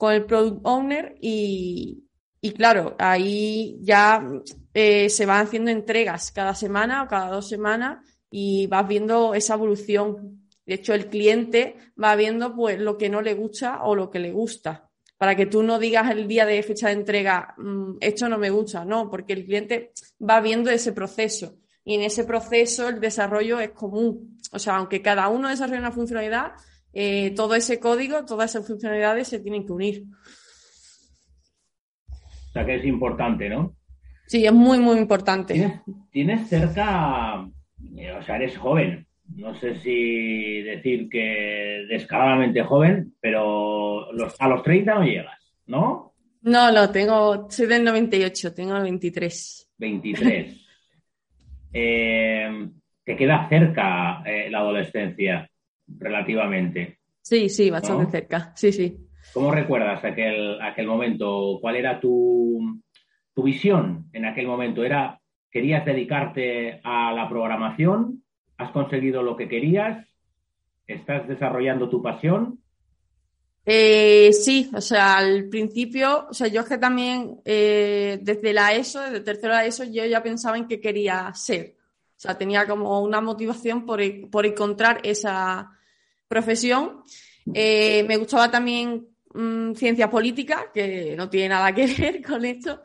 el 0.00 0.24
product 0.24 0.60
owner 0.62 1.14
y, 1.20 2.02
claro, 2.56 2.96
ahí 2.98 3.78
ya 3.82 4.26
eh, 4.72 5.10
se 5.10 5.26
van 5.26 5.44
haciendo 5.44 5.70
entregas 5.70 6.32
cada 6.32 6.54
semana 6.54 7.02
o 7.02 7.08
cada 7.08 7.28
dos 7.28 7.46
semanas 7.46 7.98
y 8.30 8.68
vas 8.68 8.88
viendo 8.88 9.34
esa 9.34 9.52
evolución 9.52 10.47
de 10.68 10.74
hecho, 10.74 10.92
el 10.92 11.06
cliente 11.06 11.76
va 12.00 12.14
viendo 12.14 12.54
pues 12.54 12.78
lo 12.78 12.98
que 12.98 13.08
no 13.08 13.22
le 13.22 13.32
gusta 13.32 13.84
o 13.84 13.94
lo 13.94 14.10
que 14.10 14.18
le 14.18 14.32
gusta. 14.32 14.90
Para 15.16 15.34
que 15.34 15.46
tú 15.46 15.62
no 15.62 15.78
digas 15.78 16.10
el 16.10 16.28
día 16.28 16.44
de 16.44 16.62
fecha 16.62 16.88
de 16.88 16.92
entrega, 16.92 17.54
mm, 17.56 17.96
esto 18.00 18.28
no 18.28 18.36
me 18.36 18.50
gusta, 18.50 18.84
no, 18.84 19.08
porque 19.10 19.32
el 19.32 19.46
cliente 19.46 19.92
va 20.20 20.42
viendo 20.42 20.68
ese 20.68 20.92
proceso. 20.92 21.54
Y 21.86 21.94
en 21.94 22.02
ese 22.02 22.24
proceso 22.24 22.86
el 22.90 23.00
desarrollo 23.00 23.58
es 23.60 23.70
común. 23.70 24.38
O 24.52 24.58
sea, 24.58 24.76
aunque 24.76 25.00
cada 25.00 25.28
uno 25.28 25.48
desarrolle 25.48 25.78
una 25.78 25.90
funcionalidad, 25.90 26.52
eh, 26.92 27.32
todo 27.34 27.54
ese 27.54 27.80
código, 27.80 28.26
todas 28.26 28.50
esas 28.50 28.66
funcionalidades 28.66 29.26
se 29.26 29.40
tienen 29.40 29.64
que 29.64 29.72
unir. 29.72 30.04
O 32.10 32.52
sea 32.52 32.66
que 32.66 32.74
es 32.74 32.84
importante, 32.84 33.48
¿no? 33.48 33.74
Sí, 34.26 34.44
es 34.44 34.52
muy, 34.52 34.78
muy 34.80 34.98
importante. 34.98 35.54
¿Tienes, 35.54 35.80
tienes 36.10 36.46
cerca, 36.46 37.48
eh, 37.96 38.12
o 38.12 38.22
sea, 38.22 38.36
eres 38.36 38.58
joven, 38.58 39.07
no 39.36 39.54
sé 39.54 39.78
si 39.80 40.62
decir 40.62 41.08
que 41.08 41.86
descaradamente 41.88 42.62
joven, 42.62 43.14
pero 43.20 44.08
a 44.38 44.48
los 44.48 44.62
30 44.62 44.94
no 44.94 45.04
llegas, 45.04 45.54
¿no? 45.66 46.14
No, 46.42 46.72
no, 46.72 46.90
tengo, 46.90 47.50
soy 47.50 47.66
del 47.66 47.84
98, 47.84 48.54
tengo 48.54 48.80
23. 48.80 49.70
23. 49.78 50.66
eh, 51.72 52.68
te 53.04 53.16
queda 53.16 53.48
cerca 53.48 54.22
eh, 54.24 54.50
la 54.50 54.58
adolescencia, 54.60 55.48
relativamente. 55.86 56.98
Sí, 57.20 57.48
sí, 57.48 57.70
bastante 57.70 58.10
cerca, 58.10 58.52
sí, 58.54 58.72
sí. 58.72 58.96
¿Cómo 59.34 59.50
recuerdas 59.50 60.02
aquel, 60.04 60.60
aquel 60.62 60.86
momento? 60.86 61.58
¿Cuál 61.60 61.76
era 61.76 62.00
tu, 62.00 62.80
tu 63.34 63.42
visión 63.42 64.08
en 64.12 64.24
aquel 64.24 64.46
momento? 64.46 64.84
¿Era, 64.84 65.20
querías 65.50 65.84
dedicarte 65.84 66.80
a 66.82 67.12
la 67.12 67.28
programación 67.28 68.17
¿Has 68.58 68.70
conseguido 68.72 69.22
lo 69.22 69.36
que 69.36 69.48
querías? 69.48 70.06
¿Estás 70.86 71.26
desarrollando 71.28 71.88
tu 71.88 72.02
pasión? 72.02 72.60
Eh, 73.64 74.32
sí, 74.32 74.70
o 74.74 74.80
sea, 74.80 75.18
al 75.18 75.48
principio, 75.48 76.26
o 76.30 76.32
sea, 76.32 76.48
yo 76.48 76.62
es 76.62 76.68
que 76.68 76.78
también 76.78 77.40
eh, 77.44 78.18
desde 78.22 78.52
la 78.52 78.72
ESO, 78.72 79.02
desde 79.02 79.20
tercero 79.20 79.56
de 79.56 79.66
ESO, 79.66 79.84
yo 79.84 80.06
ya 80.06 80.22
pensaba 80.22 80.56
en 80.56 80.66
qué 80.66 80.80
quería 80.80 81.30
ser. 81.34 81.76
O 82.16 82.20
sea, 82.20 82.36
tenía 82.36 82.66
como 82.66 83.02
una 83.02 83.20
motivación 83.20 83.84
por, 83.84 84.00
por 84.30 84.46
encontrar 84.46 85.00
esa 85.04 85.70
profesión. 86.26 87.02
Eh, 87.52 88.04
me 88.08 88.16
gustaba 88.16 88.50
también 88.50 89.07
mm, 89.34 89.74
ciencia 89.74 90.10
política, 90.10 90.70
que 90.72 91.14
no 91.16 91.28
tiene 91.28 91.50
nada 91.50 91.74
que 91.74 91.86
ver 91.98 92.22
con 92.22 92.44
esto, 92.44 92.82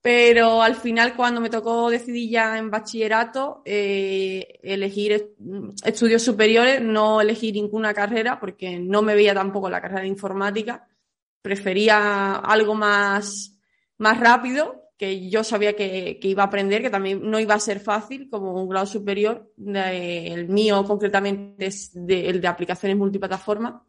pero 0.00 0.62
al 0.62 0.76
final, 0.76 1.14
cuando 1.16 1.40
me 1.40 1.50
tocó 1.50 1.90
decidir 1.90 2.30
ya 2.30 2.56
en 2.56 2.70
bachillerato, 2.70 3.62
eh, 3.64 4.58
elegir 4.62 5.34
estudios 5.84 6.22
superiores, 6.22 6.80
no 6.80 7.20
elegir 7.20 7.54
ninguna 7.54 7.92
carrera, 7.92 8.38
porque 8.40 8.78
no 8.78 9.02
me 9.02 9.14
veía 9.14 9.34
tampoco 9.34 9.68
la 9.68 9.80
carrera 9.80 10.02
de 10.02 10.08
informática. 10.08 10.88
Prefería 11.42 12.36
algo 12.36 12.74
más, 12.74 13.58
más 13.98 14.18
rápido, 14.18 14.88
que 14.96 15.28
yo 15.28 15.44
sabía 15.44 15.74
que, 15.76 16.18
iba 16.22 16.42
a 16.42 16.46
aprender, 16.46 16.82
que 16.82 16.90
también 16.90 17.20
no 17.28 17.38
iba 17.38 17.54
a 17.54 17.60
ser 17.60 17.78
fácil, 17.78 18.28
como 18.30 18.62
un 18.62 18.68
grado 18.68 18.86
superior. 18.86 19.52
el 19.56 20.48
mío, 20.48 20.84
concretamente, 20.84 21.66
es 21.66 21.94
el 21.94 22.40
de 22.40 22.48
aplicaciones 22.48 22.96
multiplataforma. 22.96 23.84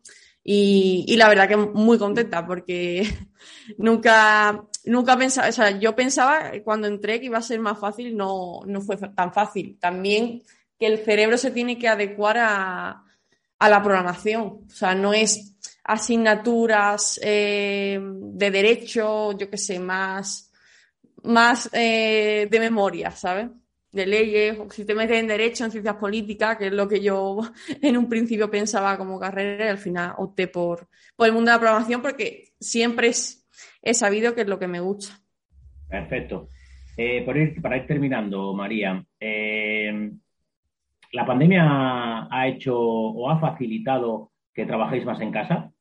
Y, 0.52 1.16
la 1.16 1.30
verdad 1.30 1.48
que 1.48 1.58
muy 1.58 2.00
contenta 2.00 2.48
porque 2.48 3.08
nunca, 3.78 4.64
nunca 4.84 5.16
pensaba, 5.16 5.48
o 5.48 5.52
sea, 5.52 5.78
yo 5.78 5.96
pensaba 5.96 6.54
cuando 6.64 6.88
entré 6.88 7.20
que 7.20 7.28
iba 7.28 7.38
a 7.38 7.44
ser 7.44 7.60
más 7.60 7.78
fácil, 7.78 8.18
no, 8.18 8.62
no 8.66 8.82
fue 8.82 8.98
tan 8.98 9.32
fácil. 9.32 9.78
También 9.80 10.42
que 10.80 10.88
el 10.88 11.06
cerebro 11.06 11.38
se 11.38 11.52
tiene 11.52 11.78
que 11.78 11.88
adecuar 11.88 12.40
a, 12.40 13.04
a 13.60 13.70
la 13.70 13.84
programación. 13.84 14.66
O 14.68 14.70
sea, 14.72 14.96
no 14.96 15.14
es 15.14 15.56
asignaturas 15.84 17.20
eh, 17.22 18.00
de 18.02 18.50
derecho, 18.50 19.38
yo 19.38 19.52
qué 19.52 19.58
sé, 19.58 19.78
más, 19.78 20.52
más 21.22 21.70
eh, 21.74 22.48
de 22.50 22.60
memoria, 22.60 23.12
¿sabes? 23.12 23.50
De 23.92 24.06
leyes, 24.06 24.58
o 24.60 24.70
si 24.70 24.86
te 24.86 24.94
metes 24.94 25.18
en 25.18 25.28
derecho, 25.28 25.66
en 25.66 25.72
ciencias 25.72 25.96
políticas, 25.96 26.58
que 26.58 26.68
es 26.68 26.74
lo 26.74 26.88
que 26.88 27.02
yo 27.02 27.40
en 27.82 27.98
un 27.98 28.08
principio 28.08 28.50
pensaba 28.50 28.98
como 28.98 29.20
carrera 29.20 29.66
y 29.66 29.70
al 29.70 29.78
final 29.78 30.14
opté 30.18 30.48
por, 30.48 30.88
por 31.16 31.28
el 31.28 31.34
mundo 31.34 31.50
de 31.50 31.56
la 31.56 31.62
programación 31.62 32.02
porque 32.02 32.50
siempre 32.60 33.12
he 33.82 33.94
sabido 33.94 34.36
que 34.36 34.42
es 34.42 34.48
lo 34.48 34.60
que 34.60 34.68
me 34.68 34.80
gusta. 34.80 35.20
Perfecto. 35.88 36.50
Eh, 36.96 37.24
para 37.62 37.78
ir 37.78 37.88
terminando, 37.88 38.54
María, 38.54 39.02
eh, 39.20 40.12
¿la 41.14 41.26
pandemia 41.26 42.28
ha 42.30 42.48
hecho 42.48 42.78
o 42.78 43.30
ha 43.30 43.40
facilitado 43.40 44.34
que 44.54 44.66
trabajéis 44.66 45.06
más 45.06 45.22
en 45.22 45.32
casa? 45.32 45.72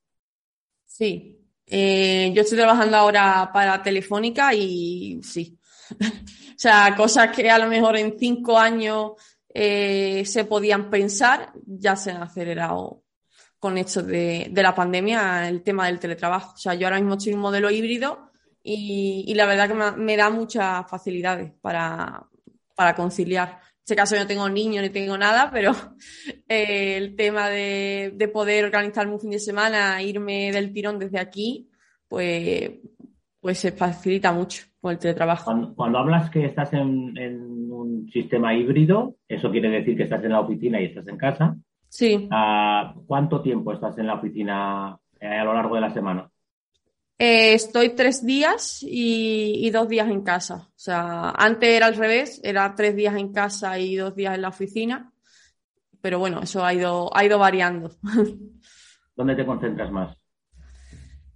Sí. 0.86 1.36
Eh, 1.66 2.32
yo 2.34 2.42
estoy 2.42 2.56
trabajando 2.56 2.96
ahora 2.96 3.50
para 3.52 3.82
Telefónica 3.82 4.54
y 4.54 5.20
sí. 5.22 5.57
o 6.00 6.58
sea, 6.58 6.94
cosas 6.96 7.34
que 7.34 7.50
a 7.50 7.58
lo 7.58 7.68
mejor 7.68 7.96
en 7.96 8.18
cinco 8.18 8.58
años 8.58 9.12
se 9.54 10.46
podían 10.48 10.88
pensar, 10.88 11.52
ya 11.66 11.96
se 11.96 12.12
han 12.12 12.22
acelerado 12.22 13.02
con 13.58 13.76
esto 13.76 14.02
de, 14.02 14.50
la 14.54 14.74
pandemia, 14.74 15.48
el 15.48 15.62
tema 15.62 15.86
del 15.86 15.98
teletrabajo. 15.98 16.54
O 16.54 16.58
sea, 16.58 16.74
yo 16.74 16.86
ahora 16.86 16.98
mismo 16.98 17.14
estoy 17.14 17.32
en 17.32 17.38
un 17.38 17.42
modelo 17.42 17.70
híbrido 17.70 18.30
y, 18.62 19.32
la 19.34 19.46
verdad 19.46 19.68
que 19.68 20.00
me, 20.00 20.16
da 20.16 20.30
muchas 20.30 20.88
facilidades 20.88 21.52
para, 21.60 22.26
conciliar. 22.96 23.48
En 23.48 23.94
este 23.94 23.96
caso 23.96 24.14
yo 24.14 24.22
no 24.22 24.28
tengo 24.28 24.48
niños 24.48 24.82
ni 24.82 24.90
tengo 24.90 25.16
nada, 25.16 25.50
pero 25.50 25.74
eh, 26.48 26.96
el 26.96 27.16
tema 27.16 27.48
de, 27.48 28.30
poder 28.32 28.64
organizarme 28.64 29.14
un 29.14 29.20
fin 29.20 29.30
de 29.30 29.40
semana, 29.40 30.02
irme 30.02 30.52
del 30.52 30.72
tirón 30.72 30.98
desde 30.98 31.18
aquí, 31.18 31.68
pues, 32.06 32.70
pues 33.40 33.58
se 33.58 33.72
facilita 33.72 34.32
mucho 34.32 34.67
con 34.80 34.92
el 34.92 34.98
teletrabajo. 34.98 35.74
Cuando, 35.74 35.98
hablas 35.98 36.30
que 36.30 36.44
estás 36.44 36.72
en, 36.72 37.72
un 37.72 38.08
sistema 38.12 38.54
híbrido, 38.54 39.16
eso 39.28 39.50
quiere 39.50 39.68
decir 39.70 39.96
que 39.96 40.04
estás 40.04 40.22
en 40.24 40.32
la 40.32 40.40
oficina 40.40 40.80
y 40.80 40.86
estás 40.86 41.06
en 41.08 41.16
casa. 41.16 41.56
Sí. 41.88 42.28
Ah, 42.30 42.94
¿Cuánto 43.06 43.40
tiempo 43.40 43.72
estás 43.72 43.96
en 43.98 44.06
la 44.06 44.14
oficina 44.14 44.98
eh, 45.20 45.26
a 45.26 45.44
lo 45.44 45.54
largo 45.54 45.74
de 45.74 45.80
la 45.80 45.90
semana? 45.90 46.28
Eh, 47.20 47.54
estoy 47.54 47.96
tres 47.96 48.24
días 48.24 48.84
y, 48.86 49.68
dos 49.70 49.88
días 49.88 50.08
en 50.08 50.22
casa. 50.22 50.68
O 50.68 50.78
sea, 50.78 51.30
antes 51.30 51.68
era 51.68 51.86
al 51.86 51.96
revés, 51.96 52.40
era 52.44 52.74
tres 52.76 52.94
días 52.94 53.16
en 53.16 53.32
casa 53.32 53.78
y 53.78 53.96
dos 53.96 54.14
días 54.14 54.34
en 54.34 54.42
la 54.42 54.48
oficina. 54.48 55.12
Pero 56.00 56.20
bueno, 56.20 56.40
eso 56.42 56.64
ha 56.64 56.72
ido, 56.72 57.10
ha 57.16 57.24
ido 57.24 57.38
variando. 57.38 57.90
¿Dónde 59.16 59.34
te 59.34 59.44
concentras 59.44 59.90
más? 59.90 60.16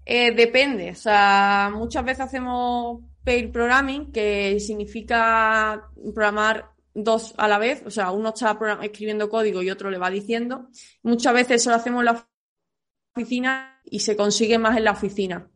Eh, 0.04 0.32
depende. 0.34 0.90
O 0.90 0.94
sea, 0.94 1.72
muchas 1.74 2.04
veces 2.04 2.20
hacemos 2.20 3.00
pair 3.24 3.52
programming, 3.52 4.12
que 4.12 4.58
significa 4.60 5.88
programar 6.14 6.70
dos 6.94 7.34
a 7.36 7.48
la 7.48 7.58
vez. 7.58 7.82
O 7.86 7.90
sea, 7.90 8.10
uno 8.10 8.30
está 8.30 8.58
escribiendo 8.82 9.28
código 9.28 9.62
y 9.62 9.70
otro 9.70 9.90
le 9.90 9.98
va 9.98 10.10
diciendo. 10.10 10.68
Muchas 11.02 11.34
veces 11.34 11.62
eso 11.62 11.70
lo 11.70 11.76
hacemos 11.76 12.00
en 12.00 12.06
la 12.06 12.26
oficina 13.14 13.80
y 13.84 14.00
se 14.00 14.16
consigue 14.16 14.58
más 14.58 14.76
en 14.76 14.84
la 14.84 14.92
oficina 14.92 15.48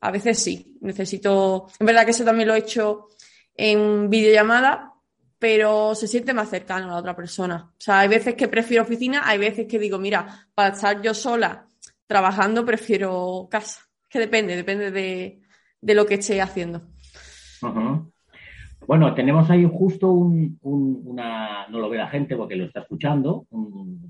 a 0.00 0.10
veces 0.10 0.38
sí, 0.38 0.76
necesito, 0.80 1.68
en 1.78 1.86
verdad 1.86 2.04
que 2.04 2.10
eso 2.10 2.24
también 2.24 2.48
lo 2.48 2.54
he 2.54 2.58
hecho 2.58 3.08
en 3.54 4.10
videollamada, 4.10 4.92
pero 5.38 5.94
se 5.94 6.06
siente 6.06 6.34
más 6.34 6.50
cercano 6.50 6.88
a 6.88 6.92
la 6.92 6.98
otra 6.98 7.16
persona. 7.16 7.72
O 7.72 7.80
sea, 7.80 8.00
hay 8.00 8.08
veces 8.08 8.34
que 8.34 8.48
prefiero 8.48 8.84
oficina, 8.84 9.22
hay 9.24 9.38
veces 9.38 9.66
que 9.66 9.78
digo, 9.78 9.98
mira, 9.98 10.48
para 10.54 10.74
estar 10.74 11.00
yo 11.02 11.14
sola 11.14 11.66
trabajando 12.06 12.64
prefiero 12.64 13.48
casa. 13.50 13.80
Que 14.08 14.18
depende, 14.18 14.54
depende 14.54 14.90
de, 14.90 15.94
lo 15.94 16.06
que 16.06 16.14
esté 16.14 16.40
haciendo. 16.40 16.86
Bueno, 18.86 19.14
tenemos 19.14 19.50
ahí 19.50 19.68
justo 19.70 20.10
un, 20.12 20.58
una, 20.62 21.66
no 21.68 21.80
lo 21.80 21.88
ve 21.88 21.96
la 21.96 22.08
gente 22.08 22.36
porque 22.36 22.54
lo 22.54 22.66
está 22.66 22.80
escuchando, 22.80 23.46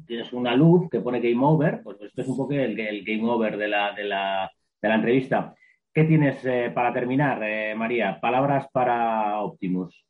tienes 0.07 0.33
una 0.33 0.55
luz 0.55 0.91
que 0.91 1.01
pone 1.01 1.21
Game 1.21 1.45
Over, 1.45 1.83
pues 1.83 2.01
esto 2.03 2.23
es 2.23 2.29
un 2.29 2.37
poco 2.37 2.53
el, 2.53 2.77
Game 3.05 3.29
Over 3.29 3.57
de 3.57 3.69
la, 3.69 3.93
de 3.93 4.05
la, 4.05 4.51
de 4.83 4.89
la 4.89 4.95
entrevista. 4.95 5.55
¿Qué 5.95 6.05
tienes 6.05 6.45
eh, 6.45 6.71
para 6.75 6.93
terminar, 6.93 7.43
eh, 7.43 7.75
María? 7.75 8.21
Palabras 8.21 8.67
para 8.71 9.41
Optimus. 9.41 10.05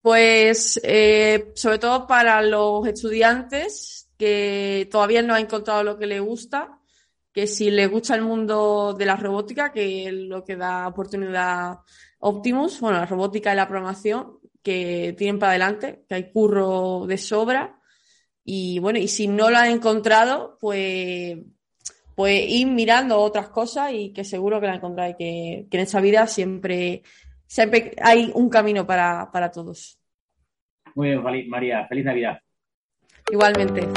Pues 0.00 0.80
eh, 0.82 1.52
sobre 1.54 1.78
todo 1.78 2.06
para 2.06 2.40
los 2.40 2.86
estudiantes 2.86 4.10
que 4.16 4.88
todavía 4.90 5.20
no 5.20 5.34
han 5.34 5.42
encontrado 5.42 5.82
lo 5.82 5.98
que 5.98 6.06
les 6.06 6.22
gusta, 6.22 6.78
que 7.32 7.46
si 7.46 7.70
les 7.70 7.90
gusta 7.90 8.14
el 8.14 8.22
mundo 8.22 8.94
de 8.94 9.04
la 9.04 9.16
robótica, 9.16 9.70
que 9.70 10.06
es 10.06 10.14
lo 10.14 10.42
que 10.44 10.56
da 10.56 10.88
oportunidad 10.88 11.80
Optimus, 12.20 12.80
bueno, 12.80 12.98
la 12.98 13.06
robótica 13.06 13.52
y 13.52 13.56
la 13.56 13.68
programación, 13.68 14.38
que 14.62 15.14
tienen 15.16 15.38
para 15.38 15.52
adelante, 15.52 16.04
que 16.08 16.14
hay 16.14 16.30
curro 16.30 17.06
de 17.06 17.18
sobra. 17.18 17.80
Y 18.44 18.78
bueno, 18.78 18.98
y 18.98 19.08
si 19.08 19.26
no 19.26 19.50
lo 19.50 19.56
han 19.56 19.70
encontrado, 19.70 20.56
pues 20.60 21.38
pues 22.20 22.50
ir 22.50 22.66
mirando 22.66 23.18
otras 23.18 23.48
cosas 23.48 23.92
y 23.94 24.12
que 24.12 24.24
seguro 24.24 24.60
que 24.60 24.66
la 24.66 24.74
encontráis, 24.74 25.16
que, 25.16 25.66
que 25.70 25.76
en 25.78 25.82
esa 25.84 26.02
vida 26.02 26.26
siempre, 26.26 27.02
siempre 27.46 27.92
hay 27.98 28.30
un 28.34 28.50
camino 28.50 28.86
para, 28.86 29.30
para 29.32 29.50
todos. 29.50 29.98
Muy 30.94 31.08
bien, 31.08 31.48
María. 31.48 31.86
Feliz 31.86 32.04
Navidad. 32.04 32.38
Igualmente. 33.30 33.88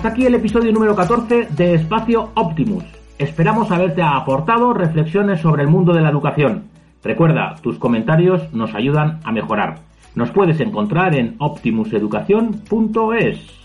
Hasta 0.00 0.12
aquí 0.12 0.24
el 0.24 0.34
episodio 0.34 0.72
número 0.72 0.96
14 0.96 1.48
de 1.50 1.74
Espacio 1.74 2.30
Optimus. 2.34 2.84
Esperamos 3.18 3.70
haberte 3.70 4.00
aportado 4.00 4.72
reflexiones 4.72 5.42
sobre 5.42 5.62
el 5.62 5.68
mundo 5.68 5.92
de 5.92 6.00
la 6.00 6.08
educación. 6.08 6.70
Recuerda, 7.04 7.56
tus 7.60 7.78
comentarios 7.78 8.50
nos 8.54 8.74
ayudan 8.74 9.20
a 9.24 9.32
mejorar. 9.32 9.80
Nos 10.14 10.30
puedes 10.30 10.58
encontrar 10.60 11.14
en 11.14 11.36
optimuseducación.es. 11.38 13.59